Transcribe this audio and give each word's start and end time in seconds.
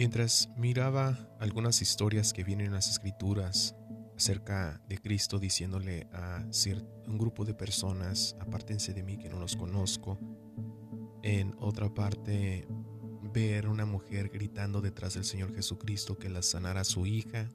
Mientras 0.00 0.48
miraba 0.56 1.28
algunas 1.40 1.82
historias 1.82 2.32
que 2.32 2.42
vienen 2.42 2.68
en 2.68 2.72
las 2.72 2.88
escrituras 2.88 3.76
acerca 4.16 4.82
de 4.88 4.96
Cristo 4.96 5.38
diciéndole 5.38 6.08
a 6.14 6.42
un 7.06 7.18
grupo 7.18 7.44
de 7.44 7.52
personas, 7.52 8.34
apártense 8.40 8.94
de 8.94 9.02
mí 9.02 9.18
que 9.18 9.28
no 9.28 9.38
los 9.38 9.56
conozco, 9.56 10.18
en 11.22 11.54
otra 11.58 11.92
parte 11.92 12.66
ver 13.34 13.68
una 13.68 13.84
mujer 13.84 14.30
gritando 14.30 14.80
detrás 14.80 15.12
del 15.12 15.24
Señor 15.24 15.54
Jesucristo 15.54 16.16
que 16.16 16.30
la 16.30 16.40
sanara 16.40 16.80
a 16.80 16.84
su 16.84 17.04
hija 17.04 17.50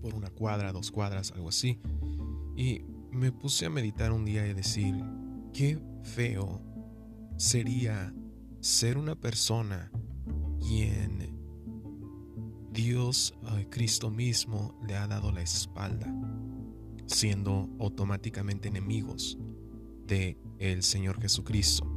por 0.00 0.14
una 0.14 0.30
cuadra, 0.30 0.72
dos 0.72 0.90
cuadras, 0.90 1.30
algo 1.32 1.50
así. 1.50 1.78
Y 2.56 2.86
me 3.10 3.32
puse 3.32 3.66
a 3.66 3.70
meditar 3.70 4.12
un 4.12 4.24
día 4.24 4.46
y 4.46 4.54
decir, 4.54 4.94
qué 5.52 5.78
feo 6.04 6.62
sería 7.36 8.14
ser 8.60 8.96
una 8.96 9.14
persona 9.14 9.92
quien 10.58 11.33
Dios, 12.74 13.32
Cristo 13.70 14.10
mismo, 14.10 14.76
le 14.84 14.96
ha 14.96 15.06
dado 15.06 15.30
la 15.30 15.42
espalda, 15.42 16.12
siendo 17.06 17.70
automáticamente 17.78 18.68
enemigos 18.68 19.38
de 20.08 20.36
el 20.58 20.82
Señor 20.82 21.20
Jesucristo. 21.20 21.88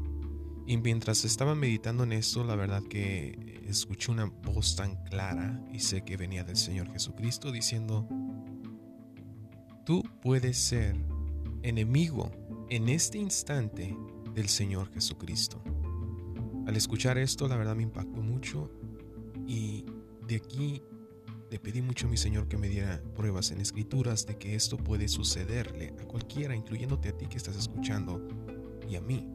Y 0.68 0.78
mientras 0.78 1.26
estaba 1.26 1.56
meditando 1.56 2.04
en 2.04 2.14
esto, 2.14 2.44
la 2.44 2.56
verdad 2.56 2.84
que 2.84 3.60
escuché 3.68 4.12
una 4.12 4.26
voz 4.26 4.76
tan 4.76 5.04
clara 5.06 5.60
y 5.74 5.80
sé 5.80 6.04
que 6.04 6.16
venía 6.16 6.44
del 6.44 6.58
Señor 6.58 6.92
Jesucristo 6.92 7.52
diciendo, 7.52 8.08
tú 9.84 10.04
puedes 10.22 10.60
ser 10.60 10.96
enemigo 11.64 12.32
en 12.70 12.88
este 12.88 13.18
instante 13.18 13.98
del 14.36 14.48
Señor 14.48 14.94
Jesucristo. 14.94 15.60
Al 16.68 16.76
escuchar 16.76 17.18
esto, 17.18 17.48
la 17.48 17.56
verdad 17.56 17.76
me 17.76 17.84
impactó 17.84 18.22
mucho 18.22 18.70
y 19.48 19.86
de 20.28 20.36
aquí 20.36 20.84
le 21.50 21.60
pedí 21.60 21.82
mucho 21.82 22.08
a 22.08 22.10
mi 22.10 22.18
Señor 22.18 22.50
que 22.50 22.58
me 22.58 22.68
diera 22.68 23.02
pruebas 23.16 23.52
en 23.52 23.62
escrituras 23.62 24.26
de 24.26 24.38
que 24.38 24.56
esto 24.56 24.76
puede 24.76 25.08
sucederle 25.08 25.94
a 26.02 26.04
cualquiera, 26.06 26.54
incluyéndote 26.54 27.10
a 27.10 27.18
ti 27.18 27.28
que 27.28 27.38
estás 27.38 27.56
escuchando 27.56 28.28
y 28.90 28.98
a 28.98 29.02
mí. 29.02 29.26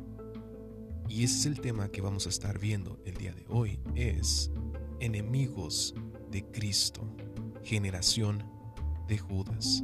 Y 1.09 1.25
ese 1.25 1.39
es 1.39 1.47
el 1.47 1.61
tema 1.61 1.89
que 1.89 2.03
vamos 2.03 2.27
a 2.27 2.29
estar 2.29 2.59
viendo 2.59 3.01
el 3.07 3.15
día 3.15 3.33
de 3.33 3.47
hoy, 3.49 3.81
es 3.95 4.51
enemigos 5.01 5.95
de 6.31 6.45
Cristo, 6.51 7.03
generación 7.63 8.45
de 9.09 9.19
Judas. 9.19 9.83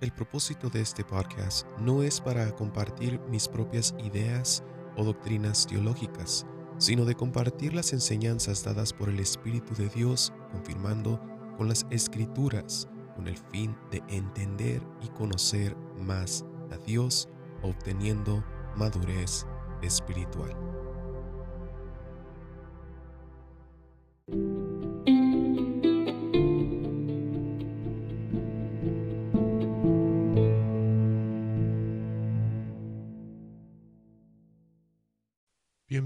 El 0.00 0.12
propósito 0.12 0.70
de 0.70 0.80
este 0.80 1.04
podcast 1.04 1.66
no 1.80 2.02
es 2.02 2.20
para 2.20 2.50
compartir 2.54 3.20
mis 3.28 3.48
propias 3.48 3.94
ideas 4.04 4.62
o 4.96 5.04
doctrinas 5.04 5.66
teológicas, 5.66 6.46
sino 6.80 7.04
de 7.04 7.14
compartir 7.14 7.74
las 7.74 7.92
enseñanzas 7.92 8.64
dadas 8.64 8.92
por 8.92 9.10
el 9.10 9.20
Espíritu 9.20 9.74
de 9.74 9.88
Dios, 9.90 10.32
confirmando 10.50 11.20
con 11.56 11.68
las 11.68 11.86
escrituras, 11.90 12.88
con 13.14 13.28
el 13.28 13.36
fin 13.36 13.76
de 13.90 14.02
entender 14.08 14.82
y 15.02 15.08
conocer 15.08 15.76
más 16.00 16.44
a 16.72 16.78
Dios, 16.78 17.28
obteniendo 17.62 18.42
madurez 18.76 19.46
espiritual. 19.82 20.79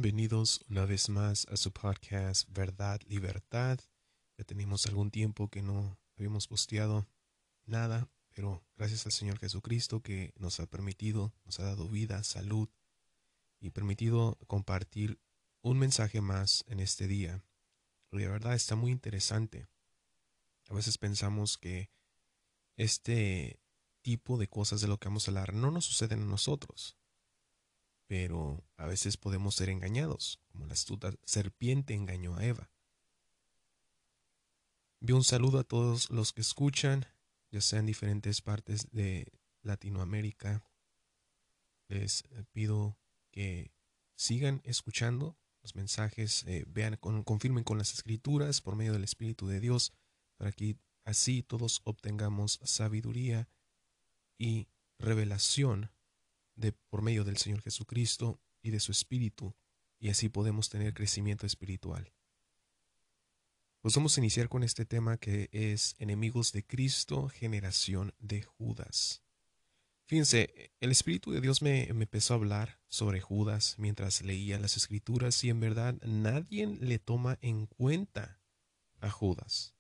Bienvenidos 0.05 0.63
una 0.69 0.85
vez 0.85 1.09
más 1.09 1.47
a 1.51 1.57
su 1.57 1.73
podcast 1.73 2.47
Verdad, 2.53 3.01
Libertad. 3.07 3.81
Ya 4.37 4.45
tenemos 4.45 4.85
algún 4.85 5.11
tiempo 5.11 5.49
que 5.49 5.63
no 5.63 5.99
habíamos 6.19 6.47
posteado 6.47 7.09
nada, 7.65 8.07
pero 8.35 8.63
gracias 8.77 9.07
al 9.07 9.13
Señor 9.13 9.39
Jesucristo 9.39 10.03
que 10.03 10.35
nos 10.37 10.61
ha 10.61 10.67
permitido, 10.67 11.33
nos 11.47 11.59
ha 11.59 11.65
dado 11.65 11.89
vida, 11.89 12.23
salud 12.23 12.69
y 13.61 13.71
permitido 13.71 14.37
compartir 14.47 15.19
un 15.63 15.79
mensaje 15.79 16.21
más 16.21 16.67
en 16.69 16.81
este 16.81 17.09
día. 17.09 17.43
De 18.13 18.29
verdad 18.29 18.53
está 18.53 18.77
muy 18.77 18.93
interesante. 18.93 19.69
A 20.69 20.75
veces 20.75 20.99
pensamos 20.99 21.57
que 21.57 21.89
este 22.77 23.59
tipo 24.03 24.37
de 24.37 24.49
cosas 24.49 24.83
de 24.83 24.89
lo 24.89 24.99
que 24.99 25.09
vamos 25.09 25.27
a 25.27 25.31
hablar 25.31 25.55
no 25.55 25.71
nos 25.71 25.87
suceden 25.87 26.21
a 26.21 26.27
nosotros 26.27 26.99
pero 28.15 28.63
a 28.77 28.87
veces 28.87 29.17
podemos 29.17 29.57
ser 29.57 29.71
engañados, 29.71 30.39
como 30.53 30.67
la 30.67 30.75
astuta 30.75 31.13
serpiente 31.25 31.95
engañó 31.95 32.37
a 32.37 32.45
Eva. 32.45 32.71
Envío 35.01 35.17
un 35.17 35.25
saludo 35.25 35.59
a 35.59 35.65
todos 35.65 36.11
los 36.11 36.33
que 36.33 36.43
escuchan, 36.43 37.07
ya 37.51 37.61
sea 37.61 37.81
en 37.81 37.87
diferentes 37.87 38.41
partes 38.41 38.89
de 38.93 39.33
Latinoamérica. 39.63 40.63
Les 41.89 42.23
pido 42.53 42.97
que 43.33 43.73
sigan 44.15 44.61
escuchando 44.63 45.37
los 45.63 45.75
mensajes, 45.75 46.45
eh, 46.47 46.65
vean, 46.69 46.97
confirmen 46.99 47.65
con 47.65 47.79
las 47.79 47.95
escrituras 47.95 48.61
por 48.61 48.77
medio 48.77 48.93
del 48.93 49.03
Espíritu 49.03 49.49
de 49.49 49.59
Dios, 49.59 49.93
para 50.37 50.53
que 50.53 50.77
así 51.05 51.43
todos 51.43 51.81
obtengamos 51.83 52.61
sabiduría 52.63 53.49
y 54.39 54.69
revelación 55.01 55.91
de 56.57 56.73
por 56.73 57.03
medio 57.03 57.25
del 57.25 57.37
Señor 57.37 57.63
Jesucristo 57.63 58.41
y 58.63 58.71
de 58.71 58.81
su 58.81 58.93
Espíritu, 58.93 59.55
y 59.99 60.09
así 60.09 60.29
podemos 60.29 60.69
tener 60.69 60.95
crecimiento 60.95 61.47
espiritual. 61.47 62.13
Pues 63.81 63.95
vamos 63.97 64.17
a 64.17 64.21
iniciar 64.21 64.49
con 64.49 64.63
este 64.63 64.87
tema 64.87 65.19
que 65.19 65.51
es 65.53 65.95
enemigos 65.99 66.53
de 66.53 66.65
Cristo, 66.65 67.29
generación 67.29 68.15
de 68.19 68.43
Judas. 68.43 69.23
Fíjense, 70.07 70.73
el 70.81 70.91
Espíritu 70.91 71.33
de 71.33 71.41
Dios 71.41 71.63
me, 71.63 71.85
empezó 71.85 72.35
a 72.35 72.37
hablar 72.37 72.79
sobre 72.89 73.21
Judas 73.21 73.77
mientras 73.79 74.23
leía 74.23 74.59
las 74.59 74.77
Escrituras 74.77 75.43
y 75.45 75.51
en 75.51 75.61
verdad 75.61 75.97
nadie 76.03 76.67
le 76.67 76.99
toma 76.99 77.39
en 77.41 77.67
cuenta 77.67 78.41
a 79.01 79.11
Judas. 79.11 79.75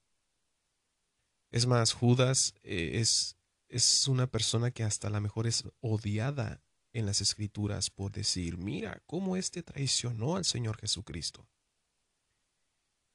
Es 1.51 1.67
más, 1.67 1.93
Judas 1.93 2.55
eh, 2.63 2.93
es, 2.95 3.37
es 3.69 4.09
una 4.09 4.27
persona 4.27 4.71
que 4.71 4.85
hasta 4.85 5.11
la 5.11 5.21
mejor 5.21 5.47
es 5.47 5.65
odiada 5.81 6.63
en 6.93 7.07
las 7.07 7.21
escrituras 7.21 7.91
por 7.91 8.13
decir, 8.13 8.57
mira 8.57 9.03
cómo 9.07 9.37
éste 9.37 9.63
traicionó 9.63 10.37
al 10.37 10.45
Señor 10.45 10.79
Jesucristo. 10.79 11.47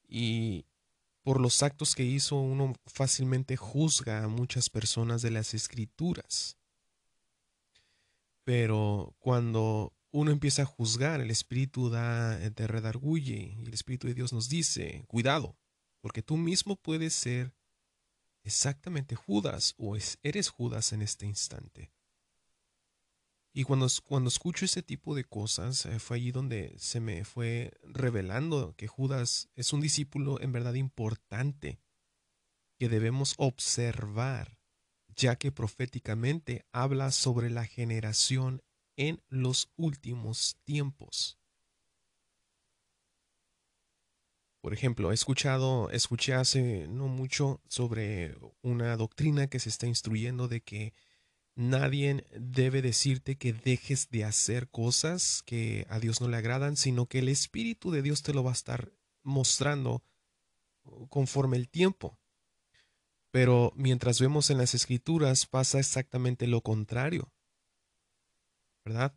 Y 0.06 0.66
por 1.22 1.40
los 1.40 1.62
actos 1.62 1.94
que 1.94 2.04
hizo 2.04 2.36
uno 2.36 2.74
fácilmente 2.86 3.56
juzga 3.56 4.24
a 4.24 4.28
muchas 4.28 4.70
personas 4.70 5.22
de 5.22 5.30
las 5.30 5.54
escrituras. 5.54 6.56
Pero 8.44 9.14
cuando 9.18 9.94
uno 10.10 10.30
empieza 10.30 10.62
a 10.62 10.66
juzgar, 10.66 11.20
el 11.20 11.30
Espíritu 11.30 11.88
da, 11.88 12.36
de 12.36 12.66
redarguye 12.66 13.54
y 13.58 13.62
el 13.62 13.74
Espíritu 13.74 14.08
de 14.08 14.14
Dios 14.14 14.32
nos 14.32 14.48
dice, 14.48 15.04
cuidado, 15.06 15.56
porque 16.00 16.22
tú 16.22 16.36
mismo 16.36 16.76
puedes 16.76 17.14
ser 17.14 17.54
exactamente 18.42 19.14
Judas 19.14 19.74
o 19.78 19.96
eres 20.22 20.48
Judas 20.48 20.92
en 20.92 21.02
este 21.02 21.26
instante. 21.26 21.92
Y 23.52 23.64
cuando, 23.64 23.88
cuando 24.04 24.28
escucho 24.28 24.64
ese 24.64 24.82
tipo 24.82 25.14
de 25.14 25.24
cosas, 25.24 25.84
eh, 25.86 25.98
fue 25.98 26.18
allí 26.18 26.30
donde 26.30 26.74
se 26.78 27.00
me 27.00 27.24
fue 27.24 27.72
revelando 27.82 28.74
que 28.76 28.86
Judas 28.86 29.48
es 29.56 29.72
un 29.72 29.80
discípulo 29.80 30.40
en 30.40 30.52
verdad 30.52 30.74
importante 30.74 31.80
que 32.78 32.88
debemos 32.88 33.34
observar, 33.38 34.60
ya 35.16 35.36
que 35.36 35.50
proféticamente 35.50 36.64
habla 36.72 37.10
sobre 37.10 37.50
la 37.50 37.66
generación 37.66 38.62
en 38.96 39.20
los 39.28 39.72
últimos 39.76 40.56
tiempos. 40.64 41.39
Por 44.60 44.74
ejemplo, 44.74 45.10
he 45.10 45.14
escuchado, 45.14 45.90
escuché 45.90 46.34
hace 46.34 46.86
no 46.88 47.08
mucho 47.08 47.60
sobre 47.68 48.36
una 48.62 48.96
doctrina 48.96 49.46
que 49.46 49.58
se 49.58 49.70
está 49.70 49.86
instruyendo 49.86 50.48
de 50.48 50.60
que 50.60 50.92
Nadie 51.60 52.24
debe 52.38 52.80
decirte 52.80 53.36
que 53.36 53.52
dejes 53.52 54.08
de 54.08 54.24
hacer 54.24 54.70
cosas 54.70 55.42
que 55.44 55.86
a 55.90 55.98
Dios 55.98 56.22
no 56.22 56.28
le 56.28 56.38
agradan, 56.38 56.74
sino 56.76 57.04
que 57.04 57.18
el 57.18 57.28
Espíritu 57.28 57.90
de 57.90 58.00
Dios 58.00 58.22
te 58.22 58.32
lo 58.32 58.42
va 58.42 58.50
a 58.50 58.54
estar 58.54 58.92
mostrando 59.22 60.02
conforme 61.10 61.58
el 61.58 61.68
tiempo. 61.68 62.18
Pero 63.30 63.74
mientras 63.76 64.20
vemos 64.20 64.48
en 64.48 64.56
las 64.58 64.74
escrituras 64.74 65.44
pasa 65.44 65.78
exactamente 65.78 66.46
lo 66.46 66.62
contrario. 66.62 67.30
¿Verdad? 68.84 69.14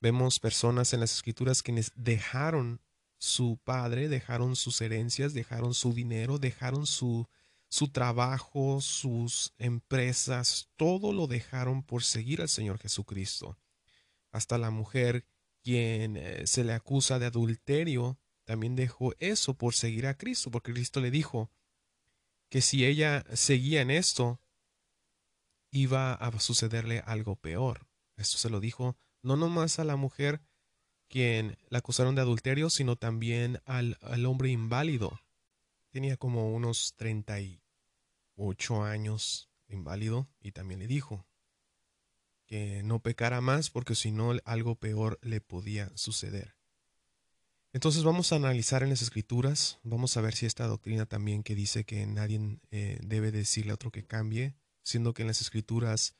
Vemos 0.00 0.40
personas 0.40 0.94
en 0.94 1.00
las 1.00 1.12
escrituras 1.12 1.62
quienes 1.62 1.92
dejaron 1.94 2.80
su 3.22 3.56
padre, 3.62 4.08
dejaron 4.08 4.56
sus 4.56 4.80
herencias, 4.80 5.32
dejaron 5.32 5.74
su 5.74 5.94
dinero, 5.94 6.40
dejaron 6.40 6.88
su, 6.88 7.28
su 7.68 7.86
trabajo, 7.86 8.80
sus 8.80 9.54
empresas, 9.58 10.70
todo 10.74 11.12
lo 11.12 11.28
dejaron 11.28 11.84
por 11.84 12.02
seguir 12.02 12.40
al 12.40 12.48
Señor 12.48 12.80
Jesucristo. 12.80 13.56
Hasta 14.32 14.58
la 14.58 14.72
mujer 14.72 15.24
quien 15.62 16.16
eh, 16.16 16.48
se 16.48 16.64
le 16.64 16.72
acusa 16.72 17.20
de 17.20 17.26
adulterio, 17.26 18.18
también 18.42 18.74
dejó 18.74 19.14
eso 19.20 19.54
por 19.54 19.74
seguir 19.74 20.08
a 20.08 20.16
Cristo, 20.16 20.50
porque 20.50 20.72
Cristo 20.72 21.00
le 21.00 21.12
dijo 21.12 21.52
que 22.48 22.60
si 22.60 22.84
ella 22.84 23.24
seguía 23.34 23.82
en 23.82 23.92
esto, 23.92 24.40
iba 25.70 26.12
a 26.12 26.40
sucederle 26.40 27.04
algo 27.06 27.36
peor. 27.36 27.86
Esto 28.16 28.36
se 28.36 28.50
lo 28.50 28.58
dijo 28.58 28.96
no 29.22 29.36
nomás 29.36 29.78
a 29.78 29.84
la 29.84 29.94
mujer 29.94 30.42
quien 31.12 31.58
la 31.68 31.78
acusaron 31.80 32.14
de 32.14 32.22
adulterio, 32.22 32.70
sino 32.70 32.96
también 32.96 33.60
al, 33.66 33.98
al 34.00 34.24
hombre 34.24 34.48
inválido. 34.48 35.20
Tenía 35.90 36.16
como 36.16 36.50
unos 36.54 36.94
38 36.96 38.82
años 38.82 39.50
inválido 39.68 40.26
y 40.40 40.52
también 40.52 40.80
le 40.80 40.86
dijo 40.86 41.26
que 42.46 42.82
no 42.82 43.00
pecara 43.00 43.42
más 43.42 43.68
porque 43.68 43.94
si 43.94 44.10
no 44.10 44.32
algo 44.46 44.76
peor 44.76 45.18
le 45.20 45.42
podía 45.42 45.92
suceder. 45.96 46.56
Entonces 47.74 48.04
vamos 48.04 48.32
a 48.32 48.36
analizar 48.36 48.82
en 48.82 48.88
las 48.88 49.02
escrituras, 49.02 49.80
vamos 49.82 50.16
a 50.16 50.22
ver 50.22 50.34
si 50.34 50.46
esta 50.46 50.66
doctrina 50.66 51.04
también 51.04 51.42
que 51.42 51.54
dice 51.54 51.84
que 51.84 52.06
nadie 52.06 52.58
eh, 52.70 52.98
debe 53.02 53.32
decirle 53.32 53.72
a 53.72 53.74
otro 53.74 53.90
que 53.90 54.06
cambie, 54.06 54.54
siendo 54.82 55.12
que 55.12 55.22
en 55.22 55.28
las 55.28 55.42
escrituras 55.42 56.16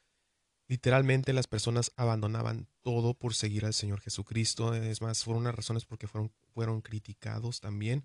literalmente 0.69 1.33
las 1.33 1.47
personas 1.47 1.93
abandonaban 1.97 2.69
todo 2.83 3.15
por 3.15 3.35
seguir 3.35 3.65
al 3.65 3.75
Señor 3.75 4.01
Jesucristo, 4.01 4.75
es 4.75 5.03
más, 5.03 5.25
fueron 5.25 5.43
unas 5.43 5.55
razones 5.55 5.85
porque 5.85 6.07
fueron, 6.07 6.33
fueron 6.55 6.81
criticados 6.81 7.61
también. 7.61 8.05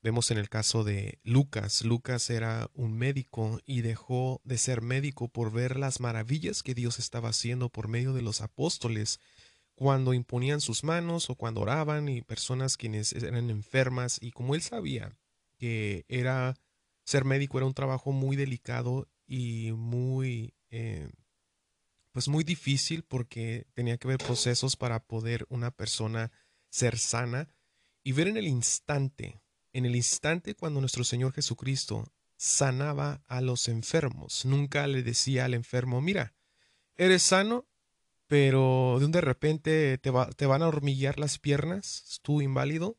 Vemos 0.00 0.30
en 0.30 0.38
el 0.38 0.48
caso 0.48 0.84
de 0.84 1.18
Lucas, 1.24 1.82
Lucas 1.82 2.30
era 2.30 2.70
un 2.74 2.96
médico 2.96 3.60
y 3.66 3.80
dejó 3.80 4.40
de 4.44 4.56
ser 4.56 4.80
médico 4.80 5.26
por 5.26 5.50
ver 5.50 5.76
las 5.76 5.98
maravillas 5.98 6.62
que 6.62 6.74
Dios 6.74 7.00
estaba 7.00 7.30
haciendo 7.30 7.68
por 7.68 7.88
medio 7.88 8.12
de 8.12 8.22
los 8.22 8.40
apóstoles 8.40 9.18
cuando 9.74 10.14
imponían 10.14 10.60
sus 10.60 10.84
manos 10.84 11.30
o 11.30 11.34
cuando 11.34 11.60
oraban 11.60 12.08
y 12.08 12.22
personas 12.22 12.76
quienes 12.76 13.12
eran 13.12 13.50
enfermas 13.50 14.18
y 14.20 14.30
como 14.30 14.54
él 14.54 14.62
sabía 14.62 15.16
que 15.56 16.04
era 16.08 16.54
ser 17.04 17.24
médico 17.24 17.58
era 17.58 17.66
un 17.66 17.74
trabajo 17.74 18.12
muy 18.12 18.36
delicado 18.36 19.08
y 19.26 19.72
muy 19.72 20.54
eh, 20.70 21.10
pues 22.18 22.26
muy 22.26 22.42
difícil 22.42 23.04
porque 23.04 23.68
tenía 23.74 23.96
que 23.96 24.08
ver 24.08 24.18
procesos 24.18 24.74
para 24.74 24.98
poder 24.98 25.46
una 25.50 25.70
persona 25.70 26.32
ser 26.68 26.98
sana 26.98 27.48
y 28.02 28.10
ver 28.10 28.26
en 28.26 28.36
el 28.36 28.48
instante 28.48 29.40
en 29.72 29.86
el 29.86 29.94
instante 29.94 30.56
cuando 30.56 30.80
nuestro 30.80 31.04
Señor 31.04 31.32
Jesucristo 31.32 32.12
sanaba 32.36 33.22
a 33.28 33.40
los 33.40 33.68
enfermos. 33.68 34.44
Nunca 34.44 34.88
le 34.88 35.04
decía 35.04 35.44
al 35.44 35.54
enfermo 35.54 36.00
mira 36.00 36.34
eres 36.96 37.22
sano 37.22 37.68
pero 38.26 38.96
de 38.98 39.04
un 39.04 39.12
de 39.12 39.20
repente 39.20 39.96
te, 39.98 40.10
van 40.10 40.62
a 40.62 40.66
hormiguear 40.66 41.20
las 41.20 41.38
piernas, 41.38 42.18
tú 42.22 42.42
inválido, 42.42 42.98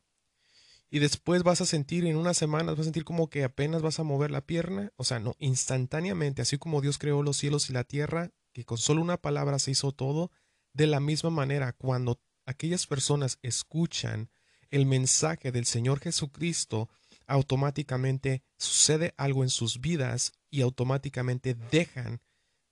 y 0.88 0.98
después 0.98 1.42
vas 1.42 1.60
a 1.60 1.66
sentir 1.66 2.06
en 2.06 2.16
unas 2.16 2.38
semanas, 2.38 2.74
vas 2.74 2.80
a 2.80 2.84
sentir 2.84 3.04
como 3.04 3.28
que 3.28 3.44
apenas 3.44 3.82
vas 3.82 4.00
a 4.00 4.02
mover 4.02 4.30
la 4.30 4.46
pierna, 4.46 4.94
o 4.96 5.04
sea, 5.04 5.18
no, 5.18 5.34
instantáneamente, 5.38 6.40
así 6.40 6.56
como 6.56 6.80
Dios 6.80 6.96
creó 6.96 7.22
los 7.22 7.36
cielos 7.36 7.68
y 7.68 7.74
la 7.74 7.84
tierra, 7.84 8.32
que 8.52 8.64
con 8.64 8.78
solo 8.78 9.00
una 9.00 9.16
palabra 9.16 9.58
se 9.58 9.70
hizo 9.72 9.92
todo, 9.92 10.30
de 10.72 10.86
la 10.86 11.00
misma 11.00 11.30
manera, 11.30 11.72
cuando 11.72 12.20
aquellas 12.46 12.86
personas 12.86 13.38
escuchan 13.42 14.30
el 14.70 14.86
mensaje 14.86 15.52
del 15.52 15.66
Señor 15.66 16.00
Jesucristo, 16.00 16.88
automáticamente 17.26 18.42
sucede 18.56 19.14
algo 19.16 19.42
en 19.42 19.50
sus 19.50 19.80
vidas 19.80 20.32
y 20.50 20.62
automáticamente 20.62 21.54
dejan 21.54 22.20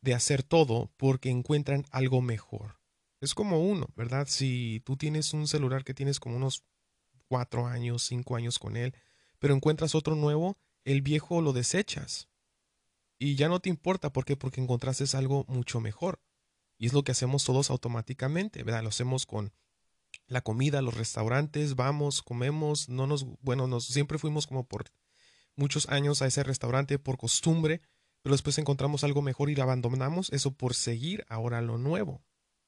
de 0.00 0.14
hacer 0.14 0.42
todo 0.42 0.92
porque 0.96 1.30
encuentran 1.30 1.84
algo 1.90 2.22
mejor. 2.22 2.78
Es 3.20 3.34
como 3.34 3.60
uno, 3.60 3.88
¿verdad? 3.96 4.26
Si 4.28 4.80
tú 4.84 4.96
tienes 4.96 5.34
un 5.34 5.48
celular 5.48 5.84
que 5.84 5.94
tienes 5.94 6.20
como 6.20 6.36
unos 6.36 6.64
cuatro 7.26 7.66
años, 7.66 8.04
cinco 8.04 8.36
años 8.36 8.58
con 8.58 8.76
él, 8.76 8.94
pero 9.38 9.54
encuentras 9.54 9.94
otro 9.94 10.14
nuevo, 10.14 10.56
el 10.84 11.02
viejo 11.02 11.42
lo 11.42 11.52
desechas. 11.52 12.28
Y 13.18 13.34
ya 13.34 13.48
no 13.48 13.60
te 13.60 13.68
importa, 13.68 14.12
¿por 14.12 14.24
qué? 14.24 14.36
Porque 14.36 14.60
encontraste 14.60 15.04
algo 15.16 15.44
mucho 15.48 15.80
mejor. 15.80 16.20
Y 16.78 16.86
es 16.86 16.92
lo 16.92 17.02
que 17.02 17.12
hacemos 17.12 17.44
todos 17.44 17.70
automáticamente, 17.70 18.62
¿verdad? 18.62 18.82
Lo 18.82 18.90
hacemos 18.90 19.26
con 19.26 19.52
la 20.26 20.42
comida, 20.42 20.82
los 20.82 20.94
restaurantes, 20.94 21.74
vamos, 21.74 22.22
comemos, 22.22 22.88
no 22.88 23.06
nos, 23.06 23.26
bueno, 23.40 23.66
nos 23.66 23.86
siempre 23.86 24.18
fuimos 24.18 24.46
como 24.46 24.64
por 24.64 24.84
muchos 25.56 25.88
años 25.88 26.22
a 26.22 26.26
ese 26.26 26.44
restaurante 26.44 26.98
por 26.98 27.18
costumbre, 27.18 27.80
pero 28.22 28.34
después 28.34 28.58
encontramos 28.58 29.04
algo 29.04 29.22
mejor 29.22 29.50
y 29.50 29.56
lo 29.56 29.64
abandonamos, 29.64 30.30
eso 30.32 30.52
por 30.52 30.74
seguir 30.74 31.24
ahora 31.28 31.60
lo 31.60 31.78
nuevo, 31.78 32.22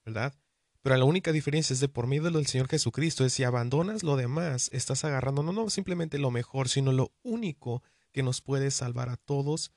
¿verdad? 0.05 0.35
Pero 0.83 0.97
la 0.97 1.05
única 1.05 1.33
diferencia 1.33 1.75
es 1.75 1.81
de 1.81 1.89
por 1.89 2.07
medio 2.07 2.31
del 2.31 2.47
Señor 2.47 2.69
Jesucristo, 2.69 3.25
es 3.25 3.35
si 3.35 3.45
abandonas 3.45 4.03
lo 4.03 4.17
demás, 4.17 4.71
estás 4.73 5.05
agarrando 5.05 5.43
no, 5.43 5.53
no 5.53 5.71
simplemente 5.71 6.19
lo 6.19 6.31
mejor, 6.31 6.69
sino 6.69 6.91
lo 6.91 7.13
único 7.23 7.83
que 8.13 8.23
nos 8.23 8.41
puede 8.41 8.71
salvar 8.71 9.11
a 9.11 9.17
todos 9.17 9.73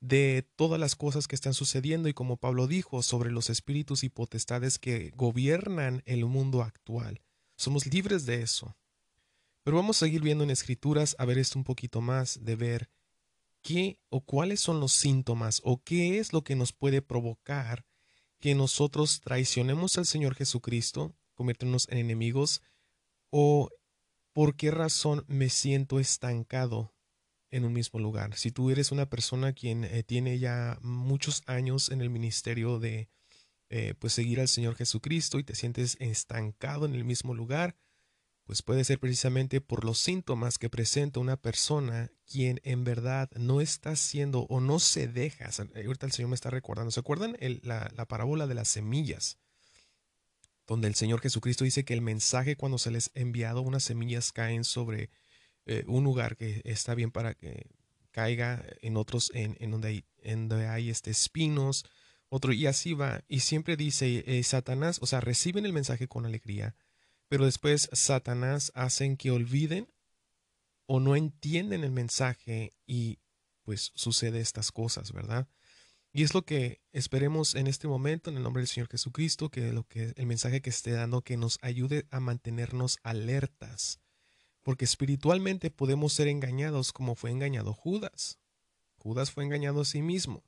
de 0.00 0.48
todas 0.56 0.80
las 0.80 0.96
cosas 0.96 1.28
que 1.28 1.34
están 1.34 1.54
sucediendo 1.54 2.08
y 2.08 2.14
como 2.14 2.38
Pablo 2.38 2.66
dijo 2.66 3.02
sobre 3.02 3.30
los 3.30 3.50
espíritus 3.50 4.02
y 4.02 4.08
potestades 4.08 4.78
que 4.78 5.12
gobiernan 5.14 6.02
el 6.06 6.24
mundo 6.24 6.62
actual. 6.62 7.20
Somos 7.56 7.86
libres 7.86 8.24
de 8.24 8.42
eso. 8.42 8.76
Pero 9.62 9.76
vamos 9.76 9.98
a 9.98 10.06
seguir 10.06 10.22
viendo 10.22 10.42
en 10.42 10.50
escrituras 10.50 11.14
a 11.18 11.26
ver 11.26 11.38
esto 11.38 11.58
un 11.58 11.64
poquito 11.64 12.00
más, 12.00 12.42
de 12.42 12.56
ver 12.56 12.90
qué 13.60 13.98
o 14.08 14.22
cuáles 14.22 14.60
son 14.60 14.80
los 14.80 14.92
síntomas 14.92 15.60
o 15.64 15.82
qué 15.82 16.18
es 16.18 16.32
lo 16.32 16.42
que 16.42 16.56
nos 16.56 16.72
puede 16.72 17.02
provocar 17.02 17.84
que 18.40 18.54
nosotros 18.54 19.20
traicionemos 19.20 19.98
al 19.98 20.06
Señor 20.06 20.34
Jesucristo, 20.34 21.14
convirtiéndonos 21.34 21.88
en 21.90 21.98
enemigos, 21.98 22.62
o 23.28 23.68
por 24.32 24.56
qué 24.56 24.70
razón 24.70 25.24
me 25.28 25.50
siento 25.50 26.00
estancado 26.00 26.94
en 27.50 27.64
un 27.64 27.72
mismo 27.72 28.00
lugar. 28.00 28.36
Si 28.36 28.50
tú 28.50 28.70
eres 28.70 28.92
una 28.92 29.08
persona 29.08 29.52
quien 29.52 29.84
eh, 29.84 30.02
tiene 30.02 30.38
ya 30.38 30.78
muchos 30.82 31.42
años 31.46 31.90
en 31.90 32.00
el 32.00 32.10
ministerio 32.10 32.78
de 32.78 33.08
eh, 33.68 33.94
pues 33.98 34.12
seguir 34.12 34.40
al 34.40 34.48
Señor 34.48 34.74
Jesucristo 34.74 35.38
y 35.38 35.44
te 35.44 35.54
sientes 35.54 35.96
estancado 36.00 36.86
en 36.86 36.94
el 36.94 37.04
mismo 37.04 37.34
lugar, 37.34 37.76
pues 38.50 38.62
puede 38.62 38.82
ser 38.82 38.98
precisamente 38.98 39.60
por 39.60 39.84
los 39.84 40.00
síntomas 40.00 40.58
que 40.58 40.68
presenta 40.68 41.20
una 41.20 41.36
persona 41.36 42.10
quien 42.26 42.60
en 42.64 42.82
verdad 42.82 43.30
no 43.36 43.60
está 43.60 43.90
haciendo 43.90 44.40
o 44.48 44.60
no 44.60 44.80
se 44.80 45.06
deja. 45.06 45.50
Ahorita 45.86 46.06
el 46.06 46.10
Señor 46.10 46.30
me 46.30 46.34
está 46.34 46.50
recordando. 46.50 46.90
¿Se 46.90 46.98
acuerdan 46.98 47.36
la, 47.62 48.06
parábola 48.08 48.48
de 48.48 48.54
las 48.54 48.66
semillas? 48.66 49.38
Donde 50.66 50.88
el 50.88 50.96
Señor 50.96 51.20
Jesucristo 51.20 51.62
dice 51.62 51.84
que 51.84 51.94
el 51.94 52.00
mensaje 52.00 52.56
cuando 52.56 52.78
se 52.78 52.90
les 52.90 53.12
ha 53.14 53.20
enviado, 53.20 53.62
unas 53.62 53.84
semillas 53.84 54.32
caen 54.32 54.64
sobre 54.64 55.10
eh, 55.70 55.84
un 55.86 56.02
lugar 56.02 56.36
que 56.36 56.62
está 56.64 56.96
bien 56.96 57.12
para 57.12 57.34
que 57.34 57.70
caiga 58.10 58.64
en 58.82 58.96
otros 58.96 59.30
en, 59.34 59.70
donde 59.70 59.88
hay, 59.88 60.04
en 60.18 60.48
donde 60.48 60.66
hay 60.66 60.90
este, 60.90 61.12
espinos, 61.12 61.84
otro, 62.28 62.52
y 62.52 62.66
así 62.66 62.92
va. 62.92 63.22
Y 63.28 63.38
siempre 63.38 63.76
dice, 63.76 64.24
eh, 64.26 64.42
Satanás, 64.42 64.98
o 65.00 65.06
sea, 65.06 65.20
reciben 65.20 65.64
el 65.66 65.72
mensaje 65.72 66.08
con 66.08 66.26
alegría, 66.26 66.74
pero 67.28 67.44
después 67.44 67.88
Satanás 67.92 68.72
hacen 68.74 69.16
que 69.16 69.30
olviden 69.30 69.86
o 70.86 70.98
no 70.98 71.14
entienden 71.14 71.84
el 71.84 71.92
mensaje 71.92 72.74
y 72.84 73.20
pues 73.62 73.92
sucede 73.94 74.40
estas 74.40 74.72
cosas, 74.72 75.12
¿verdad? 75.12 75.48
Y 76.12 76.24
es 76.24 76.34
lo 76.34 76.42
que 76.44 76.82
esperemos 76.90 77.54
en 77.54 77.68
este 77.68 77.86
momento 77.86 78.28
en 78.28 78.36
el 78.36 78.42
nombre 78.42 78.62
del 78.62 78.66
Señor 78.66 78.88
Jesucristo, 78.88 79.50
que 79.50 79.72
lo 79.72 79.84
que 79.84 80.14
el 80.16 80.26
mensaje 80.26 80.62
que 80.62 80.70
esté 80.70 80.90
dando 80.90 81.22
que 81.22 81.36
nos 81.36 81.60
ayude 81.62 82.08
a 82.10 82.18
mantenernos 82.18 82.98
alertas, 83.04 84.00
porque 84.62 84.84
espiritualmente 84.84 85.70
podemos 85.70 86.12
ser 86.12 86.28
engañados 86.28 86.92
como 86.92 87.14
fue 87.14 87.30
engañado 87.30 87.72
Judas. 87.72 88.38
Judas 88.96 89.30
fue 89.30 89.44
engañado 89.44 89.80
a 89.80 89.84
sí 89.84 90.02
mismo. 90.02 90.44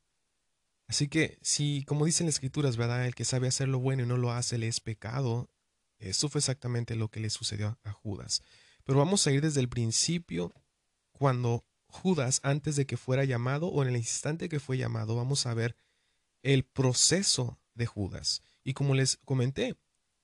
Así 0.87 1.07
que 1.07 1.39
si, 1.41 1.83
como 1.85 2.05
dicen 2.05 2.27
las 2.27 2.35
escrituras, 2.35 2.77
¿verdad? 2.77 3.05
El 3.05 3.15
que 3.15 3.25
sabe 3.25 3.47
hacer 3.47 3.67
lo 3.67 3.79
bueno 3.79 4.03
y 4.03 4.05
no 4.05 4.17
lo 4.17 4.31
hace 4.31 4.57
le 4.57 4.67
es 4.67 4.79
pecado. 4.79 5.49
Eso 5.97 6.29
fue 6.29 6.39
exactamente 6.39 6.95
lo 6.95 7.09
que 7.09 7.19
le 7.19 7.29
sucedió 7.29 7.79
a 7.83 7.91
Judas. 7.91 8.43
Pero 8.83 8.99
vamos 8.99 9.25
a 9.25 9.31
ir 9.31 9.41
desde 9.41 9.61
el 9.61 9.69
principio, 9.69 10.53
cuando 11.11 11.65
Judas, 11.87 12.41
antes 12.43 12.75
de 12.75 12.85
que 12.85 12.97
fuera 12.97 13.23
llamado 13.23 13.67
o 13.67 13.81
en 13.81 13.89
el 13.89 13.97
instante 13.97 14.49
que 14.49 14.59
fue 14.59 14.77
llamado, 14.77 15.15
vamos 15.15 15.45
a 15.45 15.53
ver 15.53 15.75
el 16.41 16.65
proceso 16.65 17.59
de 17.73 17.85
Judas. 17.85 18.41
Y 18.63 18.73
como 18.73 18.93
les 18.93 19.17
comenté, 19.17 19.75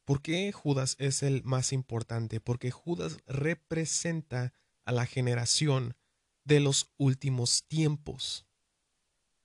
¿por 0.10 0.24
qué 0.24 0.52
Judas 0.52 0.96
es 0.98 1.22
el 1.22 1.44
más 1.44 1.72
importante? 1.72 2.40
Porque 2.40 2.72
Judas 2.72 3.20
representa 3.28 4.56
a 4.84 4.92
la 4.92 5.06
generación 5.06 5.96
de 6.44 6.60
los 6.60 6.90
últimos 6.98 7.64
tiempos. 7.68 8.48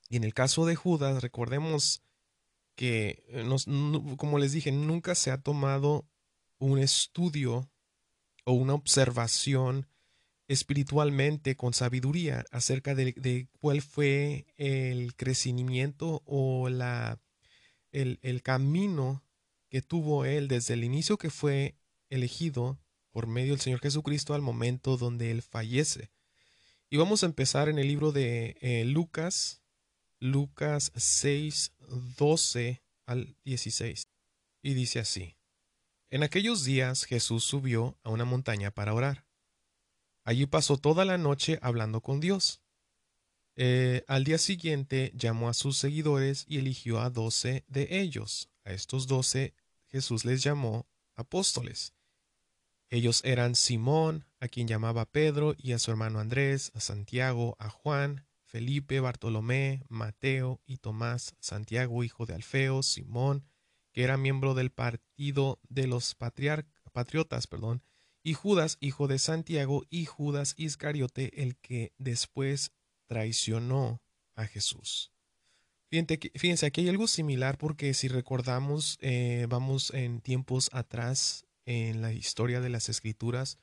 Y 0.08 0.16
en 0.16 0.24
el 0.24 0.32
caso 0.32 0.64
de 0.64 0.74
Judas, 0.74 1.22
recordemos 1.22 2.02
que, 2.76 3.22
como 4.16 4.38
les 4.38 4.52
dije, 4.52 4.72
nunca 4.72 5.14
se 5.14 5.30
ha 5.30 5.42
tomado 5.42 6.08
un 6.56 6.78
estudio 6.78 7.70
o 8.46 8.52
una 8.54 8.72
observación 8.72 9.86
espiritualmente 10.48 11.56
con 11.56 11.74
sabiduría 11.74 12.46
acerca 12.50 12.94
de, 12.94 13.48
cuál 13.60 13.82
fue 13.82 14.46
el 14.56 15.14
crecimiento 15.14 16.22
o 16.24 16.70
la, 16.70 17.20
el, 17.92 18.40
camino 18.42 19.23
que 19.74 19.82
tuvo 19.82 20.24
él 20.24 20.46
desde 20.46 20.74
el 20.74 20.84
inicio 20.84 21.18
que 21.18 21.30
fue 21.30 21.74
elegido 22.08 22.78
por 23.10 23.26
medio 23.26 23.54
del 23.54 23.60
Señor 23.60 23.80
Jesucristo 23.80 24.32
al 24.32 24.40
momento 24.40 24.96
donde 24.96 25.32
él 25.32 25.42
fallece. 25.42 26.12
Y 26.90 26.96
vamos 26.96 27.24
a 27.24 27.26
empezar 27.26 27.68
en 27.68 27.80
el 27.80 27.88
libro 27.88 28.12
de 28.12 28.56
eh, 28.60 28.84
Lucas, 28.84 29.62
Lucas 30.20 30.92
6, 30.94 31.72
12 32.16 32.84
al 33.06 33.36
16. 33.44 34.04
Y 34.62 34.74
dice 34.74 35.00
así, 35.00 35.38
En 36.08 36.22
aquellos 36.22 36.62
días 36.62 37.02
Jesús 37.02 37.42
subió 37.42 37.98
a 38.04 38.10
una 38.10 38.24
montaña 38.24 38.70
para 38.70 38.94
orar. 38.94 39.26
Allí 40.22 40.46
pasó 40.46 40.76
toda 40.76 41.04
la 41.04 41.18
noche 41.18 41.58
hablando 41.62 42.00
con 42.00 42.20
Dios. 42.20 42.62
Eh, 43.56 44.04
al 44.06 44.22
día 44.22 44.38
siguiente 44.38 45.10
llamó 45.16 45.48
a 45.48 45.54
sus 45.54 45.78
seguidores 45.78 46.44
y 46.46 46.58
eligió 46.58 47.00
a 47.00 47.10
doce 47.10 47.64
de 47.66 47.88
ellos. 47.90 48.50
A 48.64 48.72
estos 48.72 49.08
doce 49.08 49.52
Jesús 49.94 50.24
les 50.24 50.42
llamó 50.42 50.88
apóstoles. 51.14 51.94
Ellos 52.90 53.20
eran 53.24 53.54
Simón, 53.54 54.26
a 54.40 54.48
quien 54.48 54.66
llamaba 54.66 55.04
Pedro, 55.04 55.54
y 55.56 55.70
a 55.70 55.78
su 55.78 55.92
hermano 55.92 56.18
Andrés, 56.18 56.72
a 56.74 56.80
Santiago, 56.80 57.54
a 57.60 57.70
Juan, 57.70 58.26
Felipe, 58.42 58.98
Bartolomé, 58.98 59.84
Mateo 59.88 60.60
y 60.66 60.78
Tomás, 60.78 61.36
Santiago, 61.38 62.02
hijo 62.02 62.26
de 62.26 62.34
Alfeo, 62.34 62.82
Simón, 62.82 63.46
que 63.92 64.02
era 64.02 64.16
miembro 64.16 64.54
del 64.54 64.72
partido 64.72 65.60
de 65.68 65.86
los 65.86 66.16
patriotas, 66.16 67.46
perdón, 67.46 67.84
y 68.24 68.34
Judas, 68.34 68.78
hijo 68.80 69.06
de 69.06 69.20
Santiago, 69.20 69.84
y 69.90 70.06
Judas 70.06 70.54
Iscariote, 70.56 71.40
el 71.40 71.56
que 71.58 71.92
después 71.98 72.72
traicionó 73.06 74.02
a 74.34 74.46
Jesús. 74.46 75.13
Fíjense, 76.34 76.66
aquí 76.66 76.80
hay 76.80 76.88
algo 76.88 77.06
similar 77.06 77.58
porque 77.58 77.94
si 77.94 78.08
recordamos, 78.08 78.98
eh, 79.00 79.46
vamos 79.48 79.92
en 79.94 80.20
tiempos 80.20 80.68
atrás 80.72 81.46
en 81.66 82.02
la 82.02 82.12
historia 82.12 82.60
de 82.60 82.68
las 82.68 82.88
escrituras, 82.88 83.58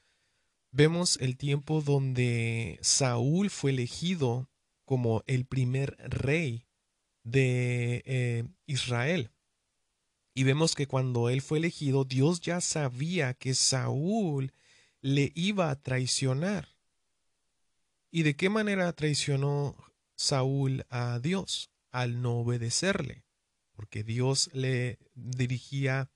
vemos 0.72 1.18
el 1.20 1.38
tiempo 1.38 1.82
donde 1.82 2.80
Saúl 2.82 3.50
fue 3.50 3.72
elegido 3.72 4.50
como 4.86 5.24
el 5.28 5.46
primer 5.46 5.98
rey 6.00 6.66
de 7.24 8.04
eh, 8.06 8.44
Israel. 8.66 9.32
Y 10.34 10.44
vemos 10.44 10.76
que 10.76 10.88
cuando 10.88 11.30
él 11.30 11.42
fue 11.42 11.58
elegido, 11.58 12.06
Dios 12.06 12.40
ya 12.40 12.62
sabía 12.62 13.34
que 13.34 13.54
Saúl 13.54 14.54
le 15.02 15.32
iba 15.36 15.70
a 15.70 15.82
traicionar. 15.82 16.70
¿Y 18.12 18.24
de 18.24 18.36
qué 18.36 18.50
manera 18.50 18.92
traicionó 18.94 19.76
Saúl 20.16 20.86
a 20.90 21.20
Dios? 21.20 21.71
Al 21.92 22.22
no 22.22 22.40
obedecerle, 22.40 23.26
porque 23.74 24.04
Dios 24.04 24.50
le 24.54 24.98
dirigía 25.14 26.10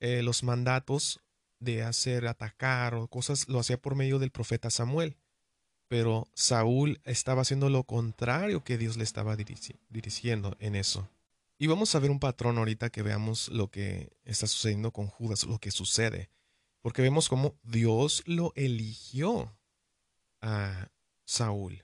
eh, 0.00 0.22
los 0.22 0.42
mandatos 0.42 1.20
de 1.58 1.82
hacer 1.82 2.26
atacar 2.26 2.94
o 2.94 3.08
cosas, 3.08 3.48
lo 3.48 3.58
hacía 3.58 3.80
por 3.80 3.94
medio 3.94 4.18
del 4.18 4.30
profeta 4.30 4.70
Samuel. 4.70 5.16
Pero 5.88 6.28
Saúl 6.34 7.00
estaba 7.04 7.42
haciendo 7.42 7.68
lo 7.70 7.84
contrario 7.84 8.64
que 8.64 8.78
Dios 8.78 8.96
le 8.96 9.04
estaba 9.04 9.36
dirigiendo 9.36 10.56
en 10.58 10.76
eso. 10.76 11.08
Y 11.58 11.66
vamos 11.66 11.94
a 11.94 11.98
ver 12.00 12.10
un 12.10 12.20
patrón 12.20 12.58
ahorita 12.58 12.90
que 12.90 13.02
veamos 13.02 13.48
lo 13.48 13.70
que 13.70 14.12
está 14.24 14.46
sucediendo 14.46 14.92
con 14.92 15.06
Judas, 15.06 15.44
lo 15.44 15.58
que 15.58 15.70
sucede. 15.70 16.30
Porque 16.80 17.02
vemos 17.02 17.28
cómo 17.28 17.54
Dios 17.62 18.22
lo 18.26 18.52
eligió 18.56 19.56
a 20.40 20.88
Saúl. 21.24 21.83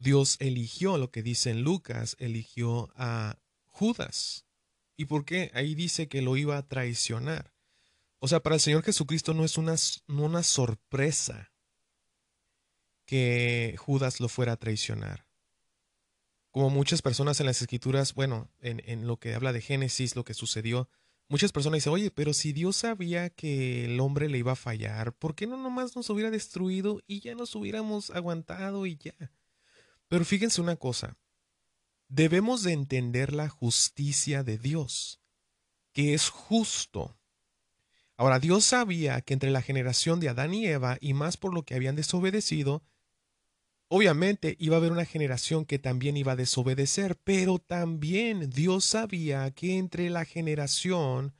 Dios 0.00 0.36
eligió, 0.40 0.96
lo 0.96 1.10
que 1.10 1.22
dice 1.22 1.50
en 1.50 1.62
Lucas, 1.62 2.16
eligió 2.18 2.90
a 2.96 3.38
Judas. 3.66 4.46
¿Y 4.96 5.04
por 5.04 5.26
qué? 5.26 5.50
Ahí 5.54 5.74
dice 5.74 6.08
que 6.08 6.22
lo 6.22 6.38
iba 6.38 6.56
a 6.56 6.66
traicionar. 6.66 7.52
O 8.18 8.26
sea, 8.26 8.40
para 8.40 8.56
el 8.56 8.60
Señor 8.60 8.82
Jesucristo 8.82 9.34
no 9.34 9.44
es 9.44 9.58
una, 9.58 10.42
sorpresa 10.42 11.52
que 13.04 13.76
Judas 13.78 14.20
lo 14.20 14.28
fuera 14.28 14.52
a 14.52 14.56
traicionar. 14.56 15.26
Como 16.50 16.70
muchas 16.70 17.02
personas 17.02 17.38
en 17.40 17.46
las 17.46 17.60
escrituras, 17.60 18.14
bueno, 18.14 18.50
en, 18.58 18.82
en 18.86 19.06
lo 19.06 19.18
que 19.18 19.34
habla 19.34 19.52
de 19.52 19.60
Génesis, 19.60 20.16
lo 20.16 20.24
que 20.24 20.34
sucedió, 20.34 20.88
muchas 21.28 21.52
personas 21.52 21.78
dicen, 21.78 21.92
oye, 21.92 22.10
pero 22.10 22.32
si 22.32 22.52
Dios 22.54 22.76
sabía 22.76 23.28
que 23.28 23.84
el 23.84 24.00
hombre 24.00 24.30
le 24.30 24.38
iba 24.38 24.52
a 24.52 24.56
fallar, 24.56 25.12
¿por 25.12 25.34
qué 25.34 25.46
no 25.46 25.58
nomás 25.58 25.94
nos 25.94 26.08
hubiera 26.08 26.30
destruido 26.30 27.02
y 27.06 27.20
ya 27.20 27.34
nos 27.34 27.54
hubiéramos 27.54 28.10
aguantado 28.10 28.86
y 28.86 28.96
ya? 28.96 29.30
Pero 30.10 30.24
fíjense 30.24 30.60
una 30.60 30.74
cosa, 30.74 31.16
debemos 32.08 32.64
de 32.64 32.72
entender 32.72 33.32
la 33.32 33.48
justicia 33.48 34.42
de 34.42 34.58
Dios, 34.58 35.20
que 35.92 36.14
es 36.14 36.28
justo. 36.30 37.16
Ahora, 38.16 38.40
Dios 38.40 38.64
sabía 38.64 39.20
que 39.20 39.34
entre 39.34 39.52
la 39.52 39.62
generación 39.62 40.18
de 40.18 40.28
Adán 40.28 40.52
y 40.52 40.66
Eva, 40.66 40.98
y 41.00 41.14
más 41.14 41.36
por 41.36 41.54
lo 41.54 41.62
que 41.62 41.76
habían 41.76 41.94
desobedecido, 41.94 42.82
obviamente 43.86 44.56
iba 44.58 44.74
a 44.74 44.78
haber 44.80 44.90
una 44.90 45.04
generación 45.04 45.64
que 45.64 45.78
también 45.78 46.16
iba 46.16 46.32
a 46.32 46.36
desobedecer, 46.36 47.16
pero 47.22 47.60
también 47.60 48.50
Dios 48.50 48.84
sabía 48.86 49.52
que 49.52 49.78
entre 49.78 50.10
la 50.10 50.24
generación 50.24 51.36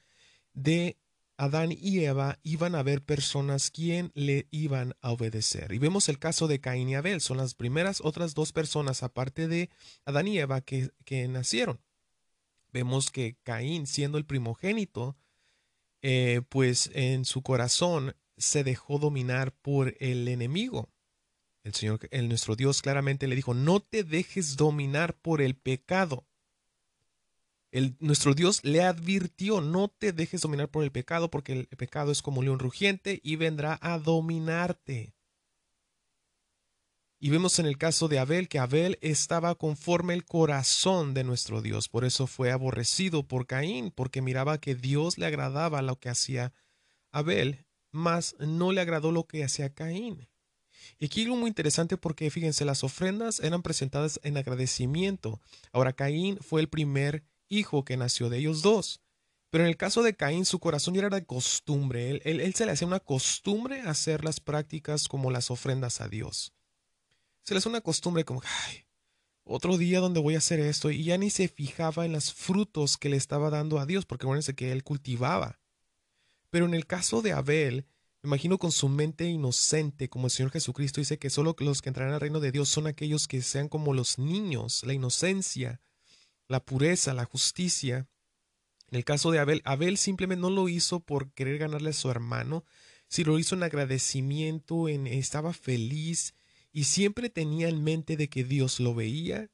de 0.53 0.97
Adán 1.41 1.73
y 1.73 2.01
Eva 2.01 2.39
iban 2.43 2.75
a 2.75 2.81
haber 2.81 3.03
personas 3.03 3.71
quien 3.71 4.13
le 4.15 4.47
iban 4.51 4.95
a 5.01 5.11
obedecer. 5.11 5.73
Y 5.73 5.79
vemos 5.79 6.11
el 6.11 6.19
caso 6.19 6.49
de 6.49 6.61
Caín 6.61 6.91
y 6.91 6.97
Abel, 6.97 7.23
son 7.23 7.39
las 7.39 7.55
primeras 7.55 8.03
otras 8.03 8.35
dos 8.35 8.53
personas 8.53 9.03
aparte 9.03 9.49
de 9.49 9.71
Adán 10.05 10.29
y 10.29 10.39
Eva 10.39 10.61
que, 10.61 10.91
que 11.07 11.27
nacieron. 11.29 11.81
Vemos 12.75 13.11
que 13.11 13.39
Caín, 13.43 13.87
siendo 13.87 14.19
el 14.19 14.27
primogénito, 14.27 15.17
eh, 16.03 16.43
pues 16.51 16.91
en 16.93 17.25
su 17.25 17.41
corazón 17.41 18.15
se 18.37 18.63
dejó 18.63 18.99
dominar 18.99 19.53
por 19.53 19.97
el 19.99 20.29
enemigo. 20.29 20.91
El 21.65 21.73
Señor, 21.73 22.01
el, 22.11 22.29
nuestro 22.29 22.55
Dios 22.55 22.83
claramente 22.83 23.27
le 23.27 23.35
dijo, 23.35 23.55
no 23.55 23.81
te 23.81 24.05
dejes 24.05 24.59
dominar 24.59 25.15
por 25.15 25.41
el 25.41 25.57
pecado 25.57 26.27
nuestro 28.01 28.35
Dios 28.35 28.65
le 28.65 28.83
advirtió, 28.83 29.61
no 29.61 29.89
te 29.89 30.13
dejes 30.13 30.41
dominar 30.41 30.69
por 30.69 30.83
el 30.83 30.91
pecado, 30.91 31.31
porque 31.31 31.53
el 31.53 31.67
pecado 31.77 32.11
es 32.11 32.23
como 32.23 32.43
león 32.43 32.59
rugiente 32.59 33.21
y 33.23 33.37
vendrá 33.37 33.79
a 33.81 33.99
dominarte. 33.99 35.15
Y 37.23 37.29
vemos 37.29 37.59
en 37.59 37.67
el 37.67 37.77
caso 37.77 38.09
de 38.09 38.19
Abel 38.19 38.49
que 38.49 38.59
Abel 38.59 38.99
estaba 39.03 39.55
conforme 39.55 40.15
el 40.15 40.25
corazón 40.25 41.13
de 41.13 41.23
nuestro 41.23 41.61
Dios, 41.61 41.89
por 41.89 42.05
eso 42.05 42.27
fue 42.27 42.51
aborrecido 42.51 43.29
por 43.29 43.47
Caín, 43.47 43.91
porque 43.91 44.23
miraba 44.23 44.59
que 44.59 44.75
Dios 44.75 45.19
le 45.19 45.27
agradaba 45.27 45.83
lo 45.83 46.01
que 46.01 46.09
hacía 46.09 46.55
Abel, 47.13 47.67
mas 47.93 48.37
no 48.39 48.73
le 48.73 48.81
agradó 48.81 49.13
lo 49.13 49.27
que 49.27 49.45
hacía 49.45 49.75
Caín. 49.75 50.29
Y 50.99 51.05
aquí 51.05 51.23
algo 51.23 51.37
muy 51.37 51.49
interesante 51.49 51.99
porque 51.99 52.31
fíjense, 52.31 52.65
las 52.65 52.83
ofrendas 52.85 53.41
eran 53.41 53.63
presentadas 53.63 54.19
en 54.23 54.39
agradecimiento. 54.39 55.41
Ahora 55.73 55.93
Caín 55.93 56.39
fue 56.39 56.63
el 56.63 56.69
primer 56.69 57.23
hijo 57.51 57.85
que 57.85 57.99
nació 57.99 58.31
de 58.31 58.39
ellos 58.39 58.63
dos. 58.63 59.03
Pero 59.51 59.65
en 59.65 59.69
el 59.69 59.77
caso 59.77 60.03
de 60.03 60.15
Caín, 60.15 60.47
su 60.47 60.61
corazón 60.61 60.95
ya 60.95 61.01
era 61.01 61.11
de 61.11 61.27
costumbre. 61.27 62.21
Él, 62.25 62.55
se 62.55 62.65
le 62.65 62.73
hacía 62.73 62.87
una 62.87 63.01
costumbre 63.01 63.81
hacer 63.81 64.25
las 64.25 64.41
prácticas 64.41 65.09
como 65.09 65.31
las 65.31 65.51
ofrendas 65.51 66.01
a 66.01 66.09
Dios. 66.09 66.55
Se 67.43 67.53
le 67.53 67.59
hacía 67.59 67.71
una 67.71 67.81
costumbre 67.81 68.25
como, 68.25 68.43
ay, 68.45 68.85
otro 69.43 69.77
día 69.77 69.99
donde 69.99 70.21
voy 70.21 70.37
a 70.37 70.39
hacer 70.39 70.61
esto. 70.61 70.91
Y 70.91 71.03
ya 71.03 71.19
ni 71.19 71.31
se 71.31 71.49
fijaba 71.49 72.07
en 72.07 72.13
los 72.13 72.33
frutos 72.33 72.97
que 72.97 73.09
le 73.09 73.17
estaba 73.17 73.51
dando 73.51 73.81
a 73.81 73.87
Dios, 73.87 74.07
porque 74.07 74.25
acuérdense 74.25 74.55
que 74.55 74.71
él 74.71 74.85
cultivaba. 74.85 75.59
Pero 76.51 76.67
en 76.67 76.75
el 76.75 76.87
caso 76.87 77.21
de 77.21 77.33
Abel, 77.33 77.87
me 78.23 78.29
imagino 78.29 78.59
con 78.59 78.71
su 78.71 78.89
mente 78.89 79.25
inocente, 79.27 80.09
como 80.09 80.27
el 80.27 80.31
Señor 80.31 80.53
Jesucristo 80.53 81.01
dice 81.01 81.19
que 81.19 81.31
solo 81.31 81.57
los 81.59 81.83
que 81.83 81.89
entrarán 81.89 82.15
al 82.15 82.21
reino 82.21 82.39
de 82.39 82.53
Dios 82.53 82.69
son 82.69 82.87
aquellos 82.87 83.27
que 83.27 83.43
sean 83.43 83.69
como 83.69 83.95
los 83.95 84.19
niños, 84.19 84.85
la 84.85 84.93
inocencia, 84.93 85.81
la 86.51 86.65
pureza, 86.65 87.15
la 87.15 87.25
justicia. 87.25 88.09
En 88.91 88.97
el 88.99 89.05
caso 89.05 89.31
de 89.31 89.39
Abel, 89.39 89.63
Abel 89.65 89.97
simplemente 89.97 90.43
no 90.43 90.51
lo 90.51 90.69
hizo 90.69 90.99
por 90.99 91.33
querer 91.33 91.59
ganarle 91.59 91.91
a 91.91 91.95
su 91.95 92.11
hermano, 92.11 92.65
sino 93.07 93.33
lo 93.33 93.39
hizo 93.39 93.55
en 93.55 93.63
agradecimiento, 93.63 94.89
en, 94.89 95.07
estaba 95.07 95.53
feliz 95.53 96.35
y 96.73 96.85
siempre 96.85 97.31
tenía 97.31 97.69
en 97.69 97.85
mente 97.85 98.17
de 98.17 98.29
que 98.29 98.43
Dios 98.43 98.81
lo 98.81 98.95
veía, 98.95 99.49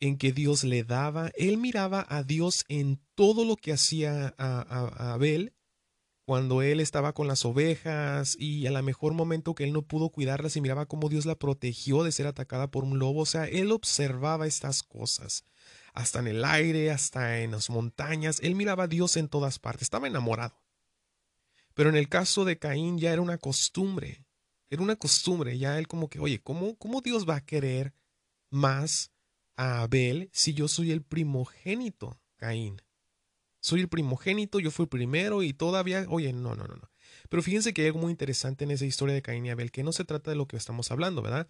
en 0.00 0.16
que 0.16 0.32
Dios 0.32 0.64
le 0.64 0.84
daba. 0.84 1.30
Él 1.34 1.58
miraba 1.58 2.06
a 2.08 2.22
Dios 2.22 2.64
en 2.68 2.98
todo 3.14 3.44
lo 3.44 3.56
que 3.56 3.72
hacía 3.72 4.34
a, 4.38 5.12
Abel 5.12 5.52
cuando 6.24 6.62
él 6.62 6.80
estaba 6.80 7.12
con 7.12 7.26
las 7.26 7.44
ovejas 7.44 8.36
y 8.38 8.66
a 8.66 8.70
lo 8.70 8.82
mejor 8.82 9.12
momento 9.12 9.54
que 9.54 9.64
él 9.64 9.72
no 9.74 9.82
pudo 9.82 10.10
cuidarlas 10.10 10.56
y 10.56 10.62
miraba 10.62 10.86
cómo 10.86 11.10
Dios 11.10 11.26
la 11.26 11.34
protegió 11.34 12.04
de 12.04 12.12
ser 12.12 12.26
atacada 12.26 12.70
por 12.70 12.84
un 12.84 12.98
lobo. 12.98 13.20
O 13.20 13.26
sea, 13.26 13.44
él 13.44 13.70
observaba 13.70 14.46
estas 14.46 14.82
cosas 14.82 15.44
hasta 15.94 16.20
en 16.20 16.28
el 16.28 16.44
aire, 16.44 16.90
hasta 16.90 17.40
en 17.40 17.52
las 17.52 17.70
montañas. 17.70 18.40
Él 18.42 18.54
miraba 18.54 18.84
a 18.84 18.88
Dios 18.88 19.16
en 19.16 19.28
todas 19.28 19.58
partes, 19.58 19.82
estaba 19.82 20.06
enamorado. 20.06 20.60
Pero 21.74 21.90
en 21.90 21.96
el 21.96 22.08
caso 22.08 22.44
de 22.44 22.58
Caín 22.58 22.98
ya 22.98 23.12
era 23.12 23.22
una 23.22 23.38
costumbre, 23.38 24.26
era 24.70 24.82
una 24.82 24.96
costumbre, 24.96 25.58
ya 25.58 25.78
él 25.78 25.86
como 25.86 26.08
que, 26.08 26.18
oye, 26.18 26.40
¿cómo, 26.42 26.76
cómo 26.76 27.00
Dios 27.00 27.28
va 27.28 27.36
a 27.36 27.44
querer 27.44 27.94
más 28.50 29.12
a 29.56 29.82
Abel 29.82 30.30
si 30.32 30.54
yo 30.54 30.68
soy 30.68 30.90
el 30.90 31.02
primogénito, 31.02 32.20
Caín? 32.36 32.82
soy 33.60 33.80
el 33.80 33.88
primogénito, 33.88 34.60
yo 34.60 34.70
fui 34.70 34.86
primero 34.86 35.42
y 35.42 35.52
todavía, 35.52 36.06
oye, 36.08 36.32
no, 36.32 36.54
no, 36.54 36.66
no, 36.66 36.76
no. 36.76 36.90
Pero 37.28 37.42
fíjense 37.42 37.74
que 37.74 37.82
hay 37.82 37.88
algo 37.88 38.00
muy 38.00 38.10
interesante 38.10 38.64
en 38.64 38.70
esa 38.70 38.86
historia 38.86 39.14
de 39.14 39.22
Caín 39.22 39.46
y 39.46 39.50
Abel, 39.50 39.70
que 39.70 39.82
no 39.82 39.92
se 39.92 40.04
trata 40.04 40.30
de 40.30 40.36
lo 40.36 40.46
que 40.46 40.56
estamos 40.56 40.90
hablando, 40.90 41.22
¿verdad? 41.22 41.48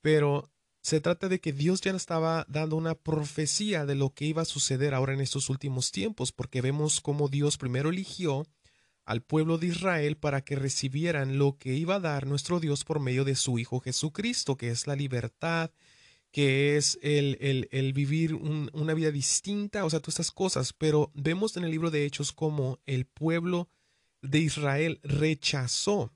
Pero 0.00 0.50
se 0.88 1.02
trata 1.02 1.28
de 1.28 1.38
que 1.38 1.52
Dios 1.52 1.82
ya 1.82 1.90
estaba 1.90 2.46
dando 2.48 2.74
una 2.74 2.94
profecía 2.94 3.84
de 3.84 3.94
lo 3.94 4.14
que 4.14 4.24
iba 4.24 4.40
a 4.40 4.46
suceder 4.46 4.94
ahora 4.94 5.12
en 5.12 5.20
estos 5.20 5.50
últimos 5.50 5.92
tiempos, 5.92 6.32
porque 6.32 6.62
vemos 6.62 7.02
cómo 7.02 7.28
Dios 7.28 7.58
primero 7.58 7.90
eligió 7.90 8.46
al 9.04 9.20
pueblo 9.20 9.58
de 9.58 9.66
Israel 9.66 10.16
para 10.16 10.40
que 10.40 10.56
recibieran 10.56 11.36
lo 11.36 11.58
que 11.58 11.74
iba 11.74 11.96
a 11.96 12.00
dar 12.00 12.26
nuestro 12.26 12.58
Dios 12.58 12.84
por 12.84 13.00
medio 13.00 13.26
de 13.26 13.34
su 13.34 13.58
Hijo 13.58 13.80
Jesucristo, 13.80 14.56
que 14.56 14.70
es 14.70 14.86
la 14.86 14.96
libertad, 14.96 15.72
que 16.30 16.78
es 16.78 16.98
el, 17.02 17.68
el, 17.70 17.92
vivir 17.92 18.32
una 18.32 18.94
vida 18.94 19.10
distinta, 19.10 19.84
o 19.84 19.90
sea, 19.90 20.00
todas 20.00 20.14
estas 20.14 20.30
cosas. 20.30 20.72
Pero 20.72 21.12
vemos 21.12 21.58
en 21.58 21.64
el 21.64 21.70
libro 21.70 21.90
de 21.90 22.06
Hechos 22.06 22.32
cómo 22.32 22.80
el 22.86 23.04
pueblo 23.04 23.68
de 24.22 24.38
Israel 24.38 25.00
rechazó 25.02 26.14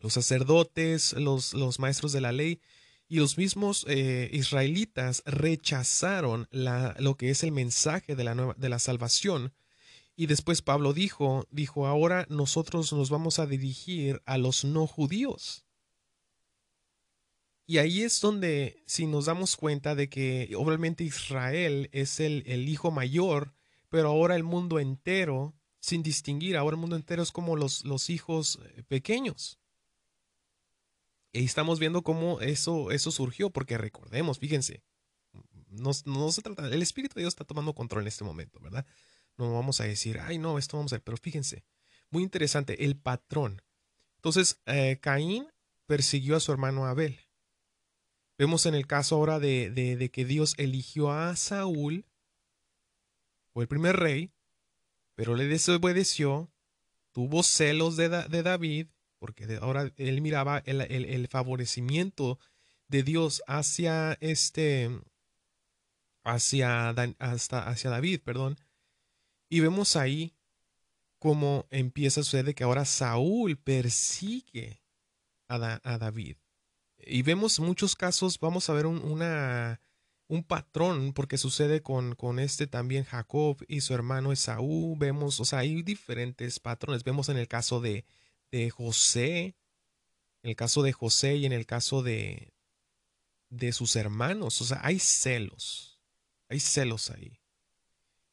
los 0.00 0.14
sacerdotes, 0.14 1.12
los, 1.12 1.52
los 1.52 1.78
maestros 1.78 2.12
de 2.12 2.22
la 2.22 2.32
ley, 2.32 2.62
y 3.12 3.16
los 3.16 3.36
mismos 3.36 3.84
eh, 3.90 4.30
israelitas 4.32 5.22
rechazaron 5.26 6.48
lo 6.50 7.18
que 7.18 7.28
es 7.28 7.42
el 7.42 7.52
mensaje 7.52 8.16
de 8.16 8.24
la, 8.24 8.54
de 8.56 8.68
la 8.70 8.78
salvación. 8.78 9.52
Y 10.16 10.28
después 10.28 10.62
Pablo 10.62 10.94
dijo, 10.94 11.46
dijo, 11.50 11.86
ahora 11.86 12.24
nosotros 12.30 12.90
nos 12.94 13.10
vamos 13.10 13.38
a 13.38 13.44
dirigir 13.44 14.22
a 14.24 14.38
los 14.38 14.64
no 14.64 14.86
judíos. 14.86 15.66
Y 17.66 17.76
ahí 17.76 18.00
es 18.00 18.18
donde, 18.22 18.82
si 18.86 19.04
nos 19.04 19.26
damos 19.26 19.56
cuenta 19.56 19.94
de 19.94 20.08
que 20.08 20.50
obviamente 20.56 21.04
Israel 21.04 21.90
es 21.92 22.18
el, 22.18 22.42
el 22.46 22.66
hijo 22.66 22.90
mayor, 22.90 23.52
pero 23.90 24.08
ahora 24.08 24.36
el 24.36 24.42
mundo 24.42 24.78
entero, 24.78 25.54
sin 25.80 26.02
distinguir, 26.02 26.56
ahora 26.56 26.76
el 26.76 26.80
mundo 26.80 26.96
entero 26.96 27.22
es 27.22 27.30
como 27.30 27.56
los, 27.56 27.84
los 27.84 28.08
hijos 28.08 28.58
eh, 28.64 28.84
pequeños. 28.84 29.58
Y 31.32 31.44
estamos 31.44 31.78
viendo 31.78 32.02
cómo 32.02 32.40
eso, 32.40 32.90
eso 32.90 33.10
surgió, 33.10 33.50
porque 33.50 33.78
recordemos, 33.78 34.38
fíjense, 34.38 34.82
no, 35.70 35.92
se 35.94 36.42
trata, 36.42 36.68
el 36.68 36.82
Espíritu 36.82 37.14
de 37.14 37.22
Dios 37.22 37.32
está 37.32 37.44
tomando 37.44 37.74
control 37.74 38.02
en 38.02 38.08
este 38.08 38.24
momento, 38.24 38.60
¿verdad? 38.60 38.86
No 39.38 39.54
vamos 39.54 39.80
a 39.80 39.84
decir, 39.84 40.20
ay, 40.20 40.36
no, 40.36 40.58
esto 40.58 40.76
vamos 40.76 40.92
a 40.92 40.96
ver, 40.96 41.02
pero 41.02 41.16
fíjense, 41.16 41.64
muy 42.10 42.22
interesante, 42.22 42.84
el 42.84 42.96
patrón. 42.96 43.62
Entonces, 44.16 44.60
eh, 44.66 44.98
Caín 45.00 45.48
persiguió 45.86 46.36
a 46.36 46.40
su 46.40 46.52
hermano 46.52 46.84
Abel. 46.84 47.18
Vemos 48.36 48.66
en 48.66 48.74
el 48.74 48.86
caso 48.86 49.16
ahora 49.16 49.38
de, 49.38 49.70
de, 49.70 50.10
que 50.10 50.24
Dios 50.24 50.54
eligió 50.58 51.10
a 51.12 51.34
Saúl, 51.36 52.04
fue 53.52 53.64
el 53.64 53.68
primer 53.68 53.96
rey, 53.96 54.32
pero 55.14 55.34
le 55.34 55.46
desobedeció, 55.46 56.50
tuvo 57.12 57.42
celos 57.42 57.96
de, 57.96 58.08
de 58.08 58.42
David, 58.42 58.88
porque 59.22 59.56
ahora 59.60 59.92
él 59.98 60.20
miraba 60.20 60.64
el, 60.66 61.28
favorecimiento 61.28 62.40
de 62.88 63.04
Dios 63.04 63.40
hacia 63.46 64.18
este, 64.20 64.90
hacia, 66.24 66.88
hasta, 66.88 67.68
hacia 67.68 67.90
David, 67.90 68.20
perdón. 68.24 68.58
Y 69.48 69.60
vemos 69.60 69.94
ahí 69.94 70.34
cómo 71.20 71.68
empieza 71.70 72.20
a 72.20 72.24
suceder 72.24 72.52
que 72.56 72.64
ahora 72.64 72.84
Saúl 72.84 73.56
persigue 73.56 74.82
a, 75.46 75.80
a 75.84 75.98
David. 75.98 76.38
Y 76.98 77.22
vemos 77.22 77.60
muchos 77.60 77.94
casos, 77.94 78.40
vamos 78.40 78.68
a 78.68 78.72
ver 78.72 78.86
un, 78.86 78.98
una, 79.04 79.80
un 80.26 80.42
patrón, 80.42 81.12
porque 81.12 81.38
sucede 81.38 81.80
con, 81.80 82.16
con 82.16 82.40
este 82.40 82.66
también 82.66 83.04
Jacob 83.04 83.56
y 83.68 83.82
su 83.82 83.94
hermano 83.94 84.32
Esaú. 84.32 84.96
Vemos, 84.98 85.38
o 85.38 85.44
sea, 85.44 85.60
hay 85.60 85.84
diferentes 85.84 86.58
patrones. 86.58 87.04
Vemos 87.04 87.28
en 87.28 87.36
el 87.36 87.46
caso 87.46 87.80
de, 87.80 88.04
de 88.52 88.70
José, 88.70 89.56
en 90.42 90.50
el 90.50 90.56
caso 90.56 90.82
de 90.82 90.92
José 90.92 91.36
y 91.36 91.46
en 91.46 91.52
el 91.52 91.66
caso 91.66 92.02
de, 92.02 92.52
de 93.48 93.72
sus 93.72 93.96
hermanos. 93.96 94.60
O 94.60 94.64
sea, 94.64 94.80
hay 94.82 95.00
celos, 95.00 95.98
hay 96.48 96.60
celos 96.60 97.10
ahí. 97.10 97.40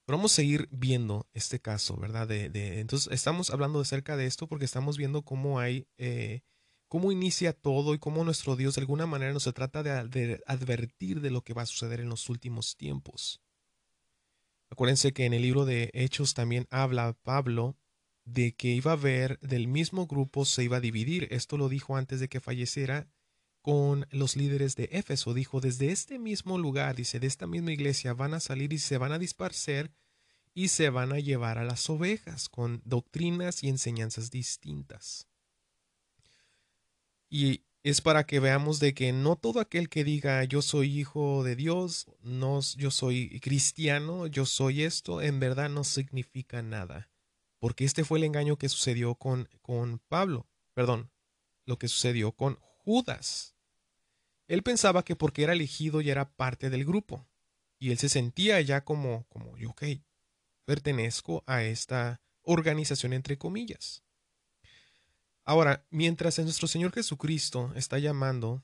Pero 0.05 0.17
vamos 0.17 0.33
a 0.33 0.37
seguir 0.37 0.67
viendo 0.71 1.27
este 1.33 1.59
caso, 1.59 1.95
¿verdad? 1.97 2.27
De, 2.27 2.79
entonces, 2.79 3.11
estamos 3.13 3.51
hablando 3.51 3.79
acerca 3.79 4.17
de 4.17 4.25
esto 4.25 4.47
porque 4.47 4.65
estamos 4.65 4.97
viendo 4.97 5.21
cómo 5.21 5.59
hay, 5.59 5.87
eh, 5.97 6.41
cómo 6.87 7.11
inicia 7.11 7.53
todo 7.53 7.93
y 7.93 7.99
cómo 7.99 8.23
nuestro 8.23 8.55
Dios 8.55 8.75
de 8.75 8.81
alguna 8.81 9.05
manera 9.05 9.33
nos 9.33 9.43
trata 9.53 9.83
de 9.83 10.41
advertir 10.47 11.21
de 11.21 11.29
lo 11.29 11.43
que 11.43 11.53
va 11.53 11.61
a 11.61 11.67
suceder 11.67 11.99
en 11.99 12.09
los 12.09 12.27
últimos 12.27 12.75
tiempos. 12.75 13.41
Acuérdense 14.71 15.13
que 15.13 15.25
en 15.25 15.33
el 15.33 15.43
libro 15.43 15.65
de 15.65 15.91
Hechos 15.93 16.33
también 16.33 16.67
habla 16.71 17.13
Pablo 17.23 17.75
de 18.33 18.55
que 18.55 18.69
iba 18.69 18.91
a 18.91 18.93
haber 18.93 19.39
del 19.39 19.67
mismo 19.67 20.05
grupo 20.05 20.45
se 20.45 20.63
iba 20.63 20.77
a 20.77 20.81
dividir. 20.81 21.27
Esto 21.31 21.57
lo 21.57 21.67
dijo 21.67 21.95
antes 21.95 22.19
de 22.19 22.29
que 22.29 22.39
falleciera 22.39 23.07
con 23.61 24.07
los 24.11 24.35
líderes 24.35 24.75
de 24.75 24.89
Éfeso. 24.91 25.33
Dijo, 25.33 25.59
desde 25.61 25.91
este 25.91 26.19
mismo 26.19 26.57
lugar, 26.57 26.95
dice, 26.95 27.19
de 27.19 27.27
esta 27.27 27.47
misma 27.47 27.71
iglesia 27.71 28.13
van 28.13 28.33
a 28.33 28.39
salir 28.39 28.71
y 28.71 28.79
se 28.79 28.97
van 28.97 29.11
a 29.11 29.19
dispersar 29.19 29.91
y 30.53 30.69
se 30.69 30.89
van 30.89 31.11
a 31.11 31.19
llevar 31.19 31.57
a 31.57 31.63
las 31.63 31.89
ovejas 31.89 32.49
con 32.49 32.81
doctrinas 32.85 33.63
y 33.63 33.69
enseñanzas 33.69 34.29
distintas. 34.29 35.27
Y 37.29 37.63
es 37.83 38.01
para 38.01 38.25
que 38.25 38.39
veamos 38.39 38.79
de 38.79 38.93
que 38.93 39.11
no 39.11 39.37
todo 39.37 39.59
aquel 39.59 39.89
que 39.89 40.03
diga 40.03 40.43
yo 40.43 40.61
soy 40.61 40.99
hijo 40.99 41.43
de 41.43 41.55
Dios, 41.55 42.07
no 42.21 42.59
yo 42.77 42.91
soy 42.91 43.39
cristiano, 43.39 44.27
yo 44.27 44.45
soy 44.45 44.83
esto, 44.83 45.21
en 45.21 45.39
verdad 45.39 45.69
no 45.69 45.83
significa 45.83 46.61
nada 46.61 47.09
porque 47.59 47.85
este 47.85 48.03
fue 48.03 48.17
el 48.17 48.23
engaño 48.23 48.57
que 48.57 48.69
sucedió 48.69 49.15
con, 49.15 49.49
con 49.61 49.99
Pablo, 50.07 50.47
perdón, 50.73 51.11
lo 51.65 51.77
que 51.77 51.87
sucedió 51.87 52.31
con 52.31 52.55
Judas. 52.83 53.55
Él 54.47 54.63
pensaba 54.63 55.03
que 55.03 55.15
porque 55.15 55.43
era 55.43 55.53
elegido 55.53 56.01
ya 56.01 56.13
era 56.13 56.31
parte 56.31 56.69
del 56.69 56.85
grupo, 56.85 57.27
y 57.77 57.91
él 57.91 57.97
se 57.97 58.09
sentía 58.09 58.59
ya 58.61 58.83
como, 58.83 59.25
como 59.29 59.57
yo, 59.57 59.69
ok, 59.71 59.83
pertenezco 60.65 61.43
a 61.45 61.63
esta 61.63 62.21
organización 62.43 63.13
entre 63.13 63.37
comillas. 63.37 64.03
Ahora, 65.45 65.85
mientras 65.89 66.37
nuestro 66.39 66.67
Señor 66.67 66.93
Jesucristo 66.93 67.71
está 67.75 67.97
llamando 67.97 68.63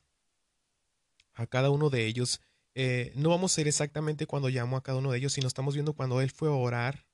a 1.33 1.47
cada 1.47 1.69
uno 1.69 1.89
de 1.89 2.05
ellos, 2.05 2.41
eh, 2.75 3.11
no 3.15 3.29
vamos 3.29 3.53
a 3.53 3.55
ser 3.55 3.67
exactamente 3.67 4.27
cuando 4.27 4.49
llamó 4.49 4.77
a 4.77 4.83
cada 4.83 4.99
uno 4.99 5.11
de 5.11 5.17
ellos, 5.17 5.33
sino 5.33 5.47
estamos 5.47 5.73
viendo 5.73 5.93
cuando 5.93 6.21
Él 6.21 6.29
fue 6.29 6.49
a 6.49 6.51
orar 6.51 7.04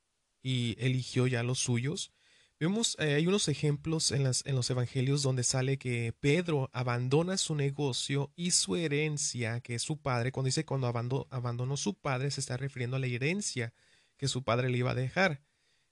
y 0.41 0.75
eligió 0.79 1.27
ya 1.27 1.43
los 1.43 1.59
suyos. 1.59 2.11
Vemos, 2.59 2.95
eh, 2.99 3.15
hay 3.15 3.25
unos 3.25 3.47
ejemplos 3.47 4.11
en, 4.11 4.23
las, 4.23 4.45
en 4.45 4.55
los 4.55 4.69
evangelios 4.69 5.23
donde 5.23 5.43
sale 5.43 5.79
que 5.79 6.13
Pedro 6.19 6.69
abandona 6.73 7.37
su 7.37 7.55
negocio 7.55 8.31
y 8.35 8.51
su 8.51 8.75
herencia, 8.75 9.61
que 9.61 9.73
es 9.75 9.81
su 9.81 9.97
padre. 9.97 10.31
Cuando 10.31 10.45
dice 10.45 10.63
cuando 10.63 10.85
abandonó, 10.85 11.25
abandonó 11.31 11.75
su 11.75 11.95
padre, 11.95 12.29
se 12.29 12.39
está 12.39 12.57
refiriendo 12.57 12.97
a 12.97 12.99
la 12.99 13.07
herencia 13.07 13.73
que 14.15 14.27
su 14.27 14.43
padre 14.43 14.69
le 14.69 14.77
iba 14.77 14.91
a 14.91 14.95
dejar. 14.95 15.41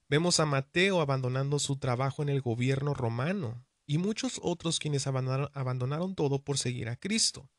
Vemos 0.08 0.38
a 0.38 0.46
Mateo 0.46 1.00
abandonando 1.00 1.58
su 1.58 1.76
trabajo 1.76 2.22
en 2.22 2.28
el 2.28 2.40
gobierno 2.40 2.94
romano 2.94 3.66
y 3.84 3.98
muchos 3.98 4.38
otros 4.42 4.78
quienes 4.78 5.08
abandonaron, 5.08 5.50
abandonaron 5.52 6.14
todo 6.14 6.44
por 6.44 6.56
seguir 6.56 6.88
a 6.88 6.94
Cristo. 6.94 7.50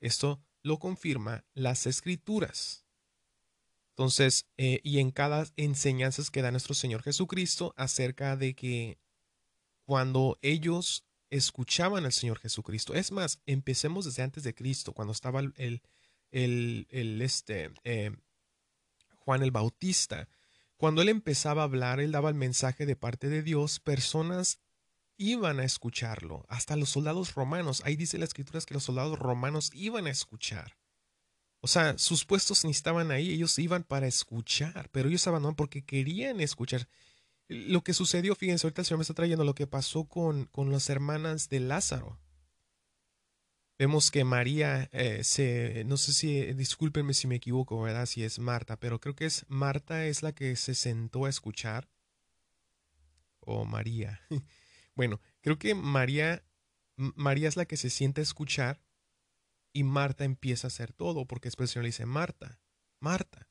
Esto 0.00 0.42
lo 0.62 0.78
confirma 0.78 1.46
las 1.54 1.86
escrituras. 1.86 2.87
Entonces, 3.98 4.46
eh, 4.58 4.78
y 4.84 5.00
en 5.00 5.10
cada 5.10 5.44
enseñanzas 5.56 6.30
que 6.30 6.40
da 6.40 6.52
nuestro 6.52 6.72
Señor 6.72 7.02
Jesucristo 7.02 7.74
acerca 7.76 8.36
de 8.36 8.54
que 8.54 8.96
cuando 9.86 10.38
ellos 10.40 11.04
escuchaban 11.30 12.04
al 12.04 12.12
Señor 12.12 12.38
Jesucristo, 12.38 12.94
es 12.94 13.10
más, 13.10 13.40
empecemos 13.44 14.04
desde 14.04 14.22
antes 14.22 14.44
de 14.44 14.54
Cristo, 14.54 14.92
cuando 14.92 15.10
estaba 15.10 15.40
el, 15.40 15.82
el, 16.30 16.86
el 16.90 17.20
este, 17.22 17.72
eh, 17.82 18.12
Juan 19.16 19.42
el 19.42 19.50
Bautista, 19.50 20.28
cuando 20.76 21.02
él 21.02 21.08
empezaba 21.08 21.62
a 21.62 21.64
hablar, 21.64 21.98
él 21.98 22.12
daba 22.12 22.28
el 22.28 22.36
mensaje 22.36 22.86
de 22.86 22.94
parte 22.94 23.28
de 23.28 23.42
Dios, 23.42 23.80
personas 23.80 24.60
iban 25.16 25.58
a 25.58 25.64
escucharlo, 25.64 26.46
hasta 26.48 26.76
los 26.76 26.90
soldados 26.90 27.34
romanos, 27.34 27.82
ahí 27.84 27.96
dice 27.96 28.16
la 28.16 28.26
escritura 28.26 28.60
que 28.60 28.74
los 28.74 28.84
soldados 28.84 29.18
romanos 29.18 29.72
iban 29.74 30.06
a 30.06 30.10
escuchar. 30.10 30.76
O 31.60 31.66
sea, 31.66 31.98
sus 31.98 32.24
puestos 32.24 32.64
ni 32.64 32.70
estaban 32.70 33.10
ahí, 33.10 33.32
ellos 33.32 33.58
iban 33.58 33.82
para 33.82 34.06
escuchar, 34.06 34.88
pero 34.92 35.08
ellos 35.08 35.26
abandonaron 35.26 35.56
porque 35.56 35.84
querían 35.84 36.40
escuchar. 36.40 36.88
Lo 37.48 37.82
que 37.82 37.94
sucedió, 37.94 38.34
fíjense, 38.34 38.66
ahorita 38.66 38.82
el 38.82 38.86
Señor 38.86 38.98
me 38.98 39.02
está 39.02 39.14
trayendo 39.14 39.44
lo 39.44 39.54
que 39.54 39.66
pasó 39.66 40.04
con, 40.04 40.44
con 40.46 40.70
las 40.70 40.88
hermanas 40.90 41.48
de 41.48 41.60
Lázaro. 41.60 42.18
Vemos 43.78 44.10
que 44.10 44.24
María 44.24 44.88
eh, 44.92 45.22
se, 45.22 45.84
no 45.84 45.96
sé 45.96 46.12
si, 46.12 46.52
discúlpenme 46.52 47.14
si 47.14 47.28
me 47.28 47.36
equivoco, 47.36 47.80
¿verdad? 47.80 48.06
Si 48.06 48.24
es 48.24 48.40
Marta, 48.40 48.78
pero 48.78 49.00
creo 49.00 49.14
que 49.14 49.24
es 49.24 49.44
Marta 49.48 50.04
es 50.06 50.22
la 50.22 50.32
que 50.32 50.56
se 50.56 50.74
sentó 50.74 51.24
a 51.26 51.30
escuchar. 51.30 51.88
O 53.40 53.64
María. 53.64 54.20
bueno, 54.96 55.20
creo 55.40 55.58
que 55.58 55.74
María, 55.74 56.44
María 56.96 57.48
es 57.48 57.56
la 57.56 57.66
que 57.66 57.76
se 57.76 57.88
sienta 57.88 58.20
a 58.20 58.24
escuchar 58.24 58.80
y 59.78 59.84
Marta 59.84 60.24
empieza 60.24 60.66
a 60.66 60.68
hacer 60.68 60.92
todo, 60.92 61.24
porque 61.26 61.48
después 61.48 61.70
el 61.70 61.72
Señor 61.72 61.84
le 61.84 61.90
dice, 61.90 62.06
Marta, 62.06 62.60
Marta, 63.00 63.48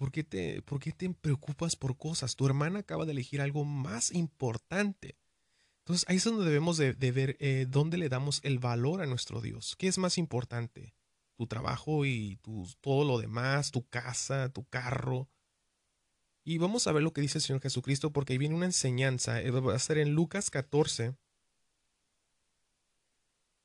¿Por 0.00 0.10
qué, 0.12 0.24
te, 0.24 0.62
¿Por 0.62 0.80
qué 0.80 0.92
te 0.92 1.10
preocupas 1.10 1.76
por 1.76 1.98
cosas? 1.98 2.34
Tu 2.34 2.46
hermana 2.46 2.78
acaba 2.78 3.04
de 3.04 3.12
elegir 3.12 3.42
algo 3.42 3.66
más 3.66 4.12
importante. 4.12 5.18
Entonces 5.80 6.08
ahí 6.08 6.16
es 6.16 6.24
donde 6.24 6.46
debemos 6.46 6.78
de, 6.78 6.94
ver 6.94 7.36
eh, 7.38 7.66
dónde 7.68 7.98
le 7.98 8.08
damos 8.08 8.40
el 8.42 8.58
valor 8.58 9.02
a 9.02 9.06
nuestro 9.06 9.42
Dios. 9.42 9.76
¿Qué 9.76 9.88
es 9.88 9.98
más 9.98 10.16
importante? 10.16 10.94
¿Tu 11.36 11.46
trabajo 11.46 12.06
y 12.06 12.36
tu, 12.36 12.66
todo 12.80 13.04
lo 13.04 13.18
demás? 13.18 13.72
¿Tu 13.72 13.86
casa? 13.90 14.48
¿Tu 14.48 14.64
carro? 14.64 15.28
Y 16.44 16.56
vamos 16.56 16.86
a 16.86 16.92
ver 16.92 17.02
lo 17.02 17.12
que 17.12 17.20
dice 17.20 17.36
el 17.36 17.42
Señor 17.42 17.60
Jesucristo 17.60 18.10
porque 18.10 18.32
ahí 18.32 18.38
viene 18.38 18.54
una 18.54 18.64
enseñanza. 18.64 19.42
Eh, 19.42 19.50
va 19.50 19.74
a 19.74 19.78
ser 19.78 19.98
en 19.98 20.14
Lucas 20.14 20.48
14. 20.48 21.14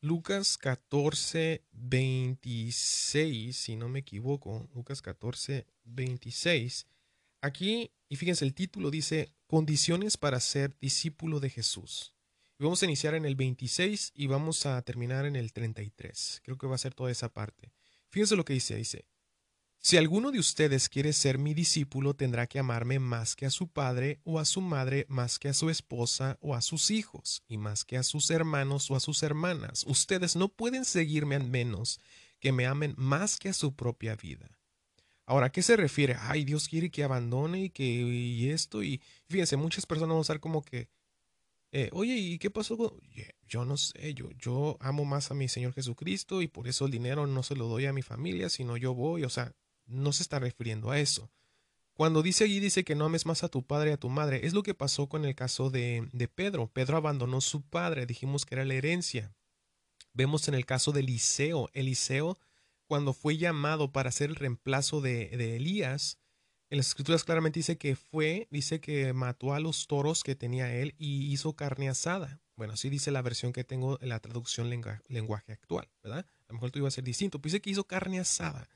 Lucas 0.05 0.59
14, 0.59 1.63
26, 1.71 3.57
si 3.57 3.75
no 3.75 3.89
me 3.89 3.97
equivoco. 3.97 4.69
Lucas 4.75 5.01
14, 5.01 5.65
26. 5.83 6.85
Aquí, 7.41 7.91
y 8.07 8.15
fíjense, 8.15 8.45
el 8.45 8.53
título 8.53 8.91
dice 8.91 9.33
Condiciones 9.47 10.15
para 10.15 10.39
ser 10.39 10.77
discípulo 10.79 11.39
de 11.39 11.49
Jesús. 11.49 12.13
Y 12.59 12.65
vamos 12.65 12.83
a 12.83 12.85
iniciar 12.85 13.15
en 13.15 13.25
el 13.25 13.35
26 13.35 14.11
y 14.13 14.27
vamos 14.27 14.67
a 14.67 14.79
terminar 14.83 15.25
en 15.25 15.35
el 15.35 15.51
33. 15.51 16.41
Creo 16.43 16.59
que 16.59 16.67
va 16.67 16.75
a 16.75 16.77
ser 16.77 16.93
toda 16.93 17.09
esa 17.09 17.33
parte. 17.33 17.73
Fíjense 18.11 18.35
lo 18.35 18.45
que 18.45 18.53
dice. 18.53 18.75
Dice, 18.75 19.07
si 19.85 19.97
alguno 19.97 20.31
de 20.31 20.39
ustedes 20.39 20.89
quiere 20.89 21.13
ser 21.13 21.37
mi 21.37 21.53
discípulo, 21.53 22.15
tendrá 22.15 22.47
que 22.47 22.57
amarme 22.57 22.97
más 22.97 23.35
que 23.35 23.45
a 23.45 23.51
su 23.51 23.67
padre 23.67 24.19
o 24.23 24.39
a 24.39 24.45
su 24.45 24.59
madre, 24.59 25.05
más 25.09 25.37
que 25.37 25.47
a 25.47 25.53
su 25.53 25.69
esposa 25.69 26.39
o 26.41 26.55
a 26.55 26.61
sus 26.61 26.89
hijos, 26.89 27.43
y 27.47 27.59
más 27.59 27.85
que 27.85 27.95
a 27.95 28.01
sus 28.01 28.31
hermanos 28.31 28.89
o 28.89 28.95
a 28.95 28.99
sus 28.99 29.21
hermanas. 29.21 29.85
Ustedes 29.85 30.35
no 30.35 30.47
pueden 30.49 30.85
seguirme 30.85 31.35
a 31.35 31.39
menos 31.39 31.99
que 32.39 32.51
me 32.51 32.65
amen 32.65 32.95
más 32.97 33.37
que 33.37 33.49
a 33.49 33.53
su 33.53 33.75
propia 33.75 34.15
vida. 34.15 34.57
Ahora, 35.27 35.45
¿a 35.45 35.51
qué 35.51 35.61
se 35.61 35.77
refiere? 35.77 36.15
Ay, 36.19 36.45
Dios 36.45 36.67
quiere 36.67 36.89
que 36.89 37.03
abandone 37.03 37.65
y 37.65 37.69
que 37.69 38.51
esto. 38.51 38.81
Y 38.81 38.99
fíjense, 39.29 39.55
muchas 39.55 39.85
personas 39.85 40.13
van 40.13 40.17
a 40.17 40.21
estar 40.21 40.39
como 40.39 40.63
que, 40.63 40.89
eh, 41.71 41.91
oye, 41.93 42.15
¿y 42.15 42.39
qué 42.39 42.49
pasó? 42.49 42.99
Yo 43.47 43.65
no 43.65 43.77
sé, 43.77 44.15
yo, 44.15 44.31
yo 44.31 44.77
amo 44.79 45.05
más 45.05 45.29
a 45.29 45.35
mi 45.35 45.47
Señor 45.47 45.73
Jesucristo 45.73 46.41
y 46.41 46.47
por 46.47 46.67
eso 46.67 46.85
el 46.85 46.91
dinero 46.91 47.27
no 47.27 47.43
se 47.43 47.55
lo 47.55 47.67
doy 47.67 47.85
a 47.85 47.93
mi 47.93 48.01
familia, 48.01 48.49
sino 48.49 48.77
yo 48.77 48.95
voy. 48.95 49.23
O 49.23 49.29
sea, 49.29 49.53
no 49.87 50.13
se 50.13 50.23
está 50.23 50.39
refiriendo 50.39 50.91
a 50.91 50.99
eso. 50.99 51.31
Cuando 51.95 52.21
dice 52.21 52.43
allí, 52.43 52.59
dice 52.59 52.83
que 52.83 52.93
no 52.93 53.05
ames 53.05 53.25
más 53.25 53.43
a 53.43 53.47
tu 53.47 53.65
padre 53.65 53.91
y 53.91 53.93
a 53.93 53.97
tu 53.97 54.09
madre, 54.09 54.45
es 54.45 54.53
lo 54.53 54.63
que 54.63 54.73
pasó 54.73 55.07
con 55.07 55.23
el 55.23 55.33
caso 55.33 55.69
de, 55.69 56.09
de 56.11 56.27
Pedro. 56.27 56.67
Pedro 56.67 56.97
abandonó 56.97 57.39
su 57.39 57.61
padre, 57.61 58.05
dijimos 58.05 58.45
que 58.45 58.55
era 58.55 58.65
la 58.65 58.73
herencia. 58.73 59.33
Vemos 60.13 60.47
en 60.49 60.55
el 60.55 60.65
caso 60.65 60.91
de 60.91 60.99
Eliseo. 60.99 61.69
Eliseo, 61.73 62.37
cuando 62.85 63.13
fue 63.13 63.37
llamado 63.37 63.93
para 63.93 64.11
ser 64.11 64.29
el 64.29 64.35
reemplazo 64.35 64.99
de, 64.99 65.29
de 65.37 65.55
Elías, 65.55 66.19
en 66.69 66.79
las 66.79 66.87
escrituras 66.87 67.23
claramente 67.23 67.59
dice 67.59 67.77
que 67.77 67.95
fue, 67.95 68.49
dice 68.51 68.81
que 68.81 69.13
mató 69.13 69.53
a 69.53 69.61
los 69.61 69.87
toros 69.87 70.23
que 70.23 70.35
tenía 70.35 70.75
él 70.75 70.95
y 70.97 71.31
hizo 71.31 71.55
carne 71.55 71.87
asada. 71.87 72.41
Bueno, 72.57 72.73
así 72.73 72.89
dice 72.89 73.11
la 73.11 73.21
versión 73.21 73.53
que 73.53 73.63
tengo 73.63 73.99
en 74.01 74.09
la 74.09 74.19
traducción 74.19 74.69
lenguaje 75.07 75.51
actual, 75.53 75.87
¿verdad? 76.03 76.25
A 76.25 76.47
lo 76.49 76.55
mejor 76.55 76.71
tú 76.71 76.79
iba 76.79 76.87
a 76.89 76.91
ser 76.91 77.03
distinto. 77.05 77.39
Pero 77.39 77.51
dice 77.51 77.61
que 77.61 77.69
hizo 77.69 77.85
carne 77.85 78.19
asada 78.19 78.67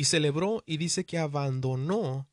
y 0.00 0.04
celebró 0.04 0.62
y 0.64 0.78
dice 0.78 1.04
que 1.04 1.18
abandonó 1.18 2.26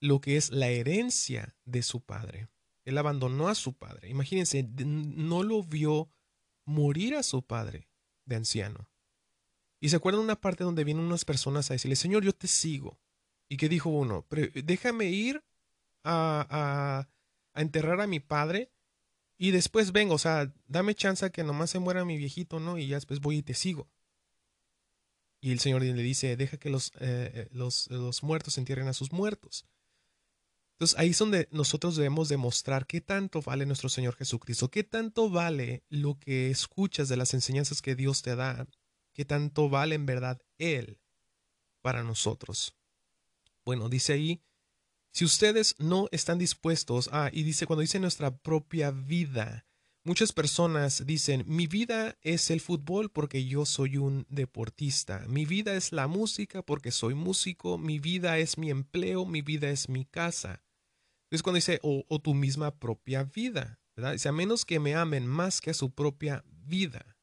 lo 0.00 0.20
que 0.20 0.36
es 0.36 0.50
la 0.50 0.70
herencia 0.70 1.54
de 1.64 1.84
su 1.84 2.00
padre. 2.00 2.48
Él 2.84 2.98
abandonó 2.98 3.46
a 3.46 3.54
su 3.54 3.74
padre. 3.74 4.08
Imagínense, 4.08 4.68
no 4.84 5.44
lo 5.44 5.62
vio 5.62 6.10
morir 6.64 7.14
a 7.14 7.22
su 7.22 7.42
padre 7.42 7.88
de 8.24 8.34
anciano. 8.34 8.88
Y 9.78 9.90
se 9.90 9.94
acuerdan 9.94 10.20
una 10.20 10.40
parte 10.40 10.64
donde 10.64 10.82
vienen 10.82 11.04
unas 11.04 11.24
personas 11.24 11.70
a 11.70 11.74
decirle, 11.74 11.94
Señor, 11.94 12.24
yo 12.24 12.32
te 12.32 12.48
sigo. 12.48 12.98
¿Y 13.48 13.56
qué 13.56 13.68
dijo 13.68 13.88
uno? 13.88 14.26
déjame 14.64 15.04
ir 15.04 15.44
a, 16.02 17.06
a, 17.54 17.62
enterrar 17.62 18.00
a 18.00 18.08
mi 18.08 18.18
padre 18.18 18.72
y 19.38 19.52
después 19.52 19.92
vengo. 19.92 20.14
O 20.14 20.18
sea, 20.18 20.52
dame 20.66 20.96
chance 20.96 21.30
que 21.30 21.44
nomás 21.44 21.70
se 21.70 21.78
muera 21.78 22.04
mi 22.04 22.16
viejito, 22.16 22.58
¿no? 22.58 22.78
Y 22.78 22.88
ya 22.88 22.96
después 22.96 23.20
voy 23.20 23.36
y 23.36 23.42
te 23.44 23.54
sigo. 23.54 23.88
Y 25.46 25.52
el 25.52 25.60
Señor 25.60 25.80
le 25.82 26.02
dice, 26.02 26.36
deja 26.36 26.56
que 26.56 26.70
los, 26.70 26.88
eh, 26.98 27.30
eh, 27.32 27.48
los, 27.52 27.88
los 27.88 28.24
muertos 28.24 28.58
entierren 28.58 28.88
a 28.88 28.92
sus 28.92 29.12
muertos. 29.12 29.64
Entonces 30.72 30.98
ahí 30.98 31.10
es 31.10 31.18
donde 31.20 31.46
nosotros 31.52 31.94
debemos 31.94 32.28
demostrar 32.28 32.84
qué 32.84 33.00
tanto 33.00 33.42
vale 33.42 33.64
nuestro 33.64 33.88
Señor 33.88 34.16
Jesucristo, 34.16 34.72
qué 34.72 34.82
tanto 34.82 35.30
vale 35.30 35.84
lo 35.88 36.18
que 36.18 36.50
escuchas 36.50 37.08
de 37.08 37.16
las 37.16 37.32
enseñanzas 37.32 37.80
que 37.80 37.94
Dios 37.94 38.22
te 38.22 38.34
da, 38.34 38.66
qué 39.12 39.24
tanto 39.24 39.68
vale 39.68 39.94
en 39.94 40.04
verdad 40.04 40.42
Él 40.58 40.98
para 41.80 42.02
nosotros. 42.02 42.74
Bueno, 43.64 43.88
dice 43.88 44.14
ahí, 44.14 44.42
si 45.12 45.24
ustedes 45.24 45.76
no 45.78 46.08
están 46.10 46.38
dispuestos, 46.38 47.08
ah, 47.12 47.30
y 47.32 47.44
dice 47.44 47.66
cuando 47.66 47.82
dice 47.82 48.00
nuestra 48.00 48.36
propia 48.36 48.90
vida, 48.90 49.64
Muchas 50.06 50.32
personas 50.32 51.04
dicen, 51.04 51.42
mi 51.48 51.66
vida 51.66 52.16
es 52.22 52.52
el 52.52 52.60
fútbol 52.60 53.10
porque 53.10 53.44
yo 53.44 53.66
soy 53.66 53.96
un 53.96 54.24
deportista, 54.28 55.24
mi 55.26 55.46
vida 55.46 55.74
es 55.74 55.90
la 55.90 56.06
música 56.06 56.62
porque 56.62 56.92
soy 56.92 57.14
músico, 57.14 57.76
mi 57.76 57.98
vida 57.98 58.38
es 58.38 58.56
mi 58.56 58.70
empleo, 58.70 59.26
mi 59.26 59.42
vida 59.42 59.68
es 59.68 59.88
mi 59.88 60.04
casa. 60.04 60.62
Es 61.28 61.42
cuando 61.42 61.56
dice, 61.56 61.80
o, 61.82 62.04
tu 62.20 62.34
misma 62.34 62.78
propia 62.78 63.24
vida, 63.24 63.80
¿verdad? 63.96 64.12
Dice, 64.12 64.28
a 64.28 64.32
menos 64.32 64.64
que 64.64 64.78
me 64.78 64.94
amen 64.94 65.26
más 65.26 65.60
que 65.60 65.70
a 65.70 65.74
su 65.74 65.90
propia 65.90 66.44
vida. 66.46 67.18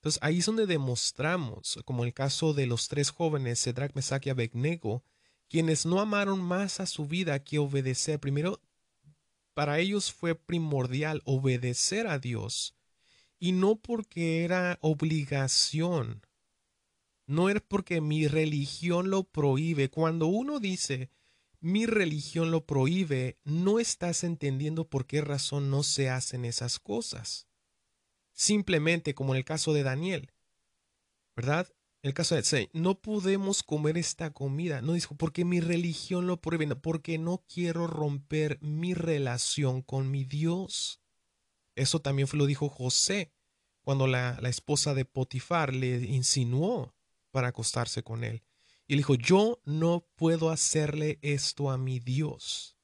Entonces 0.00 0.18
ahí 0.22 0.40
es 0.40 0.44
donde 0.44 0.66
demostramos, 0.66 1.78
como 1.86 2.04
el 2.04 2.12
caso 2.12 2.52
de 2.52 2.66
los 2.66 2.88
tres 2.88 3.08
jóvenes, 3.08 3.64
Cedric, 3.64 3.94
Mesach 3.94 4.26
y 4.26 4.28
Abednego, 4.28 5.02
quienes 5.48 5.86
no 5.86 5.98
amaron 5.98 6.42
más 6.42 6.78
a 6.78 6.84
su 6.84 7.06
vida 7.06 7.42
que 7.42 7.58
obedecer. 7.58 8.20
Primero 8.20 8.60
para 9.54 9.78
ellos 9.78 10.12
fue 10.12 10.34
primordial 10.34 11.22
obedecer 11.24 12.06
a 12.06 12.18
Dios 12.18 12.76
y 13.38 13.52
no 13.52 13.76
porque 13.76 14.44
era 14.44 14.78
obligación, 14.80 16.26
no 17.26 17.48
es 17.48 17.60
porque 17.60 18.00
mi 18.00 18.26
religión 18.26 19.10
lo 19.10 19.24
prohíbe. 19.24 19.88
Cuando 19.88 20.26
uno 20.26 20.58
dice 20.60 21.10
mi 21.60 21.84
religión 21.84 22.50
lo 22.50 22.64
prohíbe, 22.64 23.38
no 23.44 23.78
estás 23.78 24.24
entendiendo 24.24 24.88
por 24.88 25.06
qué 25.06 25.20
razón 25.20 25.70
no 25.70 25.82
se 25.82 26.08
hacen 26.08 26.46
esas 26.46 26.78
cosas. 26.78 27.46
Simplemente 28.32 29.14
como 29.14 29.34
en 29.34 29.38
el 29.38 29.44
caso 29.44 29.74
de 29.74 29.82
Daniel, 29.82 30.32
¿verdad? 31.36 31.68
El 32.02 32.14
caso 32.14 32.34
de 32.34 32.70
no 32.72 33.00
podemos 33.00 33.62
comer 33.62 33.98
esta 33.98 34.30
comida. 34.30 34.80
No 34.80 34.94
dijo, 34.94 35.14
porque 35.16 35.44
mi 35.44 35.60
religión 35.60 36.26
lo 36.26 36.40
prohíbe, 36.40 36.74
porque 36.76 37.18
no 37.18 37.44
quiero 37.52 37.86
romper 37.86 38.58
mi 38.62 38.94
relación 38.94 39.82
con 39.82 40.10
mi 40.10 40.24
Dios. 40.24 41.00
Eso 41.76 42.00
también 42.00 42.28
lo 42.32 42.46
dijo 42.46 42.68
José 42.68 43.32
cuando 43.82 44.06
la, 44.06 44.38
la 44.40 44.48
esposa 44.48 44.94
de 44.94 45.04
Potifar 45.04 45.74
le 45.74 46.04
insinuó 46.06 46.94
para 47.30 47.48
acostarse 47.48 48.02
con 48.02 48.24
él. 48.24 48.42
Y 48.86 48.94
le 48.94 48.98
dijo, 48.98 49.14
yo 49.14 49.60
no 49.64 50.06
puedo 50.16 50.50
hacerle 50.50 51.18
esto 51.22 51.70
a 51.70 51.78
mi 51.78 52.00
Dios. 52.00 52.76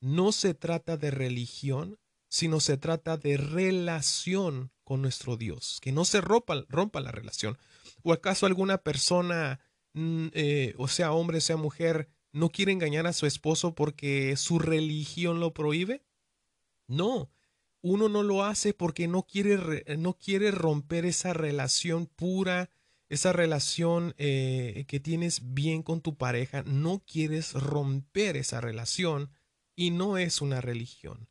No 0.00 0.32
se 0.32 0.54
trata 0.54 0.96
de 0.96 1.10
religión, 1.10 1.98
sino 2.28 2.60
se 2.60 2.76
trata 2.76 3.16
de 3.16 3.36
relación 3.36 4.72
con 4.84 5.02
nuestro 5.02 5.36
Dios. 5.36 5.78
Que 5.82 5.92
no 5.92 6.04
se 6.04 6.20
rompa, 6.20 6.64
rompa 6.68 7.00
la 7.00 7.12
relación. 7.12 7.58
¿O 8.02 8.12
acaso 8.12 8.46
alguna 8.46 8.78
persona, 8.78 9.60
mm, 9.94 10.28
eh, 10.32 10.74
o 10.78 10.88
sea 10.88 11.12
hombre, 11.12 11.40
sea 11.40 11.56
mujer, 11.56 12.08
no 12.32 12.50
quiere 12.50 12.72
engañar 12.72 13.06
a 13.06 13.12
su 13.12 13.26
esposo 13.26 13.74
porque 13.74 14.36
su 14.36 14.58
religión 14.58 15.40
lo 15.40 15.54
prohíbe? 15.54 16.04
No, 16.86 17.30
uno 17.80 18.08
no 18.08 18.22
lo 18.22 18.44
hace 18.44 18.74
porque 18.74 19.08
no 19.08 19.24
quiere, 19.24 19.84
no 19.98 20.14
quiere 20.14 20.50
romper 20.50 21.04
esa 21.04 21.32
relación 21.32 22.06
pura, 22.06 22.70
esa 23.08 23.32
relación 23.32 24.14
eh, 24.18 24.84
que 24.88 25.00
tienes 25.00 25.54
bien 25.54 25.82
con 25.82 26.00
tu 26.00 26.16
pareja, 26.16 26.62
no 26.64 27.02
quieres 27.06 27.54
romper 27.54 28.36
esa 28.36 28.60
relación 28.60 29.30
y 29.74 29.90
no 29.90 30.18
es 30.18 30.42
una 30.42 30.60
religión. 30.60 31.28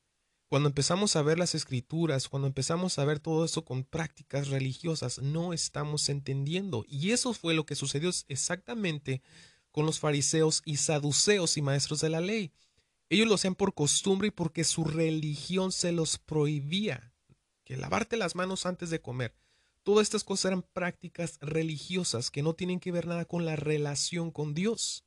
Cuando 0.49 0.69
empezamos 0.69 1.17
a 1.17 1.21
ver 1.21 1.37
las 1.37 1.55
escrituras, 1.55 2.29
cuando 2.29 2.47
empezamos 2.47 2.97
a 2.99 3.05
ver 3.05 3.19
todo 3.19 3.43
eso 3.43 3.65
con 3.65 3.83
prácticas 3.83 4.47
religiosas, 4.47 5.19
no 5.19 5.51
estamos 5.51 6.07
entendiendo. 6.07 6.85
Y 6.87 7.11
eso 7.11 7.33
fue 7.33 7.53
lo 7.53 7.65
que 7.65 7.75
sucedió 7.75 8.09
exactamente 8.29 9.21
con 9.71 9.85
los 9.85 9.99
fariseos 9.99 10.61
y 10.63 10.77
saduceos 10.77 11.57
y 11.57 11.61
maestros 11.61 11.99
de 11.99 12.09
la 12.09 12.21
ley. 12.21 12.53
Ellos 13.09 13.27
lo 13.27 13.35
hacían 13.35 13.55
por 13.55 13.73
costumbre 13.73 14.29
y 14.29 14.31
porque 14.31 14.63
su 14.63 14.85
religión 14.85 15.73
se 15.73 15.91
los 15.91 16.17
prohibía. 16.17 17.13
Que 17.65 17.75
lavarte 17.75 18.15
las 18.15 18.35
manos 18.35 18.65
antes 18.65 18.89
de 18.89 19.01
comer. 19.01 19.35
Todas 19.83 20.03
estas 20.03 20.23
cosas 20.23 20.45
eran 20.45 20.61
prácticas 20.61 21.39
religiosas 21.41 22.31
que 22.31 22.41
no 22.41 22.53
tienen 22.53 22.79
que 22.79 22.93
ver 22.93 23.05
nada 23.05 23.25
con 23.25 23.45
la 23.45 23.57
relación 23.57 24.31
con 24.31 24.53
Dios. 24.53 25.06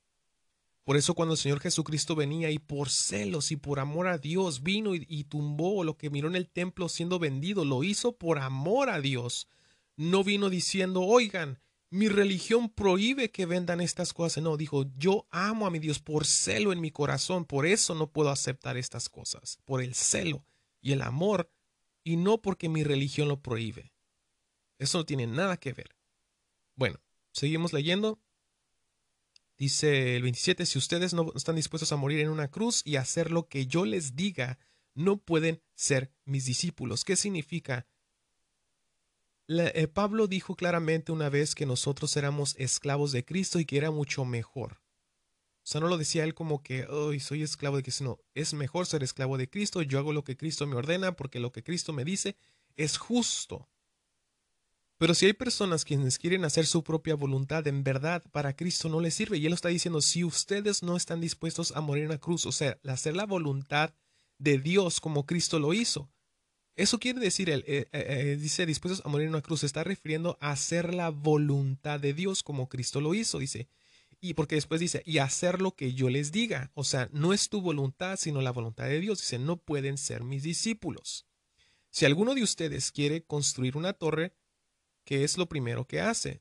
Por 0.85 0.97
eso 0.97 1.15
cuando 1.15 1.35
el 1.35 1.39
Señor 1.39 1.61
Jesucristo 1.61 2.15
venía 2.15 2.51
y 2.51 2.59
por 2.59 2.91
celos 2.91 3.53
y 3.53 3.57
por 3.57 3.81
amor 3.81 4.09
a 4.09 4.19
Dios 4.19 4.63
vino 4.63 4.95
y, 4.95 5.25
tumbó 5.25 5.85
lo 5.85 5.97
que 5.97 6.11
miró 6.11 6.29
en 6.29 6.37
el 6.37 6.49
templo 6.49 6.89
siendo 6.89 7.19
vendido, 7.19 7.65
lo 7.65 7.85
hizo 7.85 8.17
por 8.17 8.39
amor 8.39 8.91
a 8.91 9.01
Dios. 9.01 9.49
No 9.97 10.25
vino 10.25 10.49
diciendo, 10.49 11.03
oigan, 11.03 11.61
mi 11.91 12.09
religión 12.09 12.71
prohíbe 12.71 13.31
que 13.31 13.47
vendan 13.47 13.81
estas 13.81 14.15
cosas. 14.15 14.43
No, 14.43 14.57
dijo, 14.57 14.87
yo 14.97 15.27
amo 15.31 15.67
a 15.67 15.71
mi 15.71 15.79
Dios 15.79 16.01
por 16.01 16.25
celo 16.25 16.73
en 16.73 16.81
mi 16.81 16.91
corazón, 16.91 17.45
por 17.45 17.67
eso 17.67 17.95
no 17.95 18.11
puedo 18.11 18.31
aceptar 18.31 18.77
estas 18.77 19.09
cosas, 19.09 19.59
por 19.65 19.83
el 19.83 19.95
celo 19.95 20.45
y 20.81 20.93
el 20.93 21.03
amor, 21.03 21.51
y 22.03 22.17
no 22.17 22.41
porque 22.41 22.69
mi 22.69 22.85
religión 22.85 23.29
lo 23.29 23.43
prohíbe. 23.43 23.93
Eso 24.79 24.99
no 24.99 25.05
tiene 25.05 25.27
nada 25.27 25.59
que 25.59 25.75
ver. 25.75 25.95
Bueno, 26.75 26.99
seguimos 27.33 27.75
leyendo. 27.75 28.19
Dice 29.61 30.17
el 30.17 30.23
27, 30.23 30.65
si 30.65 30.79
ustedes 30.79 31.13
no 31.13 31.33
están 31.37 31.55
dispuestos 31.55 31.93
a 31.93 31.97
morir 31.97 32.21
en 32.21 32.31
una 32.31 32.49
cruz 32.51 32.81
y 32.83 32.97
hacer 32.97 33.31
lo 33.31 33.47
que 33.47 33.67
yo 33.67 33.85
les 33.85 34.17
diga, 34.17 34.59
no 34.95 35.19
pueden 35.19 35.61
ser 35.75 36.11
mis 36.25 36.47
discípulos. 36.47 37.05
¿Qué 37.05 37.15
significa? 37.15 37.87
Eh, 39.49 39.87
Pablo 39.87 40.29
dijo 40.29 40.57
claramente 40.57 41.13
una 41.13 41.29
vez 41.29 41.55
que 41.55 41.67
nosotros 41.67 42.17
éramos 42.17 42.55
esclavos 42.57 43.13
de 43.13 43.23
Cristo 43.23 43.61
y 43.61 43.67
que 43.67 43.77
era 43.77 43.91
mucho 43.91 44.25
mejor. 44.25 44.81
O 45.63 45.67
sea, 45.67 45.83
no 45.83 45.89
lo 45.89 45.99
decía 45.99 46.25
él 46.25 46.33
como 46.33 46.63
que, 46.63 46.87
hoy 46.87 47.21
soy 47.21 47.43
esclavo 47.43 47.77
de 47.77 47.83
Cristo, 47.83 48.05
no, 48.05 48.19
es 48.33 48.55
mejor 48.55 48.87
ser 48.87 49.03
esclavo 49.03 49.37
de 49.37 49.51
Cristo, 49.51 49.83
yo 49.83 49.99
hago 49.99 50.15
lo 50.15 50.25
que 50.25 50.39
Cristo 50.39 50.67
me 50.67 50.77
ordena 50.77 51.17
porque 51.17 51.39
lo 51.39 51.53
que 51.53 51.63
Cristo 51.63 51.93
me 51.93 52.07
dice 52.07 52.35
es 52.77 52.97
justo. 52.97 53.69
Pero 55.01 55.15
si 55.15 55.25
hay 55.25 55.33
personas 55.33 55.87
quienes 55.87 56.19
quieren 56.19 56.45
hacer 56.45 56.67
su 56.67 56.85
propia 56.85 57.15
voluntad, 57.15 57.67
en 57.67 57.83
verdad 57.83 58.23
para 58.33 58.55
Cristo 58.55 58.91
no 58.91 59.01
les 59.01 59.15
sirve. 59.15 59.39
Y 59.39 59.47
Él 59.47 59.55
está 59.55 59.71
diciendo, 59.71 60.03
si 60.03 60.25
ustedes 60.25 60.83
no 60.83 60.95
están 60.95 61.23
dispuestos 61.23 61.73
a 61.75 61.81
morir 61.81 62.03
en 62.03 62.11
la 62.11 62.19
cruz, 62.19 62.45
o 62.45 62.53
sea, 62.53 62.79
hacer 62.87 63.17
la 63.17 63.25
voluntad 63.25 63.95
de 64.37 64.59
Dios 64.59 65.01
como 65.01 65.25
Cristo 65.25 65.59
lo 65.59 65.73
hizo. 65.73 66.11
Eso 66.77 66.99
quiere 66.99 67.19
decir, 67.19 67.49
él 67.49 67.65
eh, 67.67 67.87
eh, 67.93 68.07
eh, 68.09 68.37
dice, 68.37 68.67
dispuestos 68.67 69.01
a 69.07 69.09
morir 69.09 69.29
en 69.29 69.31
una 69.31 69.41
cruz, 69.41 69.61
se 69.61 69.67
está 69.67 69.85
refiriendo 69.85 70.37
a 70.39 70.51
hacer 70.51 70.93
la 70.93 71.09
voluntad 71.09 71.99
de 71.99 72.13
Dios 72.13 72.43
como 72.43 72.69
Cristo 72.69 73.01
lo 73.01 73.15
hizo, 73.15 73.39
dice. 73.39 73.69
Y 74.21 74.35
porque 74.35 74.57
después 74.57 74.83
dice, 74.83 75.03
y 75.07 75.17
hacer 75.17 75.63
lo 75.63 75.75
que 75.75 75.95
yo 75.95 76.11
les 76.11 76.31
diga. 76.31 76.73
O 76.75 76.85
sea, 76.85 77.09
no 77.11 77.33
es 77.33 77.49
tu 77.49 77.63
voluntad, 77.63 78.19
sino 78.19 78.43
la 78.43 78.53
voluntad 78.53 78.85
de 78.85 79.01
Dios. 79.01 79.21
Dice, 79.21 79.39
no 79.39 79.57
pueden 79.57 79.97
ser 79.97 80.25
mis 80.25 80.43
discípulos. 80.43 81.27
Si 81.89 82.05
alguno 82.05 82.35
de 82.35 82.43
ustedes 82.43 82.93
quiere 82.93 83.25
construir 83.25 83.79
una 83.79 83.95
torre, 83.95 84.35
¿qué 85.11 85.25
es 85.25 85.37
lo 85.39 85.49
primero 85.49 85.89
que 85.89 86.01
hace? 86.01 86.41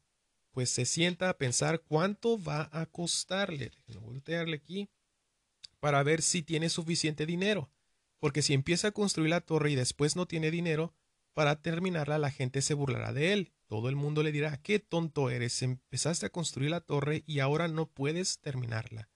Pues 0.52 0.70
se 0.70 0.86
sienta 0.86 1.28
a 1.28 1.40
pensar 1.40 1.82
cuánto 1.82 2.40
va 2.40 2.70
a 2.72 2.86
costarle. 2.86 3.72
Déjenme 3.88 4.06
voltearle 4.06 4.58
aquí 4.58 4.92
para 5.80 6.04
ver 6.04 6.22
si 6.22 6.44
tiene 6.44 6.70
suficiente 6.70 7.26
dinero. 7.26 7.72
Porque 8.20 8.44
si 8.44 8.54
empieza 8.54 8.90
a 8.90 8.92
construir 8.92 9.32
la 9.32 9.42
torre 9.42 9.72
y 9.72 9.76
después 9.76 10.16
no 10.16 10.28
tiene 10.28 10.52
dinero 10.52 10.94
para 11.34 11.64
terminarla, 11.64 12.20
la 12.20 12.30
gente 12.30 12.62
se 12.62 12.76
burlará 12.76 13.12
de 13.12 13.34
él. 13.34 13.54
Todo 13.66 13.90
el 13.90 13.96
mundo 13.96 14.22
le 14.22 14.32
dirá, 14.32 14.62
qué 14.62 14.78
tonto 14.78 15.32
eres, 15.32 15.64
empezaste 15.64 16.28
a 16.28 16.30
construir 16.30 16.70
la 16.70 16.82
torre 16.82 17.24
y 17.26 17.40
ahora 17.40 17.68
no 17.70 17.88
puedes 17.88 18.38
terminarla. 18.38 19.10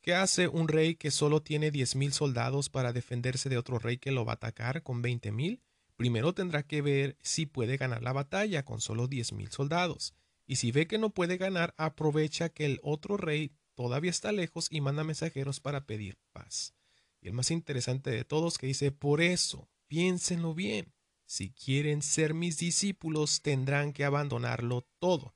¿Qué 0.00 0.14
hace 0.14 0.48
un 0.48 0.68
rey 0.68 0.94
que 0.94 1.10
solo 1.10 1.42
tiene 1.42 1.70
diez 1.70 1.94
mil 1.94 2.14
soldados 2.14 2.70
para 2.70 2.94
defenderse 2.94 3.50
de 3.50 3.58
otro 3.58 3.78
rey 3.78 3.98
que 3.98 4.12
lo 4.12 4.24
va 4.24 4.32
a 4.32 4.36
atacar 4.36 4.82
con 4.82 5.02
veinte 5.02 5.30
mil? 5.30 5.60
Primero 5.96 6.34
tendrá 6.34 6.62
que 6.62 6.82
ver 6.82 7.16
si 7.22 7.46
puede 7.46 7.76
ganar 7.76 8.02
la 8.02 8.12
batalla 8.12 8.64
con 8.64 8.80
solo 8.80 9.08
diez 9.08 9.32
mil 9.32 9.50
soldados. 9.50 10.14
Y 10.46 10.56
si 10.56 10.70
ve 10.70 10.86
que 10.86 10.98
no 10.98 11.10
puede 11.10 11.36
ganar, 11.38 11.74
aprovecha 11.76 12.50
que 12.50 12.66
el 12.66 12.80
otro 12.82 13.16
rey 13.16 13.52
todavía 13.74 14.10
está 14.10 14.32
lejos 14.32 14.68
y 14.70 14.80
manda 14.80 15.04
mensajeros 15.04 15.60
para 15.60 15.86
pedir 15.86 16.18
paz. 16.32 16.74
Y 17.20 17.28
el 17.28 17.34
más 17.34 17.50
interesante 17.50 18.10
de 18.10 18.24
todos 18.24 18.58
que 18.58 18.68
dice, 18.68 18.92
por 18.92 19.20
eso, 19.20 19.68
piénsenlo 19.88 20.54
bien, 20.54 20.94
si 21.24 21.50
quieren 21.50 22.02
ser 22.02 22.34
mis 22.34 22.58
discípulos 22.58 23.42
tendrán 23.42 23.92
que 23.92 24.04
abandonarlo 24.04 24.88
todo. 25.00 25.34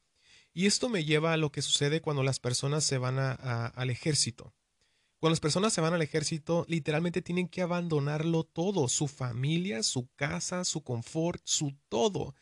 Y 0.52 0.66
esto 0.66 0.88
me 0.88 1.04
lleva 1.04 1.32
a 1.32 1.36
lo 1.36 1.50
que 1.52 1.62
sucede 1.62 2.00
cuando 2.00 2.22
las 2.22 2.40
personas 2.40 2.84
se 2.84 2.98
van 2.98 3.18
al 3.18 3.90
ejército. 3.90 4.54
Cuando 5.20 5.32
las 5.32 5.40
personas 5.40 5.74
se 5.74 5.82
van 5.82 5.92
al 5.92 6.00
ejército, 6.00 6.64
literalmente 6.66 7.20
tienen 7.20 7.46
que 7.46 7.60
abandonarlo 7.60 8.44
todo, 8.44 8.88
su 8.88 9.06
familia, 9.06 9.82
su 9.82 10.08
casa, 10.16 10.64
su 10.64 10.82
confort, 10.82 11.42
su 11.44 11.76
todo. 11.90 12.34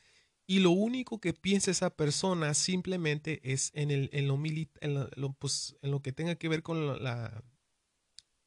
Y 0.47 0.61
lo 0.61 0.71
único 0.71 1.21
que 1.21 1.33
piensa 1.33 1.73
esa 1.73 1.91
persona 1.91 2.55
simplemente 2.55 3.41
es 3.43 3.73
en, 3.75 3.91
el, 3.91 4.11
en, 4.13 4.29
lo, 4.29 4.39
lo, 5.17 5.33
pues, 5.33 5.77
en 5.83 5.91
lo 5.91 6.03
que 6.03 6.13
tenga 6.13 6.37
que 6.37 6.49
ver 6.49 6.63
con 6.63 7.03
la, 7.03 7.43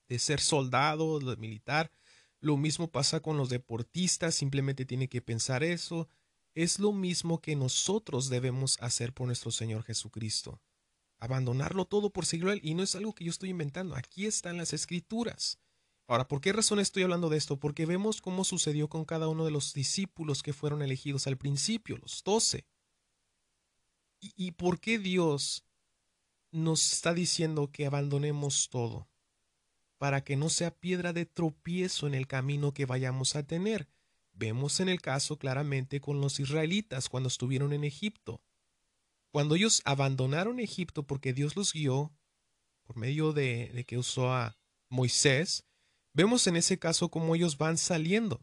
de 0.08 0.18
ser 0.18 0.40
soldado, 0.40 1.20
militar. 1.36 1.92
Lo 2.40 2.56
mismo 2.56 2.90
pasa 2.90 3.20
con 3.20 3.36
los 3.36 3.50
deportistas, 3.50 4.34
simplemente 4.34 4.86
tiene 4.86 5.10
que 5.10 5.22
pensar 5.22 5.62
eso. 5.62 6.08
Es 6.56 6.80
lo 6.80 6.94
mismo 6.94 7.42
que 7.42 7.58
nosotros 7.58 8.30
debemos 8.30 8.78
hacer 8.80 9.12
por 9.12 9.28
nuestro 9.28 9.52
Señor 9.52 9.84
Jesucristo 9.84 10.62
abandonarlo 11.22 11.86
todo 11.86 12.10
por 12.10 12.26
seguirlo 12.26 12.52
a 12.52 12.54
Él. 12.56 12.60
Y 12.64 12.74
no 12.74 12.84
es 12.84 12.96
algo 12.96 13.14
que 13.14 13.24
yo 13.24 13.30
estoy 13.32 13.50
inventando, 13.50 13.96
aquí 13.96 14.26
están 14.26 14.58
las 14.58 14.74
escrituras. 14.74 15.60
Ahora, 16.08 16.28
¿por 16.28 16.42
qué 16.42 16.52
razón 16.52 16.80
estoy 16.80 17.04
hablando 17.04 17.30
de 17.30 17.38
esto? 17.38 17.58
Porque 17.58 17.86
vemos 17.86 18.22
cómo 18.22 18.44
sucedió 18.44 18.90
con 18.90 19.06
cada 19.06 19.30
uno 19.30 19.46
de 19.46 19.52
los 19.52 19.74
discípulos 19.74 20.44
que 20.44 20.52
fueron 20.52 20.82
elegidos 20.82 21.28
al 21.28 21.38
principio, 21.38 21.98
los 21.98 22.22
doce. 22.26 22.66
¿Y, 24.20 24.34
¿Y 24.36 24.52
por 24.52 24.82
qué 24.82 25.00
Dios 25.00 25.64
nos 26.52 26.92
está 26.92 27.14
diciendo 27.14 27.72
que 27.72 27.86
abandonemos 27.86 28.68
todo? 28.70 29.08
Para 29.98 30.24
que 30.24 30.36
no 30.36 30.50
sea 30.50 30.72
piedra 30.72 31.14
de 31.14 31.28
tropiezo 31.28 32.08
en 32.08 32.16
el 32.16 32.28
camino 32.28 32.74
que 32.74 32.86
vayamos 32.86 33.36
a 33.36 33.44
tener. 33.44 33.88
Vemos 34.34 34.80
en 34.80 34.90
el 34.90 35.02
caso 35.02 35.38
claramente 35.38 36.02
con 36.02 36.20
los 36.20 36.40
israelitas 36.40 37.10
cuando 37.10 37.28
estuvieron 37.28 37.74
en 37.74 37.84
Egipto. 37.84 38.42
Cuando 39.32 39.56
ellos 39.56 39.82
abandonaron 39.86 40.60
Egipto 40.60 41.04
porque 41.04 41.34
Dios 41.34 41.56
los 41.56 41.74
guió 41.74 42.12
por 42.84 42.98
medio 42.98 43.32
de, 43.32 43.86
que 43.88 43.98
usó 43.98 44.32
a 44.32 44.58
Moisés, 44.90 45.66
vemos 46.14 46.46
en 46.48 46.58
ese 46.58 46.78
caso 46.78 47.10
cómo 47.10 47.36
ellos 47.36 47.58
van 47.58 47.78
saliendo 47.78 48.42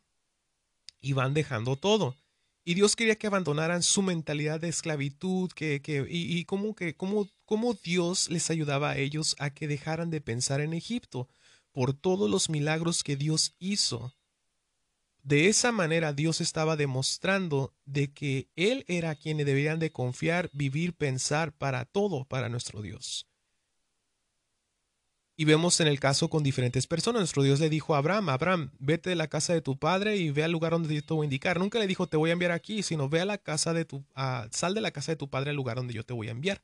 y 1.01 1.13
van 1.13 1.35
dejando 1.35 1.77
todo. 1.77 2.17
Y 2.65 2.75
Dios 2.75 2.97
quería 2.97 3.17
que 3.17 3.27
abandonaran 3.27 3.83
su 3.83 4.03
mentalidad 4.03 4.61
de 4.61 4.69
esclavitud, 4.69 5.51
que, 5.53 5.81
que, 5.81 6.07
y, 6.09 6.39
y 6.39 6.45
cómo, 6.45 6.75
que, 6.75 6.95
cómo, 6.95 7.29
cómo 7.45 7.75
Dios 7.75 8.31
les 8.31 8.51
ayudaba 8.51 8.91
a 8.91 8.99
ellos 8.99 9.37
a 9.39 9.51
que 9.51 9.69
dejaran 9.69 10.11
de 10.11 10.21
pensar 10.21 10.61
en 10.61 10.75
Egipto 10.75 11.29
por 11.73 11.95
todos 11.95 12.31
los 12.31 12.51
milagros 12.51 13.03
que 13.03 13.17
Dios 13.17 13.55
hizo 13.59 14.15
de 15.23 15.49
esa 15.49 15.73
manera 15.73 16.13
Dios 16.13 16.41
estaba 16.41 16.77
demostrando 16.77 17.75
de 17.85 18.13
que 18.13 18.49
Él 18.57 18.85
era 18.89 19.15
quien 19.15 19.39
deberían 19.39 19.79
de 19.79 19.93
confiar, 19.93 20.51
vivir, 20.53 20.95
pensar 20.95 21.53
para 21.53 21.85
todo 21.85 22.25
para 22.25 22.49
nuestro 22.49 22.83
Dios. 22.83 23.27
Y 25.41 25.45
vemos 25.45 25.79
en 25.79 25.87
el 25.87 26.01
caso 26.01 26.29
con 26.29 26.43
diferentes 26.43 26.89
personas. 26.89 27.21
Nuestro 27.21 27.45
Dios 27.45 27.61
le 27.61 27.71
dijo 27.71 27.95
a 27.95 27.99
Abraham, 27.99 28.29
Abraham, 28.29 28.73
vete 28.81 29.11
de 29.11 29.17
la 29.17 29.29
casa 29.29 29.53
de 29.53 29.61
tu 29.61 29.79
padre 29.79 30.17
y 30.17 30.33
ve 30.33 30.43
al 30.43 30.51
lugar 30.51 30.73
donde 30.73 30.93
yo 30.93 31.05
te 31.05 31.15
voy 31.15 31.25
a 31.25 31.27
indicar. 31.27 31.61
Nunca 31.61 31.79
le 31.79 31.87
dijo, 31.87 32.09
te 32.09 32.17
voy 32.17 32.31
a 32.31 32.33
enviar 32.33 32.51
aquí, 32.51 32.83
sino 32.83 33.09
ve 33.09 33.21
a 33.21 33.25
la 33.25 33.39
casa 33.39 33.73
de 33.73 33.85
tu, 33.85 34.05
sal 34.51 34.75
de 34.75 34.81
la 34.81 34.91
casa 34.91 35.13
de 35.13 35.17
tu 35.17 35.31
padre 35.31 35.51
al 35.51 35.57
lugar 35.57 35.77
donde 35.77 35.95
yo 35.95 36.05
te 36.05 36.13
voy 36.13 36.27
a 36.27 36.33
enviar. 36.33 36.61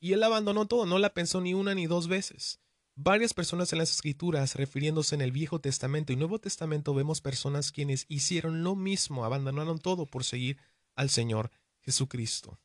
Y 0.00 0.14
él 0.14 0.22
abandonó 0.22 0.66
todo, 0.66 0.86
no 0.86 0.98
la 0.98 1.12
pensó 1.12 1.42
ni 1.42 1.52
una 1.52 1.74
ni 1.74 1.86
dos 1.86 2.08
veces. 2.08 2.58
Varias 2.98 3.34
personas 3.34 3.70
en 3.74 3.78
las 3.78 3.90
escrituras, 3.90 4.54
refiriéndose 4.54 5.14
en 5.14 5.20
el 5.20 5.30
Viejo 5.30 5.60
Testamento 5.60 6.14
y 6.14 6.16
Nuevo 6.16 6.38
Testamento, 6.38 6.94
vemos 6.94 7.20
personas 7.20 7.70
quienes 7.70 8.06
hicieron 8.08 8.64
lo 8.64 8.74
mismo, 8.74 9.26
abandonaron 9.26 9.78
todo 9.78 10.06
por 10.06 10.24
seguir 10.24 10.56
al 10.94 11.10
Señor 11.10 11.50
Jesucristo. 11.82 12.58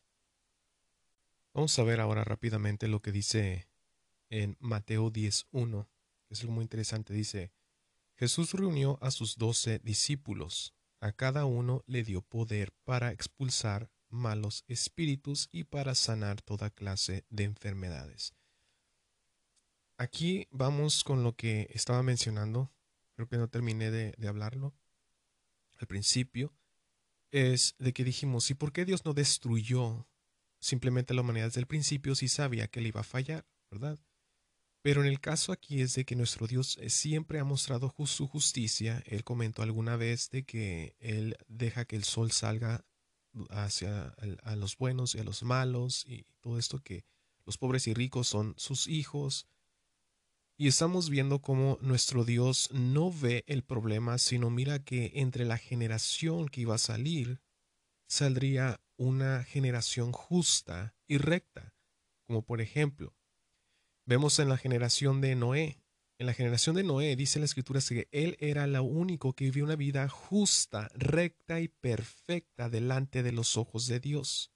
Vamos 1.54 1.78
a 1.78 1.84
ver 1.84 2.00
ahora 2.00 2.24
rápidamente 2.24 2.88
lo 2.88 3.02
que 3.02 3.12
dice 3.12 3.68
en 4.30 4.56
Mateo 4.62 5.12
10.1, 5.12 5.90
que 6.30 6.34
es 6.34 6.40
algo 6.40 6.54
muy 6.54 6.64
interesante. 6.64 7.14
Dice, 7.14 7.52
Jesús 8.16 8.54
reunió 8.54 8.98
a 9.02 9.12
sus 9.12 9.36
doce 9.36 9.80
discípulos. 9.80 10.74
A 11.02 11.12
cada 11.12 11.44
uno 11.44 11.84
le 11.88 12.04
dio 12.06 12.22
poder 12.22 12.72
para 12.86 13.12
expulsar 13.12 13.92
malos 14.08 14.64
espíritus 14.70 15.50
y 15.52 15.66
para 15.66 15.94
sanar 15.94 16.42
toda 16.42 16.70
clase 16.70 17.26
de 17.30 17.44
enfermedades. 17.44 18.34
Aquí 20.02 20.48
vamos 20.50 21.04
con 21.04 21.24
lo 21.24 21.36
que 21.36 21.70
estaba 21.76 22.02
mencionando, 22.02 22.72
creo 23.14 23.28
que 23.28 23.38
no 23.38 23.50
terminé 23.50 23.92
de, 23.92 24.28
hablarlo 24.28 24.74
al 25.78 25.86
principio, 25.86 26.52
es 27.30 27.76
de 27.78 27.94
que 27.94 28.04
dijimos, 28.04 28.50
¿y 28.50 28.56
por 28.56 28.74
qué 28.74 28.84
Dios 28.84 29.06
no 29.06 29.14
destruyó 29.14 30.08
simplemente 30.60 31.14
la 31.14 31.22
humanidad 31.22 31.46
desde 31.46 31.60
el 31.60 31.68
principio 31.68 32.16
si 32.16 32.30
sabía 32.30 32.68
que 32.68 32.82
le 32.82 32.88
iba 32.88 33.02
a 33.02 33.04
fallar, 33.04 33.46
verdad? 33.70 34.00
Pero 34.82 35.02
en 35.02 35.08
el 35.08 35.20
caso 35.20 35.52
aquí 35.52 35.82
es 35.82 35.94
de 35.94 36.04
que 36.04 36.16
nuestro 36.16 36.48
Dios 36.48 36.80
siempre 36.88 37.38
ha 37.38 37.44
mostrado 37.44 37.94
su 38.08 38.28
justicia. 38.28 39.04
Él 39.06 39.24
comentó 39.24 39.62
alguna 39.62 39.98
vez 39.98 40.32
de 40.32 40.42
que 40.42 40.96
Él 40.98 41.38
deja 41.48 41.86
que 41.86 41.96
el 41.96 42.06
sol 42.06 42.32
salga 42.32 42.84
hacia 43.52 44.16
a 44.42 44.56
los 44.56 44.78
buenos 44.78 45.14
y 45.14 45.20
a 45.20 45.24
los 45.24 45.44
malos 45.44 46.08
y 46.08 46.26
todo 46.40 46.58
esto 46.58 46.80
que 46.80 47.06
los 47.46 47.60
pobres 47.60 47.86
y 47.86 47.94
ricos 47.94 48.28
son 48.28 48.56
sus 48.58 48.88
hijos 48.88 49.46
y 50.62 50.68
estamos 50.68 51.10
viendo 51.10 51.42
cómo 51.42 51.80
nuestro 51.82 52.24
Dios 52.24 52.70
no 52.72 53.12
ve 53.12 53.44
el 53.48 53.64
problema, 53.64 54.20
sino 54.20 54.52
mira 54.52 54.78
que 54.78 55.12
entre 55.16 55.44
la 55.44 55.58
generación 55.58 56.50
que 56.50 56.62
iba 56.62 56.76
a 56.76 56.78
salir, 56.78 57.42
saldría 58.08 58.80
una 58.96 59.44
generación 59.44 60.12
justa 60.12 60.94
y 61.08 61.18
recta, 61.18 61.74
como 62.28 62.46
por 62.46 62.62
ejemplo, 62.62 63.16
vemos 64.06 64.38
en 64.38 64.50
la 64.50 64.58
generación 64.58 65.20
de 65.20 65.34
Noé. 65.34 65.82
En 66.20 66.28
la 66.28 66.34
generación 66.36 66.76
de 66.76 66.84
Noé 66.84 67.16
dice 67.16 67.40
la 67.40 67.46
escritura 67.46 67.80
que 67.82 68.08
él 68.12 68.38
era 68.40 68.68
lo 68.68 68.84
único 68.84 69.34
que 69.34 69.46
vivió 69.46 69.64
una 69.64 69.76
vida 69.76 70.08
justa, 70.10 70.92
recta 70.94 71.60
y 71.60 71.70
perfecta 71.70 72.70
delante 72.70 73.24
de 73.24 73.32
los 73.32 73.58
ojos 73.58 73.88
de 73.88 74.00
Dios. 74.00 74.52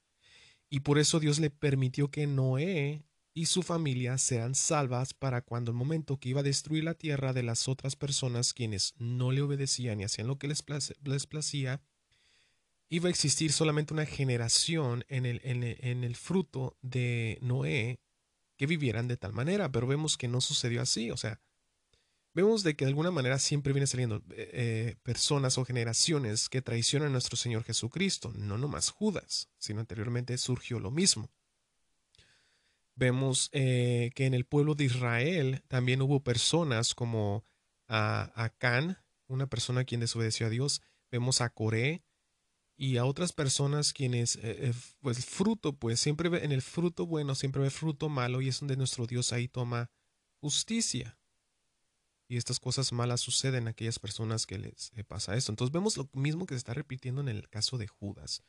Y 0.69 0.81
por 0.81 0.99
eso 0.99 1.19
Dios 1.19 1.39
le 1.39 1.49
permitió 1.49 2.11
que 2.11 2.27
Noé 2.27 3.01
y 3.37 3.47
su 3.47 3.63
familia 3.63 4.17
sean 4.17 4.55
salvas 4.55 5.13
para 5.13 5.41
cuando 5.41 5.69
el 5.71 5.77
momento 5.77 6.17
que 6.17 6.29
iba 6.29 6.39
a 6.39 6.43
destruir 6.43 6.85
la 6.85 6.93
tierra 6.93 7.33
de 7.33 7.43
las 7.43 7.67
otras 7.67 7.97
personas 7.97 8.53
quienes 8.53 8.95
no 8.97 9.33
le 9.33 9.41
obedecían 9.41 9.99
y 9.99 10.05
hacían 10.05 10.27
lo 10.27 10.39
que 10.39 10.47
les, 10.47 10.63
les 11.03 11.27
placía, 11.27 11.81
iba 12.87 13.07
a 13.07 13.11
existir 13.11 13.51
solamente 13.51 13.93
una 13.93 14.05
generación 14.05 15.03
en 15.09 15.25
el, 15.25 15.41
en, 15.43 16.03
el, 16.05 16.15
fruto 16.15 16.77
de 16.81 17.37
Noé 17.41 17.99
que 18.55 18.67
vivieran 18.67 19.09
de 19.09 19.17
tal 19.17 19.33
manera, 19.33 19.69
pero 19.69 19.85
vemos 19.85 20.17
que 20.17 20.29
no 20.29 20.39
sucedió 20.39 20.81
así, 20.81 21.11
o 21.11 21.17
sea, 21.17 21.41
vemos 22.33 22.63
de 22.63 22.77
que 22.77 22.85
de 22.85 22.89
alguna 22.89 23.11
manera 23.11 23.37
siempre 23.37 23.73
viene 23.73 23.87
saliendo 23.87 24.23
eh, 24.29 24.49
eh, 24.53 24.95
personas 25.03 25.57
o 25.57 25.65
generaciones 25.65 26.47
que 26.47 26.61
traicionan 26.61 27.09
a 27.09 27.11
nuestro 27.11 27.35
Señor 27.35 27.65
Jesucristo, 27.65 28.31
no 28.33 28.57
nomás 28.57 28.91
Judas, 28.91 29.49
sino 29.57 29.81
anteriormente 29.81 30.37
surgió 30.37 30.79
lo 30.79 30.89
mismo. 30.89 31.29
Vemos 32.95 33.49
eh, 33.51 34.11
que 34.15 34.25
en 34.25 34.33
el 34.33 34.45
pueblo 34.45 34.73
de 34.73 34.85
Israel 34.85 35.61
también 35.67 36.01
hubo 36.01 36.23
personas 36.23 36.95
como 36.95 37.43
a 37.87 38.31
Acán, 38.35 38.97
una 39.27 39.47
persona 39.47 39.83
quien 39.83 39.99
desobedeció 39.99 40.47
a 40.47 40.49
Dios. 40.49 40.81
Vemos 41.11 41.41
a 41.41 41.49
Coré 41.49 42.03
y 42.77 42.97
a 42.97 43.05
otras 43.05 43.33
personas 43.33 43.91
quienes, 43.91 44.37
eh, 44.37 44.69
eh, 44.69 44.73
pues 45.01 45.25
fruto, 45.25 45.73
pues 45.73 45.99
siempre 45.99 46.29
en 46.43 46.53
el 46.53 46.61
fruto 46.61 47.05
bueno, 47.05 47.35
siempre 47.35 47.61
ve 47.61 47.69
fruto 47.69 48.07
malo 48.07 48.41
y 48.41 48.47
es 48.47 48.59
donde 48.59 48.77
nuestro 48.77 49.07
Dios 49.07 49.33
ahí 49.33 49.49
toma 49.49 49.91
justicia. 50.39 51.17
Y 52.27 52.37
estas 52.37 52.59
cosas 52.59 52.91
malas 52.91 53.21
suceden 53.21 53.67
a 53.67 53.71
aquellas 53.71 53.99
personas 53.99 54.47
que 54.47 54.57
les 54.57 54.91
pasa 55.07 55.35
esto. 55.35 55.51
Entonces 55.51 55.71
vemos 55.71 55.95
lo 55.97 56.09
mismo 56.13 56.45
que 56.45 56.55
se 56.55 56.59
está 56.59 56.73
repitiendo 56.73 57.21
en 57.21 57.27
el 57.27 57.49
caso 57.49 57.77
de 57.77 57.87
Judas. 57.87 58.41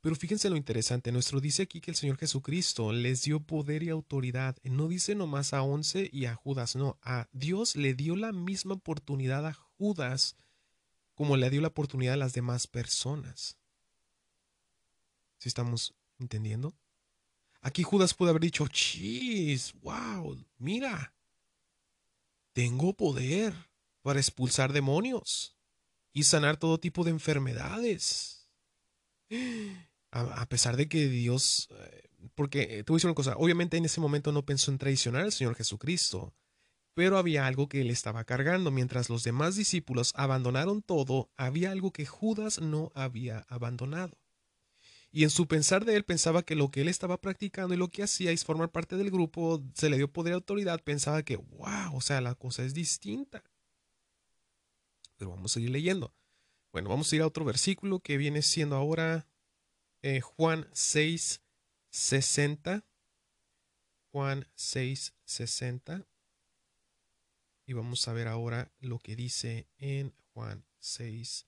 Pero 0.00 0.14
fíjense 0.14 0.50
lo 0.50 0.56
interesante, 0.56 1.10
nuestro 1.10 1.40
dice 1.40 1.62
aquí 1.62 1.80
que 1.80 1.90
el 1.90 1.96
Señor 1.96 2.18
Jesucristo 2.18 2.92
les 2.92 3.22
dio 3.22 3.40
poder 3.40 3.82
y 3.82 3.88
autoridad. 3.88 4.56
No 4.62 4.88
dice 4.88 5.14
nomás 5.14 5.52
a 5.52 5.62
once 5.62 6.08
y 6.12 6.26
a 6.26 6.34
Judas, 6.34 6.76
no, 6.76 6.98
a 7.02 7.28
Dios 7.32 7.76
le 7.76 7.94
dio 7.94 8.14
la 8.16 8.32
misma 8.32 8.74
oportunidad 8.74 9.46
a 9.46 9.54
Judas 9.54 10.36
como 11.14 11.36
le 11.36 11.50
dio 11.50 11.60
la 11.60 11.68
oportunidad 11.68 12.14
a 12.14 12.18
las 12.18 12.34
demás 12.34 12.66
personas. 12.66 13.58
¿Sí 15.38 15.48
estamos 15.48 15.94
entendiendo? 16.18 16.74
Aquí 17.62 17.82
Judas 17.82 18.14
pudo 18.14 18.30
haber 18.30 18.42
dicho, 18.42 18.68
chis, 18.68 19.74
wow, 19.80 20.38
mira, 20.58 21.14
tengo 22.52 22.92
poder 22.92 23.54
para 24.02 24.20
expulsar 24.20 24.72
demonios 24.72 25.56
y 26.12 26.22
sanar 26.22 26.58
todo 26.58 26.78
tipo 26.78 27.02
de 27.02 27.10
enfermedades 27.10 28.35
a, 30.10 30.46
pesar 30.48 30.76
de 30.76 30.88
que 30.88 31.08
Dios, 31.08 31.68
eh, 31.70 32.08
porque 32.34 32.62
eh, 32.62 32.84
te 32.84 32.92
voy 32.92 32.96
a 32.96 32.98
decir 32.98 33.08
una 33.08 33.14
cosa, 33.14 33.36
obviamente 33.36 33.76
en 33.76 33.84
ese 33.84 34.00
momento 34.00 34.32
no 34.32 34.44
pensó 34.44 34.70
en 34.70 34.78
traicionar 34.78 35.22
al 35.22 35.32
Señor 35.32 35.54
Jesucristo, 35.54 36.34
pero 36.94 37.18
había 37.18 37.46
algo 37.46 37.68
que 37.68 37.82
él 37.82 37.90
estaba 37.90 38.24
cargando. 38.24 38.70
Mientras 38.70 39.10
los 39.10 39.22
demás 39.22 39.54
discípulos 39.56 40.12
abandonaron 40.16 40.80
todo, 40.80 41.30
había 41.36 41.70
algo 41.70 41.92
que 41.92 42.06
Judas 42.06 42.60
no 42.60 42.90
había 42.94 43.44
abandonado. 43.48 44.16
Y 45.12 45.24
en 45.24 45.30
su 45.30 45.46
pensar 45.46 45.84
de 45.84 45.96
él 45.96 46.04
pensaba 46.04 46.42
que 46.42 46.54
lo 46.54 46.70
que 46.70 46.80
él 46.80 46.88
estaba 46.88 47.20
practicando 47.20 47.74
y 47.74 47.76
lo 47.76 47.88
que 47.88 48.02
hacía 48.02 48.32
es 48.32 48.44
formar 48.44 48.70
parte 48.70 48.96
del 48.96 49.10
grupo, 49.10 49.62
se 49.74 49.90
le 49.90 49.96
dio 49.96 50.12
poder 50.12 50.32
y 50.32 50.34
autoridad, 50.34 50.82
pensaba 50.82 51.22
que, 51.22 51.36
wow, 51.36 51.94
o 51.94 52.00
sea, 52.00 52.20
la 52.20 52.34
cosa 52.34 52.64
es 52.64 52.74
distinta. 52.74 53.42
Pero 55.16 55.30
vamos 55.30 55.52
a 55.52 55.54
seguir 55.54 55.70
leyendo. 55.70 56.14
Bueno, 56.76 56.90
vamos 56.90 57.10
a 57.10 57.16
ir 57.16 57.22
a 57.22 57.26
otro 57.26 57.46
versículo 57.46 58.00
que 58.00 58.18
viene 58.18 58.42
siendo 58.42 58.76
ahora 58.76 59.26
eh, 60.02 60.20
Juan 60.20 60.68
6, 60.74 61.40
60. 61.88 62.84
Juan 64.12 64.46
6, 64.56 65.14
60. 65.24 66.06
Y 67.64 67.72
vamos 67.72 68.06
a 68.06 68.12
ver 68.12 68.28
ahora 68.28 68.70
lo 68.78 68.98
que 68.98 69.16
dice 69.16 69.66
en 69.78 70.12
Juan 70.34 70.66
6, 70.78 71.46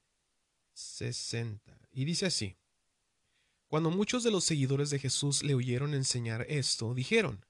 60. 0.73 1.79
Y 1.93 2.07
dice 2.07 2.25
así. 2.25 2.57
Cuando 3.67 3.91
muchos 3.91 4.25
de 4.25 4.31
los 4.31 4.45
seguidores 4.45 4.89
de 4.89 4.99
Jesús 4.99 5.43
le 5.43 5.53
oyeron 5.53 5.93
enseñar 5.93 6.47
esto, 6.49 6.95
dijeron, 6.95 7.45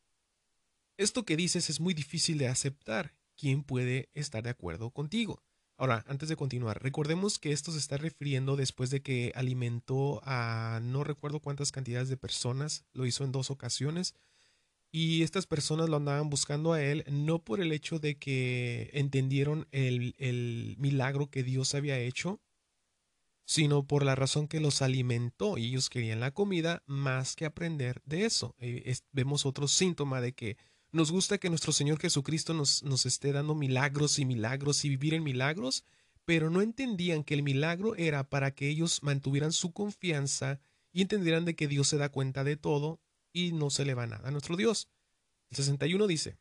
Esto 0.96 1.24
que 1.24 1.36
dices 1.36 1.70
es 1.70 1.78
muy 1.78 1.94
difícil 1.94 2.38
de 2.38 2.48
aceptar. 2.48 3.14
¿Quién 3.36 3.62
puede 3.62 4.10
estar 4.14 4.42
de 4.42 4.50
acuerdo 4.50 4.90
contigo? 4.90 5.44
Ahora, 5.78 6.04
antes 6.08 6.28
de 6.28 6.34
continuar, 6.34 6.82
recordemos 6.82 7.38
que 7.38 7.52
esto 7.52 7.70
se 7.70 7.78
está 7.78 7.96
refiriendo 7.98 8.56
después 8.56 8.90
de 8.90 9.00
que 9.00 9.32
alimentó 9.36 10.20
a 10.24 10.80
no 10.82 11.04
recuerdo 11.04 11.38
cuántas 11.38 11.70
cantidades 11.70 12.08
de 12.08 12.16
personas, 12.16 12.84
lo 12.92 13.06
hizo 13.06 13.22
en 13.22 13.30
dos 13.30 13.52
ocasiones, 13.52 14.16
y 14.90 15.22
estas 15.22 15.46
personas 15.46 15.88
lo 15.88 15.96
andaban 15.96 16.30
buscando 16.30 16.72
a 16.72 16.82
él 16.82 17.04
no 17.08 17.44
por 17.44 17.60
el 17.60 17.70
hecho 17.70 18.00
de 18.00 18.18
que 18.18 18.90
entendieron 18.92 19.68
el, 19.70 20.16
el 20.18 20.74
milagro 20.78 21.30
que 21.30 21.44
Dios 21.44 21.76
había 21.76 21.98
hecho, 22.00 22.40
sino 23.44 23.86
por 23.86 24.04
la 24.04 24.16
razón 24.16 24.48
que 24.48 24.60
los 24.60 24.82
alimentó 24.82 25.58
y 25.58 25.68
ellos 25.68 25.90
querían 25.90 26.18
la 26.18 26.32
comida 26.32 26.82
más 26.86 27.36
que 27.36 27.46
aprender 27.46 28.02
de 28.04 28.24
eso. 28.24 28.56
Eh, 28.58 28.96
vemos 29.12 29.46
otro 29.46 29.68
síntoma 29.68 30.20
de 30.20 30.32
que 30.32 30.56
nos 30.90 31.12
gusta 31.12 31.38
que 31.38 31.50
nuestro 31.50 31.72
Señor 31.72 31.98
Jesucristo 31.98 32.54
nos, 32.54 32.82
esté 33.06 33.32
dando 33.32 33.54
milagros 33.54 34.18
y 34.18 34.24
milagros 34.24 34.84
y 34.84 34.88
vivir 34.88 35.14
en 35.14 35.22
milagros, 35.22 35.84
pero 36.24 36.50
no 36.50 36.62
entendían 36.62 37.24
que 37.24 37.34
el 37.34 37.42
milagro 37.42 37.94
era 37.96 38.28
para 38.28 38.54
que 38.54 38.68
ellos 38.68 39.02
mantuvieran 39.02 39.52
su 39.52 39.72
confianza 39.72 40.60
y 40.92 41.02
entendieran 41.02 41.44
de 41.44 41.54
que 41.54 41.68
Dios 41.68 41.88
se 41.88 41.98
da 41.98 42.10
cuenta 42.10 42.44
de 42.44 42.56
todo 42.56 43.00
y 43.32 43.52
no 43.52 43.70
se 43.70 43.84
le 43.84 43.94
va 43.94 44.06
nada 44.06 44.28
a 44.28 44.30
nuestro 44.30 44.56
Dios. 44.56 44.88
El 45.50 45.56
61 45.56 46.06
dice, 46.06 46.38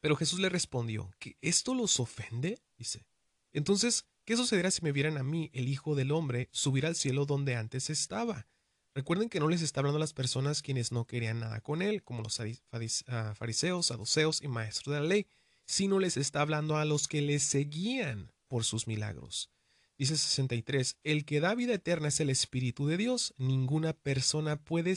pero 0.00 0.16
Jesús 0.16 0.40
le 0.40 0.48
respondió, 0.48 1.10
¿que 1.18 1.36
esto 1.40 1.74
los 1.74 2.00
ofende? 2.00 2.58
Dice, 2.78 3.06
entonces, 3.52 4.06
¿qué 4.24 4.36
sucederá 4.36 4.70
si 4.70 4.82
me 4.82 4.92
vieran 4.92 5.18
a 5.18 5.22
mí, 5.22 5.50
el 5.52 5.68
Hijo 5.68 5.94
del 5.94 6.12
Hombre, 6.12 6.48
subir 6.52 6.86
al 6.86 6.96
cielo 6.96 7.26
donde 7.26 7.56
antes 7.56 7.90
estaba? 7.90 8.46
Recuerden 8.94 9.28
que 9.28 9.38
no 9.38 9.48
les 9.48 9.62
está 9.62 9.80
hablando 9.80 9.98
a 9.98 10.00
las 10.00 10.12
personas 10.12 10.62
quienes 10.62 10.90
no 10.90 11.06
querían 11.06 11.40
nada 11.40 11.60
con 11.60 11.80
él, 11.80 12.02
como 12.02 12.22
los 12.22 12.40
ah, 12.40 13.34
fariseos, 13.36 13.86
saduceos 13.86 14.42
y 14.42 14.48
maestros 14.48 14.94
de 14.94 15.00
la 15.00 15.06
ley, 15.06 15.26
sino 15.64 16.00
les 16.00 16.16
está 16.16 16.40
hablando 16.40 16.76
a 16.76 16.84
los 16.84 17.06
que 17.06 17.22
les 17.22 17.44
seguían 17.44 18.32
por 18.48 18.64
sus 18.64 18.88
milagros. 18.88 19.50
Dice 19.96 20.16
63, 20.16 20.96
el 21.04 21.24
que 21.24 21.40
da 21.40 21.54
vida 21.54 21.74
eterna 21.74 22.08
es 22.08 22.18
el 22.20 22.30
Espíritu 22.30 22.86
de 22.86 22.96
Dios. 22.96 23.34
Ninguna 23.36 23.92
persona 23.92 24.56
puede 24.56 24.96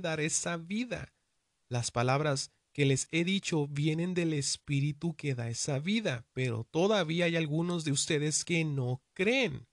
dar 0.00 0.20
esa 0.20 0.56
vida. 0.56 1.12
Las 1.68 1.90
palabras 1.90 2.50
que 2.72 2.86
les 2.86 3.06
he 3.12 3.24
dicho 3.24 3.68
vienen 3.68 4.14
del 4.14 4.32
Espíritu 4.32 5.14
que 5.14 5.34
da 5.34 5.48
esa 5.48 5.78
vida, 5.78 6.26
pero 6.32 6.64
todavía 6.64 7.26
hay 7.26 7.36
algunos 7.36 7.84
de 7.84 7.92
ustedes 7.92 8.44
que 8.44 8.64
no 8.64 9.02
creen 9.12 9.68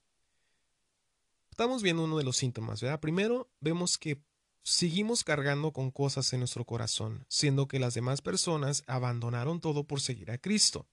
estamos 1.60 1.82
viendo 1.82 2.04
uno 2.04 2.16
de 2.16 2.24
los 2.24 2.38
síntomas, 2.38 2.80
¿verdad? 2.80 3.00
Primero, 3.00 3.50
vemos 3.60 3.98
que 3.98 4.24
seguimos 4.62 5.24
cargando 5.24 5.74
con 5.74 5.90
cosas 5.90 6.32
en 6.32 6.38
nuestro 6.38 6.64
corazón, 6.64 7.26
siendo 7.28 7.68
que 7.68 7.78
las 7.78 7.92
demás 7.92 8.22
personas 8.22 8.82
abandonaron 8.86 9.60
todo 9.60 9.86
por 9.86 10.00
seguir 10.00 10.30
a 10.30 10.38
Cristo. 10.38 10.88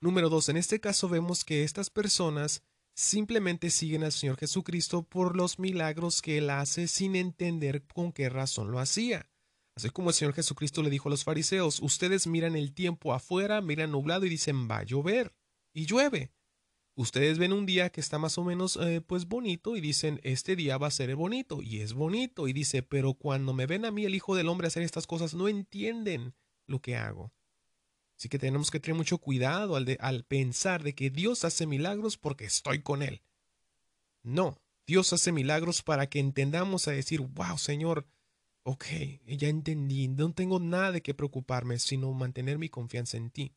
Número 0.00 0.28
dos, 0.28 0.48
en 0.48 0.56
este 0.56 0.80
caso 0.80 1.08
vemos 1.08 1.44
que 1.44 1.62
estas 1.62 1.88
personas 1.88 2.64
simplemente 2.94 3.70
siguen 3.70 4.02
al 4.02 4.10
Señor 4.10 4.38
Jesucristo 4.38 5.04
por 5.04 5.36
los 5.36 5.60
milagros 5.60 6.20
que 6.20 6.38
Él 6.38 6.50
hace 6.50 6.88
sin 6.88 7.14
entender 7.14 7.84
con 7.86 8.10
qué 8.10 8.28
razón 8.28 8.72
lo 8.72 8.80
hacía. 8.80 9.30
Así 9.76 9.88
como 9.90 10.10
el 10.10 10.16
Señor 10.16 10.34
Jesucristo 10.34 10.82
le 10.82 10.90
dijo 10.90 11.10
a 11.10 11.12
los 11.12 11.22
fariseos, 11.22 11.78
ustedes 11.78 12.26
miran 12.26 12.56
el 12.56 12.74
tiempo 12.74 13.14
afuera, 13.14 13.60
miran 13.60 13.92
nublado 13.92 14.26
y 14.26 14.30
dicen 14.30 14.68
va 14.68 14.78
a 14.78 14.82
llover. 14.82 15.32
Y 15.72 15.86
llueve. 15.86 16.32
Ustedes 16.94 17.38
ven 17.38 17.54
un 17.54 17.64
día 17.64 17.90
que 17.90 18.02
está 18.02 18.18
más 18.18 18.36
o 18.36 18.44
menos 18.44 18.76
eh, 18.76 19.00
pues 19.00 19.26
bonito 19.26 19.76
y 19.76 19.80
dicen, 19.80 20.20
este 20.24 20.56
día 20.56 20.76
va 20.76 20.88
a 20.88 20.90
ser 20.90 21.14
bonito 21.16 21.62
y 21.62 21.80
es 21.80 21.94
bonito 21.94 22.48
y 22.48 22.52
dice, 22.52 22.82
pero 22.82 23.14
cuando 23.14 23.54
me 23.54 23.66
ven 23.66 23.86
a 23.86 23.90
mí 23.90 24.04
el 24.04 24.14
Hijo 24.14 24.36
del 24.36 24.48
Hombre 24.48 24.66
hacer 24.66 24.82
estas 24.82 25.06
cosas 25.06 25.32
no 25.32 25.48
entienden 25.48 26.34
lo 26.66 26.80
que 26.80 26.96
hago. 26.96 27.32
Así 28.18 28.28
que 28.28 28.38
tenemos 28.38 28.70
que 28.70 28.78
tener 28.78 28.96
mucho 28.96 29.18
cuidado 29.18 29.74
al, 29.74 29.96
al 30.00 30.24
pensar 30.24 30.82
de 30.82 30.94
que 30.94 31.10
Dios 31.10 31.44
hace 31.44 31.66
milagros 31.66 32.18
porque 32.18 32.44
estoy 32.44 32.82
con 32.82 33.02
Él. 33.02 33.22
No, 34.22 34.60
Dios 34.86 35.12
hace 35.14 35.32
milagros 35.32 35.82
para 35.82 36.08
que 36.08 36.18
entendamos 36.18 36.88
a 36.88 36.92
decir, 36.92 37.20
wow, 37.20 37.56
Señor, 37.56 38.06
ok, 38.64 38.84
ya 39.26 39.48
entendí, 39.48 40.08
no 40.08 40.32
tengo 40.34 40.60
nada 40.60 40.92
de 40.92 41.02
qué 41.02 41.14
preocuparme, 41.14 41.78
sino 41.78 42.12
mantener 42.12 42.58
mi 42.58 42.68
confianza 42.68 43.16
en 43.16 43.30
ti. 43.30 43.54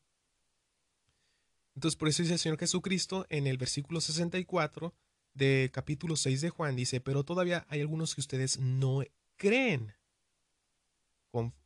Entonces, 1.76 1.96
por 1.96 2.08
eso 2.08 2.22
dice 2.22 2.34
el 2.34 2.40
Señor 2.40 2.58
Jesucristo 2.58 3.26
en 3.28 3.46
el 3.46 3.58
versículo 3.58 4.00
64, 4.00 4.94
de 5.34 5.70
capítulo 5.72 6.16
6 6.16 6.40
de 6.40 6.48
Juan 6.50 6.74
dice, 6.74 7.00
pero 7.00 7.22
todavía 7.22 7.66
hay 7.68 7.82
algunos 7.82 8.14
que 8.14 8.22
ustedes 8.22 8.58
no 8.58 9.02
creen. 9.36 9.94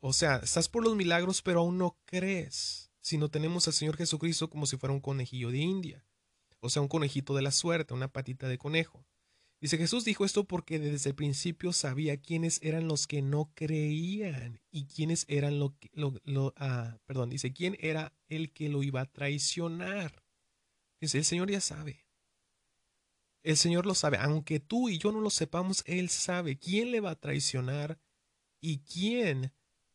O 0.01 0.13
sea, 0.13 0.39
estás 0.39 0.69
por 0.69 0.83
los 0.83 0.97
milagros, 0.97 1.43
pero 1.43 1.61
aún 1.61 1.79
no 1.79 1.97
crees. 2.05 2.91
Si 3.01 3.19
no 3.19 3.31
tenemos 3.31 3.69
al 3.69 3.73
Señor 3.73 3.97
Jesucristo 3.97 4.51
como 4.51 4.67
si 4.67 4.77
fuera 4.77 4.93
un 4.93 5.01
conejillo 5.01 5.51
de 5.51 5.59
India. 5.59 6.05
O 6.59 6.69
sea, 6.69 6.83
un 6.83 6.89
conejito 6.89 7.35
de 7.37 7.43
la 7.43 7.53
suerte, 7.53 7.95
una 7.95 8.09
patita 8.09 8.49
de 8.49 8.59
conejo. 8.59 9.07
Dice 9.61 9.77
Jesús 9.77 10.07
dijo 10.07 10.25
esto 10.25 10.45
porque 10.45 10.79
desde 10.79 11.11
el 11.11 11.17
principio 11.17 11.75
sabía 11.75 12.17
quiénes 12.17 12.61
eran 12.63 12.89
los 12.89 13.07
que 13.07 13.21
no 13.21 13.53
creían 13.55 14.59
y 14.71 14.87
quiénes 14.87 15.27
eran 15.29 15.59
lo 15.59 15.79
que 15.79 15.91
lo, 15.93 16.55
ah, 16.57 16.99
perdón, 17.05 17.29
dice 17.29 17.53
quién 17.53 17.77
era 17.79 18.15
el 18.29 18.53
que 18.53 18.71
lo 18.71 18.83
iba 18.83 19.03
a 19.03 19.13
traicionar. 19.13 20.25
Dice, 20.99 21.19
el 21.19 21.25
Señor 21.25 21.51
ya 21.51 21.61
sabe. 21.61 22.07
El 23.43 23.57
Señor 23.57 23.87
lo 23.87 23.95
sabe, 23.95 24.17
aunque 24.19 24.61
tú 24.61 24.89
y 24.89 24.99
yo 24.99 25.13
no 25.13 25.21
lo 25.21 25.31
sepamos, 25.31 25.83
Él 25.87 26.09
sabe 26.09 26.59
quién 26.59 26.91
le 26.91 27.01
va 27.01 27.13
a 27.13 27.21
traicionar 27.21 27.99
y 28.61 28.79
quién 28.81 29.53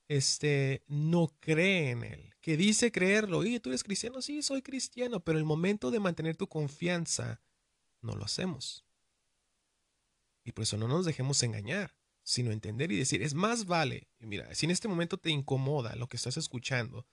este, 0.07 0.83
no 0.87 1.35
cree 1.39 1.91
en 1.91 2.03
Él. 2.03 2.33
Que 2.41 2.57
dice 2.57 2.91
creerlo, 2.91 3.43
y 3.43 3.59
tú 3.59 3.69
eres 3.69 3.83
cristiano, 3.83 4.21
sí, 4.21 4.41
soy 4.41 4.61
cristiano, 4.61 5.23
pero 5.23 5.37
el 5.37 5.45
momento 5.45 5.91
de 5.91 5.99
mantener 5.99 6.35
tu 6.35 6.47
confianza, 6.47 7.41
no 8.01 8.15
lo 8.15 8.25
hacemos. 8.25 8.84
Y 10.45 10.53
por 10.53 10.63
eso 10.63 10.77
no 10.77 10.87
nos 10.87 11.05
dejemos 11.05 11.43
engañar, 11.43 11.95
sino 12.23 12.51
entender 12.51 12.91
y 12.91 12.97
decir, 12.97 13.21
es 13.21 13.33
más 13.33 13.65
vale, 13.65 14.07
mira, 14.19 14.53
si 14.55 14.65
en 14.65 14.71
este 14.71 14.87
momento 14.87 15.17
te 15.17 15.31
incomoda 15.31 15.95
lo 15.95 16.07
que 16.07 16.15
estás 16.15 16.37
escuchando, 16.37 17.05